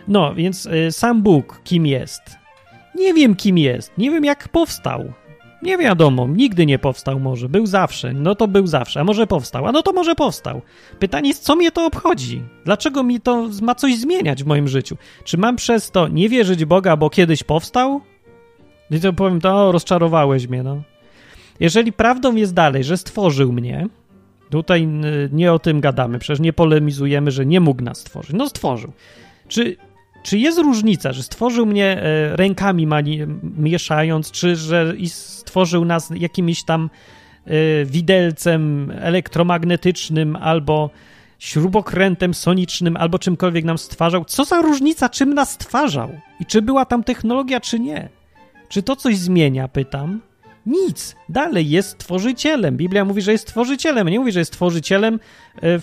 No, 0.07 0.35
więc 0.35 0.67
e, 0.67 0.91
sam 0.91 1.21
Bóg 1.21 1.61
kim 1.63 1.85
jest? 1.85 2.21
Nie 2.95 3.13
wiem, 3.13 3.35
kim 3.35 3.57
jest. 3.57 3.97
Nie 3.97 4.11
wiem, 4.11 4.25
jak 4.25 4.49
powstał. 4.49 5.13
Nie 5.61 5.77
wiadomo, 5.77 6.27
nigdy 6.27 6.65
nie 6.65 6.79
powstał 6.79 7.19
może, 7.19 7.49
był 7.49 7.65
zawsze, 7.65 8.13
no 8.13 8.35
to 8.35 8.47
był 8.47 8.67
zawsze, 8.67 8.99
a 8.99 9.03
może 9.03 9.27
powstał, 9.27 9.67
a 9.67 9.71
no 9.71 9.81
to 9.81 9.93
może 9.93 10.15
powstał. 10.15 10.61
Pytanie 10.99 11.27
jest, 11.27 11.43
co 11.43 11.55
mnie 11.55 11.71
to 11.71 11.85
obchodzi? 11.85 12.43
Dlaczego 12.65 13.03
mi 13.03 13.21
to 13.21 13.49
ma 13.61 13.75
coś 13.75 13.97
zmieniać 13.97 14.43
w 14.43 14.47
moim 14.47 14.67
życiu? 14.67 14.97
Czy 15.23 15.37
mam 15.37 15.55
przez 15.55 15.91
to 15.91 16.07
nie 16.07 16.29
wierzyć 16.29 16.65
Boga, 16.65 16.97
bo 16.97 17.09
kiedyś 17.09 17.43
powstał? 17.43 18.01
I 18.91 18.99
to 18.99 19.13
powiem, 19.13 19.41
to 19.41 19.71
rozczarowałeś 19.71 20.47
mnie, 20.47 20.63
no. 20.63 20.81
Jeżeli 21.59 21.93
prawdą 21.93 22.35
jest 22.35 22.53
dalej, 22.53 22.83
że 22.83 22.97
stworzył 22.97 23.53
mnie, 23.53 23.87
tutaj 24.49 24.87
nie 25.31 25.53
o 25.53 25.59
tym 25.59 25.81
gadamy, 25.81 26.19
przecież 26.19 26.39
nie 26.39 26.53
polemizujemy, 26.53 27.31
że 27.31 27.45
nie 27.45 27.59
mógł 27.59 27.83
nas 27.83 27.97
stworzyć. 27.97 28.35
No 28.35 28.49
stworzył. 28.49 28.91
Czy 29.47 29.75
czy 30.25 30.37
jest 30.37 30.59
różnica, 30.59 31.13
że 31.13 31.23
stworzył 31.23 31.65
mnie 31.65 32.01
e, 32.01 32.35
rękami 32.35 32.87
mieszając, 33.57 34.31
czy 34.31 34.55
że 34.55 34.93
stworzył 35.07 35.85
nas 35.85 36.11
jakimś 36.15 36.63
tam 36.63 36.89
e, 37.45 37.85
widelcem 37.85 38.91
elektromagnetycznym 39.01 40.35
albo 40.35 40.89
śrubokrętem 41.39 42.33
sonicznym 42.33 42.97
albo 42.97 43.19
czymkolwiek 43.19 43.65
nam 43.65 43.77
stwarzał? 43.77 44.25
Co 44.25 44.45
za 44.45 44.61
różnica, 44.61 45.09
czym 45.09 45.33
nas 45.33 45.51
stwarzał? 45.51 46.09
I 46.39 46.45
czy 46.45 46.61
była 46.61 46.85
tam 46.85 47.03
technologia, 47.03 47.59
czy 47.59 47.79
nie? 47.79 48.09
Czy 48.69 48.83
to 48.83 48.95
coś 48.95 49.17
zmienia, 49.17 49.67
pytam? 49.67 50.21
Nic. 50.65 51.15
Dalej 51.29 51.69
jest 51.69 51.89
stworzycielem. 51.89 52.77
Biblia 52.77 53.05
mówi, 53.05 53.21
że 53.21 53.31
jest 53.31 53.47
stworzycielem. 53.47 54.09
Nie 54.09 54.19
mówi, 54.19 54.31
że 54.31 54.39
jest 54.39 54.51
stworzycielem 54.53 55.19
e, 55.63 55.79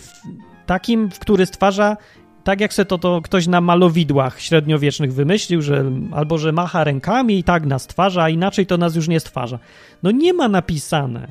takim, 0.66 1.10
w 1.10 1.18
który 1.18 1.46
stwarza 1.46 1.96
tak 2.44 2.60
jak 2.60 2.74
se 2.74 2.84
to, 2.84 2.98
to 2.98 3.20
ktoś 3.22 3.46
na 3.46 3.60
malowidłach 3.60 4.40
średniowiecznych 4.40 5.14
wymyślił, 5.14 5.62
że 5.62 5.84
albo 6.12 6.38
że 6.38 6.52
macha 6.52 6.84
rękami 6.84 7.38
i 7.38 7.44
tak 7.44 7.66
nas 7.66 7.82
stwarza, 7.82 8.22
a 8.22 8.28
inaczej 8.28 8.66
to 8.66 8.76
nas 8.76 8.96
już 8.96 9.08
nie 9.08 9.20
stwarza. 9.20 9.58
No 10.02 10.10
nie 10.10 10.32
ma 10.32 10.48
napisane. 10.48 11.28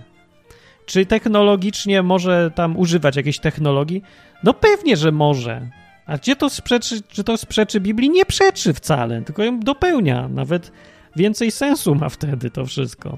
Czy 0.86 1.06
technologicznie 1.06 2.04
może 2.04 2.52
tam 2.56 2.78
używać 2.78 3.16
jakiejś 3.16 3.40
technologii? 3.40 4.04
No 4.44 4.54
pewnie, 4.54 4.98
że 4.98 5.12
może. 5.12 5.70
A 6.06 6.18
gdzie 6.18 6.36
to 6.36 6.50
sprzeczy, 6.50 7.02
czy 7.02 7.24
to 7.24 7.38
sprzeczy 7.38 7.80
Biblii? 7.80 8.10
Nie 8.10 8.26
przeczy 8.26 8.74
wcale, 8.74 9.22
tylko 9.22 9.44
ją 9.44 9.60
dopełnia. 9.60 10.28
Nawet 10.28 10.72
więcej 11.16 11.52
sensu 11.52 11.96
ma 11.96 12.10
wtedy 12.10 12.52
to 12.52 12.66
wszystko. 12.66 13.18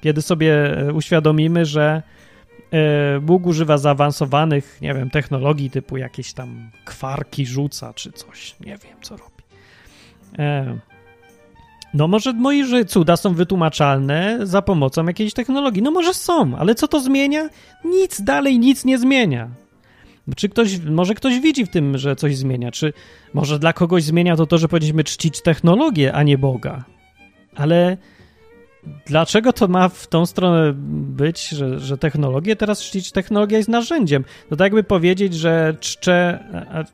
Kiedy 0.00 0.22
sobie 0.22 0.78
e, 0.78 0.92
uświadomimy, 0.92 1.64
że 1.64 2.02
Bóg 3.20 3.46
używa 3.46 3.78
zaawansowanych, 3.78 4.78
nie 4.80 4.94
wiem, 4.94 5.10
technologii 5.10 5.70
typu 5.70 5.96
jakieś 5.96 6.32
tam 6.32 6.70
kwarki 6.84 7.46
rzuca 7.46 7.94
czy 7.94 8.12
coś. 8.12 8.56
Nie 8.60 8.78
wiem, 8.78 8.96
co 9.02 9.16
robi. 9.16 9.42
E, 10.38 10.78
no 11.94 12.08
może 12.08 12.32
moje 12.32 12.84
cuda 12.84 13.16
są 13.16 13.34
wytłumaczalne 13.34 14.38
za 14.42 14.62
pomocą 14.62 15.06
jakiejś 15.06 15.34
technologii. 15.34 15.82
No 15.82 15.90
może 15.90 16.14
są, 16.14 16.56
ale 16.56 16.74
co 16.74 16.88
to 16.88 17.00
zmienia? 17.00 17.48
Nic 17.84 18.22
dalej, 18.22 18.58
nic 18.58 18.84
nie 18.84 18.98
zmienia. 18.98 19.50
Czy 20.36 20.48
ktoś, 20.48 20.78
może 20.78 21.14
ktoś 21.14 21.40
widzi 21.40 21.66
w 21.66 21.68
tym, 21.68 21.98
że 21.98 22.16
coś 22.16 22.36
zmienia? 22.36 22.70
Czy 22.70 22.92
może 23.34 23.58
dla 23.58 23.72
kogoś 23.72 24.02
zmienia 24.02 24.36
to 24.36 24.46
to, 24.46 24.58
że 24.58 24.68
powinniśmy 24.68 25.04
czcić 25.04 25.42
technologię, 25.42 26.12
a 26.12 26.22
nie 26.22 26.38
Boga? 26.38 26.84
Ale 27.56 27.96
dlaczego 29.06 29.52
to 29.52 29.68
ma 29.68 29.88
w 29.88 30.06
tą 30.06 30.26
stronę 30.26 30.72
być, 31.16 31.48
że, 31.48 31.78
że 31.78 31.98
technologię 31.98 32.56
teraz 32.56 32.82
czcić? 32.82 33.12
Technologia 33.12 33.58
jest 33.58 33.68
narzędziem. 33.68 34.24
To 34.48 34.56
tak 34.56 34.64
jakby 34.64 34.84
powiedzieć, 34.84 35.34
że 35.34 35.76
czczę, 35.80 36.38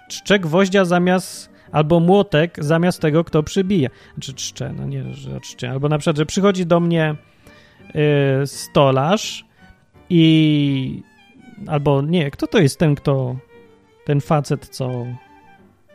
czczę 0.09 0.39
gwoździa 0.39 0.85
zamiast 0.85 1.51
albo 1.73 2.01
młotek 2.01 2.65
zamiast 2.65 3.01
tego, 3.01 3.25
kto 3.25 3.43
przybija. 3.43 3.89
Czy 4.21 4.35
czczę, 4.35 4.73
no 4.77 4.87
nie, 4.87 5.15
że 5.15 5.41
czczę. 5.41 5.71
Albo 5.71 5.89
na 5.89 5.99
przykład, 5.99 6.17
że 6.17 6.27
przychodzi 6.27 6.67
do 6.67 6.81
mnie 6.81 7.15
y, 8.43 8.47
stolarz 8.47 9.45
i 10.11 11.03
albo 11.67 12.03
nie, 12.03 12.31
kto 12.31 12.47
to 12.47 12.59
jest 12.59 12.79
ten, 12.79 12.95
kto 12.95 13.37
ten 14.05 14.21
facet, 14.21 14.69
co 14.69 15.07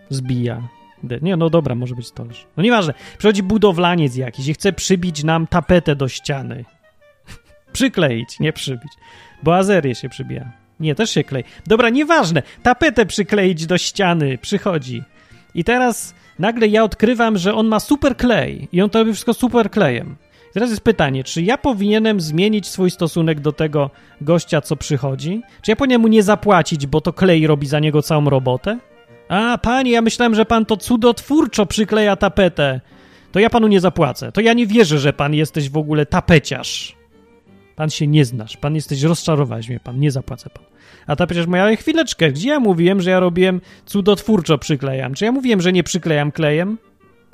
zbija 0.09 0.74
nie, 1.21 1.37
no 1.37 1.49
dobra, 1.49 1.75
może 1.75 1.95
być 1.95 2.07
stolarz. 2.07 2.47
No 2.57 2.63
nieważne. 2.63 2.93
Przychodzi 3.17 3.43
budowlaniec 3.43 4.15
jakiś 4.15 4.47
i 4.47 4.53
chce 4.53 4.73
przybić 4.73 5.23
nam 5.23 5.47
tapetę 5.47 5.95
do 5.95 6.07
ściany. 6.07 6.65
Przykleić, 7.73 8.39
nie 8.39 8.53
przybić. 8.53 8.91
Bo 9.43 9.55
azerię 9.55 9.95
się 9.95 10.09
przybija. 10.09 10.51
Nie, 10.79 10.95
też 10.95 11.11
się 11.11 11.23
klei. 11.23 11.43
Dobra, 11.67 11.89
nieważne. 11.89 12.43
Tapetę 12.63 13.05
przykleić 13.05 13.65
do 13.65 13.77
ściany. 13.77 14.37
Przychodzi. 14.37 15.03
I 15.55 15.63
teraz 15.63 16.15
nagle 16.39 16.67
ja 16.67 16.83
odkrywam, 16.83 17.37
że 17.37 17.53
on 17.53 17.67
ma 17.67 17.79
super 17.79 18.17
klej 18.17 18.67
i 18.71 18.81
on 18.81 18.89
to 18.89 18.99
robi 18.99 19.11
wszystko 19.11 19.33
super 19.33 19.71
klejem. 19.71 20.15
Teraz 20.53 20.69
jest 20.69 20.81
pytanie, 20.81 21.23
czy 21.23 21.41
ja 21.41 21.57
powinienem 21.57 22.21
zmienić 22.21 22.67
swój 22.67 22.91
stosunek 22.91 23.39
do 23.39 23.51
tego 23.51 23.89
gościa, 24.21 24.61
co 24.61 24.75
przychodzi? 24.75 25.41
Czy 25.61 25.71
ja 25.71 25.75
powinienem 25.75 26.01
mu 26.01 26.07
nie 26.07 26.23
zapłacić, 26.23 26.87
bo 26.87 27.01
to 27.01 27.13
klej 27.13 27.47
robi 27.47 27.67
za 27.67 27.79
niego 27.79 28.01
całą 28.01 28.29
robotę? 28.29 28.79
A, 29.29 29.57
panie, 29.57 29.91
ja 29.91 30.01
myślałem, 30.01 30.35
że 30.35 30.45
pan 30.45 30.65
to 30.65 30.77
cudotwórczo 30.77 31.65
przykleja 31.65 32.15
tapetę. 32.15 32.81
To 33.31 33.39
ja 33.39 33.49
panu 33.49 33.67
nie 33.67 33.79
zapłacę. 33.79 34.31
To 34.31 34.41
ja 34.41 34.53
nie 34.53 34.67
wierzę, 34.67 34.99
że 34.99 35.13
pan 35.13 35.33
jesteś 35.33 35.69
w 35.69 35.77
ogóle 35.77 36.05
tapeciarz. 36.05 36.95
Pan 37.75 37.89
się 37.89 38.07
nie 38.07 38.25
znasz. 38.25 38.57
Pan 38.57 38.75
jesteś, 38.75 39.01
rozczarowałeś 39.03 39.69
mnie 39.69 39.79
pan, 39.79 39.99
nie 39.99 40.11
zapłacę 40.11 40.49
pan. 40.49 40.63
A 41.07 41.15
ta 41.15 41.27
przecież 41.27 41.47
moja, 41.47 41.75
chwileczkę, 41.75 42.31
gdzie 42.31 42.49
ja 42.49 42.59
mówiłem, 42.59 43.01
że 43.01 43.09
ja 43.09 43.19
robiłem 43.19 43.61
cudotwórczo 43.85 44.57
przyklejam? 44.57 45.13
Czy 45.13 45.25
ja 45.25 45.31
mówiłem, 45.31 45.61
że 45.61 45.73
nie 45.73 45.83
przyklejam 45.83 46.31
klejem? 46.31 46.77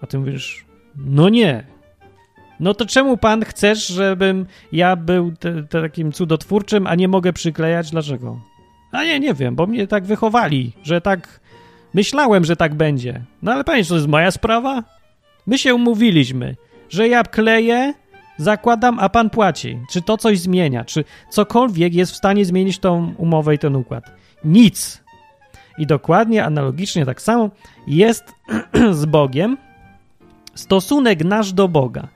A 0.02 0.08
ty 0.08 0.20
mówisz, 0.20 0.66
no 0.96 1.30
nie. 1.30 1.64
No 2.60 2.74
to 2.74 2.86
czemu 2.86 3.18
pan 3.18 3.46
chcesz, 3.46 3.88
żebym 3.88 4.46
ja 4.72 4.96
był 4.96 5.32
te, 5.32 5.64
te 5.64 5.82
takim 5.82 6.12
cudotwórczym, 6.12 6.88
a 6.88 6.96
nie 6.96 7.08
mogę 7.08 7.34
przyklejać? 7.34 7.92
Dlaczego? 7.92 8.40
A 8.92 9.04
nie, 9.04 9.20
nie 9.20 9.34
wiem, 9.34 9.56
bo 9.56 9.68
mnie 9.68 9.88
tak 9.88 10.06
wychowali, 10.06 10.74
że 10.84 11.02
tak 11.02 11.40
Myślałem, 11.94 12.46
że 12.46 12.56
tak 12.56 12.76
będzie. 12.76 13.22
No 13.42 13.52
ale 13.52 13.64
panie, 13.64 13.86
to 13.86 13.96
jest 13.96 14.08
moja 14.08 14.32
sprawa? 14.32 14.84
My 15.48 15.58
się 15.58 15.76
umówiliśmy, 15.76 16.56
że 16.90 17.08
ja 17.08 17.24
kleję, 17.24 17.94
zakładam, 18.38 19.00
a 19.00 19.10
pan 19.10 19.30
płaci. 19.30 19.80
Czy 19.92 20.02
to 20.02 20.18
coś 20.18 20.40
zmienia? 20.40 20.86
Czy 20.86 21.04
cokolwiek 21.30 21.94
jest 21.94 22.12
w 22.12 22.16
stanie 22.16 22.46
zmienić 22.46 22.80
tą 22.80 23.14
umowę 23.18 23.56
i 23.56 23.60
ten 23.60 23.76
układ? 23.76 24.12
Nic. 24.44 25.04
I 25.78 25.88
dokładnie, 25.88 26.46
analogicznie 26.46 27.06
tak 27.06 27.22
samo 27.22 27.50
jest 27.88 28.34
z 28.92 29.06
Bogiem. 29.06 29.58
Stosunek 30.56 31.24
nasz 31.24 31.54
do 31.54 31.68
Boga. 31.68 32.08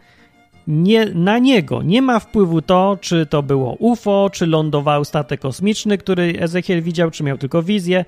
Nie, 0.68 1.06
na 1.06 1.40
niego 1.40 1.84
nie 1.84 2.02
ma 2.02 2.20
wpływu 2.20 2.62
to, 2.62 2.98
czy 3.02 3.26
to 3.26 3.44
było 3.44 3.76
UFO, 3.80 4.30
czy 4.34 4.46
lądował 4.48 5.06
statek 5.06 5.42
kosmiczny, 5.42 5.98
który 5.98 6.34
Ezechiel 6.40 6.82
widział, 6.82 7.12
czy 7.12 7.24
miał 7.24 7.38
tylko 7.38 7.64
wizję. 7.64 8.06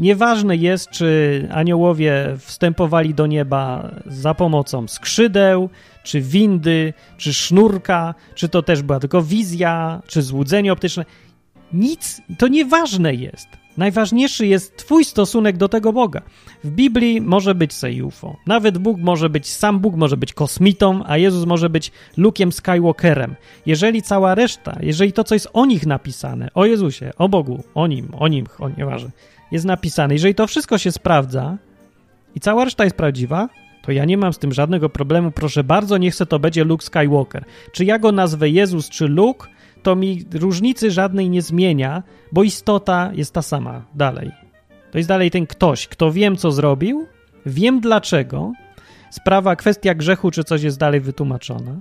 Nieważne 0.00 0.56
jest, 0.56 0.90
czy 0.90 1.48
aniołowie 1.52 2.36
wstępowali 2.38 3.14
do 3.14 3.26
nieba 3.26 3.90
za 4.06 4.34
pomocą 4.34 4.88
skrzydeł, 4.88 5.70
czy 6.02 6.20
windy, 6.20 6.92
czy 7.16 7.34
sznurka, 7.34 8.14
czy 8.34 8.48
to 8.48 8.62
też 8.62 8.82
była 8.82 9.00
tylko 9.00 9.22
wizja, 9.22 10.02
czy 10.06 10.22
złudzenie 10.22 10.72
optyczne. 10.72 11.04
Nic, 11.72 12.22
to 12.38 12.48
nieważne 12.48 13.14
jest. 13.14 13.48
Najważniejszy 13.76 14.46
jest 14.46 14.76
Twój 14.76 15.04
stosunek 15.04 15.56
do 15.56 15.68
tego 15.68 15.92
Boga. 15.92 16.22
W 16.64 16.70
Biblii 16.70 17.20
może 17.20 17.54
być 17.54 17.72
UFO. 18.04 18.36
Nawet 18.46 18.78
Bóg 18.78 18.98
może 19.00 19.30
być, 19.30 19.50
sam 19.50 19.78
Bóg 19.80 19.94
może 19.94 20.16
być 20.16 20.32
kosmitą, 20.32 21.02
a 21.06 21.18
Jezus 21.18 21.46
może 21.46 21.70
być 21.70 21.92
Luke'em 22.18 22.50
Skywalkerem. 22.50 23.34
Jeżeli 23.66 24.02
cała 24.02 24.34
reszta, 24.34 24.78
jeżeli 24.80 25.12
to, 25.12 25.24
co 25.24 25.34
jest 25.34 25.48
o 25.52 25.66
nich 25.66 25.86
napisane, 25.86 26.48
o 26.54 26.64
Jezusie, 26.64 27.10
o 27.18 27.28
Bogu, 27.28 27.64
o 27.74 27.86
nim, 27.86 28.08
o 28.18 28.28
nim, 28.28 28.46
o 28.58 28.68
nieważne, 28.68 29.10
jest 29.52 29.64
napisane. 29.64 30.14
Jeżeli 30.14 30.34
to 30.34 30.46
wszystko 30.46 30.78
się 30.78 30.92
sprawdza 30.92 31.58
i 32.34 32.40
cała 32.40 32.64
reszta 32.64 32.84
jest 32.84 32.96
prawdziwa, 32.96 33.48
to 33.82 33.92
ja 33.92 34.04
nie 34.04 34.16
mam 34.16 34.32
z 34.32 34.38
tym 34.38 34.52
żadnego 34.52 34.88
problemu. 34.88 35.30
Proszę 35.30 35.64
bardzo, 35.64 35.98
niech 35.98 36.14
se 36.14 36.26
to 36.26 36.38
będzie 36.38 36.64
Luke 36.64 36.84
Skywalker. 36.84 37.44
Czy 37.72 37.84
ja 37.84 37.98
go 37.98 38.12
nazwę 38.12 38.48
Jezus 38.48 38.88
czy 38.88 39.08
Luke, 39.08 39.48
to 39.82 39.96
mi 39.96 40.24
różnicy 40.34 40.90
żadnej 40.90 41.30
nie 41.30 41.42
zmienia, 41.42 42.02
bo 42.32 42.42
istota 42.42 43.10
jest 43.14 43.34
ta 43.34 43.42
sama 43.42 43.84
dalej. 43.94 44.30
To 44.90 44.98
jest 44.98 45.08
dalej 45.08 45.30
ten 45.30 45.46
ktoś, 45.46 45.88
kto 45.88 46.12
wiem, 46.12 46.36
co 46.36 46.52
zrobił, 46.52 47.06
wiem 47.46 47.80
dlaczego, 47.80 48.52
sprawa, 49.10 49.56
kwestia 49.56 49.94
grzechu 49.94 50.30
czy 50.30 50.44
coś 50.44 50.62
jest 50.62 50.78
dalej 50.78 51.00
wytłumaczona, 51.00 51.80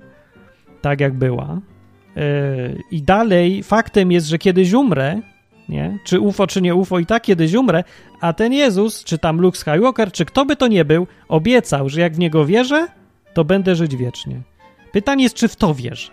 tak 0.82 1.00
jak 1.02 1.14
była. 1.14 1.62
Yy, 2.16 2.24
I 2.92 3.02
dalej 3.02 3.64
faktem 3.64 4.12
jest, 4.12 4.28
że 4.28 4.38
kiedyś 4.38 4.74
umrę 4.74 5.22
nie? 5.70 6.00
Czy 6.04 6.20
UFO, 6.20 6.48
czy 6.48 6.62
nie 6.62 6.76
UFO 6.76 7.00
i 7.00 7.06
tak 7.06 7.24
kiedyś 7.24 7.54
umrę, 7.54 7.84
a 8.22 8.34
ten 8.34 8.54
Jezus, 8.54 9.04
czy 9.04 9.18
tam 9.18 9.42
Luke 9.42 9.58
Skywalker, 9.58 10.12
czy 10.12 10.26
kto 10.26 10.46
by 10.46 10.56
to 10.56 10.68
nie 10.68 10.86
był, 10.86 11.08
obiecał, 11.28 11.90
że 11.90 12.02
jak 12.02 12.14
w 12.14 12.20
Niego 12.20 12.46
wierzę, 12.46 12.88
to 13.34 13.46
będę 13.46 13.76
żyć 13.76 13.96
wiecznie. 13.96 14.42
Pytanie 14.92 15.24
jest, 15.24 15.36
czy 15.36 15.48
w 15.48 15.56
to 15.56 15.76
wierzę. 15.76 16.12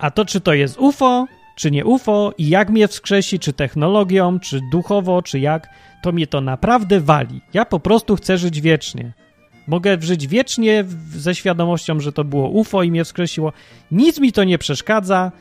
A 0.00 0.10
to, 0.10 0.24
czy 0.24 0.40
to 0.40 0.54
jest 0.54 0.78
UFO, 0.78 1.26
czy 1.56 1.70
nie 1.70 1.84
UFO 1.84 2.32
i 2.38 2.48
jak 2.48 2.70
mnie 2.70 2.88
wskrzesi, 2.88 3.38
czy 3.38 3.52
technologią, 3.52 4.40
czy 4.40 4.60
duchowo, 4.72 5.22
czy 5.22 5.40
jak, 5.40 5.68
to 6.02 6.12
mnie 6.12 6.26
to 6.26 6.40
naprawdę 6.40 7.00
wali. 7.00 7.40
Ja 7.54 7.64
po 7.64 7.80
prostu 7.80 8.16
chcę 8.16 8.38
żyć 8.38 8.60
wiecznie. 8.60 9.12
Mogę 9.66 9.96
żyć 10.00 10.26
wiecznie 10.26 10.84
ze 11.16 11.34
świadomością, 11.34 12.00
że 12.00 12.12
to 12.12 12.24
było 12.24 12.48
UFO 12.48 12.82
i 12.82 12.90
mnie 12.90 13.04
wskrzesiło. 13.04 13.52
Nic 13.90 14.20
mi 14.20 14.32
to 14.32 14.44
nie 14.44 14.58
przeszkadza. 14.58 15.32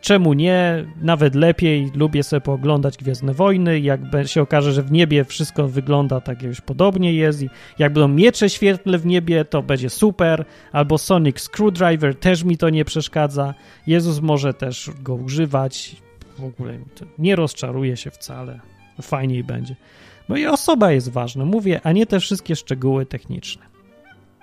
Czemu 0.00 0.32
nie? 0.32 0.84
Nawet 1.02 1.34
lepiej. 1.34 1.90
Lubię 1.94 2.22
sobie 2.22 2.40
pooglądać 2.40 2.96
Gwiezdne 2.96 3.34
Wojny. 3.34 3.80
Jak 3.80 4.00
się 4.26 4.42
okaże, 4.42 4.72
że 4.72 4.82
w 4.82 4.92
niebie 4.92 5.24
wszystko 5.24 5.68
wygląda 5.68 6.20
tak 6.20 6.42
już 6.42 6.60
podobnie 6.60 7.12
jest 7.12 7.42
i 7.42 7.50
jak 7.78 7.92
będą 7.92 8.08
miecze 8.08 8.50
świetlne 8.50 8.98
w 8.98 9.06
niebie, 9.06 9.44
to 9.44 9.62
będzie 9.62 9.90
super. 9.90 10.44
Albo 10.72 10.98
Sonic 10.98 11.40
Screwdriver 11.40 12.14
też 12.14 12.44
mi 12.44 12.56
to 12.56 12.70
nie 12.70 12.84
przeszkadza. 12.84 13.54
Jezus 13.86 14.20
może 14.20 14.54
też 14.54 14.90
go 15.02 15.14
używać. 15.14 15.96
W 16.38 16.44
ogóle 16.44 16.78
nie 17.18 17.36
rozczaruje 17.36 17.96
się 17.96 18.10
wcale. 18.10 18.60
Fajniej 19.02 19.44
będzie. 19.44 19.76
Bo 20.28 20.36
i 20.36 20.46
osoba 20.46 20.92
jest 20.92 21.12
ważna, 21.12 21.44
mówię, 21.44 21.80
a 21.84 21.92
nie 21.92 22.06
te 22.06 22.20
wszystkie 22.20 22.56
szczegóły 22.56 23.06
techniczne. 23.06 23.75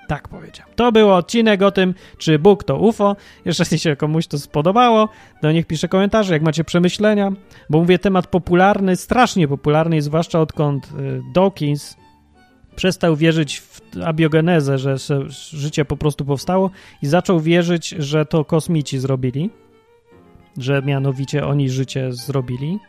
Tak 0.07 0.27
powiedział. 0.27 0.67
To 0.75 0.91
był 0.91 1.13
odcinek 1.13 1.61
o 1.61 1.71
tym, 1.71 1.93
czy 2.17 2.39
Bóg 2.39 2.63
to 2.63 2.77
UFO. 2.77 3.15
Jeżeli 3.45 3.79
się 3.79 3.95
komuś 3.95 4.27
to 4.27 4.39
spodobało, 4.39 5.09
to 5.41 5.51
niech 5.51 5.67
pisze 5.67 5.87
komentarze, 5.87 6.33
jak 6.33 6.41
macie 6.41 6.63
przemyślenia, 6.63 7.31
bo 7.69 7.79
mówię, 7.79 7.99
temat 7.99 8.27
popularny, 8.27 8.95
strasznie 8.95 9.47
popularny, 9.47 10.01
zwłaszcza 10.01 10.39
odkąd 10.39 10.85
y, 10.85 11.21
Dawkins 11.33 11.97
przestał 12.75 13.15
wierzyć 13.15 13.59
w 13.59 13.81
abiogenezę, 14.05 14.77
że 14.77 14.95
życie 15.29 15.85
po 15.85 15.97
prostu 15.97 16.25
powstało 16.25 16.71
i 17.01 17.07
zaczął 17.07 17.39
wierzyć, 17.39 17.89
że 17.89 18.25
to 18.25 18.45
kosmici 18.45 18.99
zrobili, 18.99 19.49
że 20.57 20.81
mianowicie 20.81 21.45
oni 21.45 21.69
życie 21.69 22.11
zrobili 22.11 22.79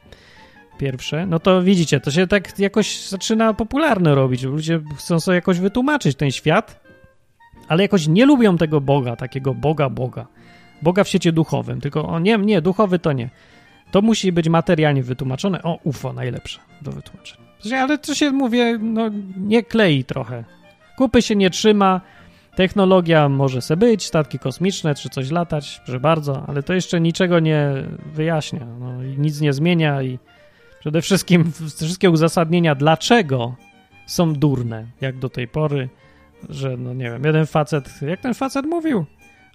pierwsze, 0.79 1.27
no 1.27 1.39
to 1.39 1.63
widzicie, 1.63 2.01
to 2.01 2.11
się 2.11 2.27
tak 2.27 2.59
jakoś 2.59 3.09
zaczyna 3.09 3.55
popularne 3.55 4.15
robić. 4.15 4.43
Ludzie 4.43 4.81
chcą 4.97 5.21
sobie 5.21 5.35
jakoś 5.35 5.61
wytłumaczyć 5.61 6.17
ten 6.17 6.31
świat, 6.31 6.84
ale 7.69 7.83
jakoś 7.83 8.09
nie 8.09 8.27
lubią 8.27 8.57
tego 8.57 8.81
Boga, 8.81 9.17
takiego 9.17 9.55
Boga, 9.55 9.91
Boga. 9.91 10.27
Boga 10.83 11.05
w 11.05 11.09
świecie 11.09 11.33
duchowym, 11.33 11.81
tylko 11.81 12.07
o 12.09 12.19
nie, 12.19 12.39
nie, 12.39 12.63
duchowy 12.63 12.99
to 12.99 13.13
nie. 13.13 13.31
To 13.91 14.03
musi 14.03 14.33
być 14.33 14.49
materialnie 14.49 15.03
wytłumaczone. 15.03 15.63
O, 15.63 15.79
UFO 15.85 16.13
najlepsze 16.13 16.61
do 16.83 16.93
wytłumaczenia. 16.93 17.45
Ale 17.83 17.99
to 17.99 18.15
się, 18.15 18.31
mówię, 18.31 18.79
no 18.83 19.11
nie 19.37 19.63
klei 19.63 20.05
trochę. 20.05 20.45
Kupy 20.97 21.23
się 21.23 21.37
nie 21.37 21.51
trzyma, 21.51 22.01
technologia 22.55 23.29
może 23.29 23.63
se 23.63 23.77
być, 23.77 24.05
statki 24.05 24.39
kosmiczne 24.39 24.95
czy 24.95 25.09
coś 25.09 25.31
latać, 25.31 25.81
że 25.85 26.01
bardzo, 26.01 26.45
ale 26.47 26.63
to 26.63 26.75
jeszcze 26.75 27.01
niczego 27.01 27.41
nie 27.41 27.69
wyjaśnia, 28.15 28.67
no, 28.81 29.05
i 29.05 29.19
nic 29.19 29.41
nie 29.41 29.53
zmienia 29.53 30.03
i 30.03 30.19
przede 30.81 31.03
wszystkim 31.03 31.53
wszystkie 31.77 32.11
uzasadnienia, 32.11 32.75
dlaczego 32.75 33.55
są 34.07 34.33
durne, 34.33 34.87
jak 35.01 35.19
do 35.19 35.29
tej 35.29 35.49
pory, 35.49 35.89
że 36.49 36.77
no 36.77 36.95
nie 36.95 37.05
wiem, 37.11 37.25
jeden 37.25 37.47
facet, 37.47 38.03
jak 38.03 38.21
ten 38.21 38.35
facet 38.35 38.67
mówił, 38.67 39.05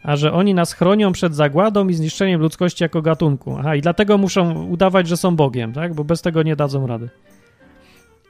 a 0.03 0.15
że 0.15 0.33
oni 0.33 0.53
nas 0.53 0.73
chronią 0.73 1.11
przed 1.11 1.35
zagładą 1.35 1.87
i 1.87 1.93
zniszczeniem 1.93 2.41
ludzkości 2.41 2.83
jako 2.83 3.01
gatunku. 3.01 3.55
Aha, 3.59 3.75
i 3.75 3.81
dlatego 3.81 4.17
muszą 4.17 4.65
udawać, 4.65 5.07
że 5.07 5.17
są 5.17 5.35
Bogiem, 5.35 5.73
tak? 5.73 5.93
Bo 5.93 6.03
bez 6.03 6.21
tego 6.21 6.43
nie 6.43 6.55
dadzą 6.55 6.87
rady. 6.87 7.09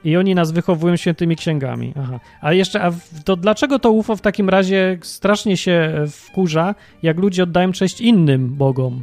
I 0.04 0.16
oni 0.16 0.34
nas 0.34 0.52
wychowują 0.52 0.96
świętymi 0.96 1.36
księgami. 1.36 1.94
Aha. 2.00 2.20
A 2.40 2.52
jeszcze, 2.52 2.82
a 2.82 2.92
to 3.24 3.36
dlaczego 3.36 3.78
to 3.78 3.90
UFO 3.90 4.16
w 4.16 4.20
takim 4.20 4.48
razie 4.48 4.98
strasznie 5.02 5.56
się 5.56 6.04
wkurza, 6.08 6.74
jak 7.02 7.18
ludzie 7.18 7.42
oddają 7.42 7.72
cześć 7.72 8.00
innym 8.00 8.48
bogom? 8.48 9.02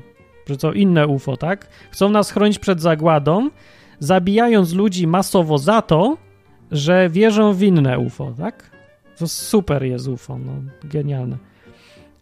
Że 0.50 0.58
co 0.58 0.74
inne 0.74 1.08
UFO, 1.08 1.38
tak? 1.38 1.68
Chcą 1.92 2.10
nas 2.10 2.32
chronić 2.32 2.60
przed 2.60 2.82
zagładą, 2.82 3.50
zabijając 4.00 4.74
ludzi 4.74 5.08
masowo 5.08 5.58
za 5.58 5.82
to, 5.82 6.18
że 6.72 7.10
wierzą 7.10 7.54
w 7.54 7.64
inne 7.64 8.00
UFO, 8.00 8.34
tak? 8.38 8.77
To 9.18 9.28
super 9.28 9.84
jest 9.84 10.08
UFO, 10.08 10.38
no, 10.38 10.54
genialne. 10.84 11.38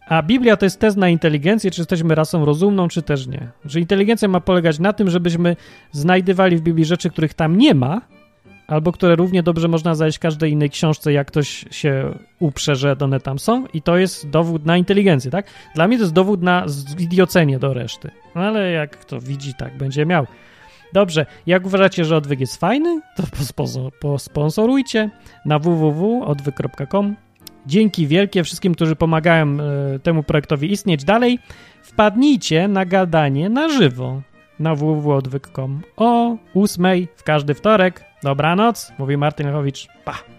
A 0.08 0.22
Biblia 0.22 0.56
to 0.56 0.66
jest 0.66 0.80
test 0.80 0.96
na 0.96 1.08
inteligencję, 1.08 1.70
czy 1.70 1.80
jesteśmy 1.80 2.14
rasą 2.14 2.44
rozumną, 2.44 2.88
czy 2.88 3.02
też 3.02 3.26
nie. 3.26 3.48
Że 3.64 3.80
inteligencja 3.80 4.28
ma 4.28 4.40
polegać 4.40 4.78
na 4.78 4.92
tym, 4.92 5.10
żebyśmy 5.10 5.56
znajdywali 5.92 6.56
w 6.56 6.60
Biblii 6.60 6.84
rzeczy, 6.84 7.10
których 7.10 7.34
tam 7.34 7.58
nie 7.58 7.74
ma, 7.74 8.00
albo 8.66 8.92
które 8.92 9.16
równie 9.16 9.42
dobrze 9.42 9.68
można 9.68 9.94
znaleźć 9.94 10.18
w 10.18 10.20
każdej 10.20 10.52
innej 10.52 10.70
książce, 10.70 11.12
jak 11.12 11.26
ktoś 11.26 11.64
się 11.70 12.18
uprze, 12.38 12.76
że 12.76 12.96
one 13.00 13.20
tam 13.20 13.38
są 13.38 13.66
i 13.66 13.82
to 13.82 13.96
jest 13.96 14.30
dowód 14.30 14.66
na 14.66 14.76
inteligencję, 14.76 15.30
tak? 15.30 15.46
Dla 15.74 15.88
mnie 15.88 15.96
to 15.96 16.02
jest 16.02 16.14
dowód 16.14 16.42
na 16.42 16.66
idiocenie 16.98 17.58
do 17.58 17.74
reszty. 17.74 18.10
No 18.34 18.40
ale 18.40 18.70
jak 18.70 18.98
kto 18.98 19.20
widzi, 19.20 19.54
tak 19.54 19.76
będzie 19.76 20.06
miał. 20.06 20.26
Dobrze, 20.96 21.26
jak 21.46 21.66
uważacie, 21.66 22.04
że 22.04 22.16
odwyk 22.16 22.40
jest 22.40 22.56
fajny, 22.56 23.00
to 23.16 23.22
posponsorujcie 24.00 25.10
na 25.44 25.58
www.odwyk.com. 25.58 27.16
Dzięki 27.66 28.06
wielkie 28.06 28.44
wszystkim, 28.44 28.74
którzy 28.74 28.96
pomagają 28.96 29.46
e, 29.46 29.98
temu 29.98 30.22
projektowi 30.22 30.72
istnieć 30.72 31.04
dalej. 31.04 31.38
Wpadnijcie 31.82 32.68
na 32.68 32.84
gadanie 32.84 33.48
na 33.48 33.68
żywo 33.68 34.22
na 34.58 34.74
www.odwyk.com 34.74 35.82
o 35.96 36.36
8 36.54 37.06
w 37.16 37.22
każdy 37.22 37.54
wtorek. 37.54 38.04
Dobranoc, 38.22 38.92
mówi 38.98 39.16
Martin 39.16 39.46
Lechowicz. 39.46 39.88
Pa! 40.04 40.35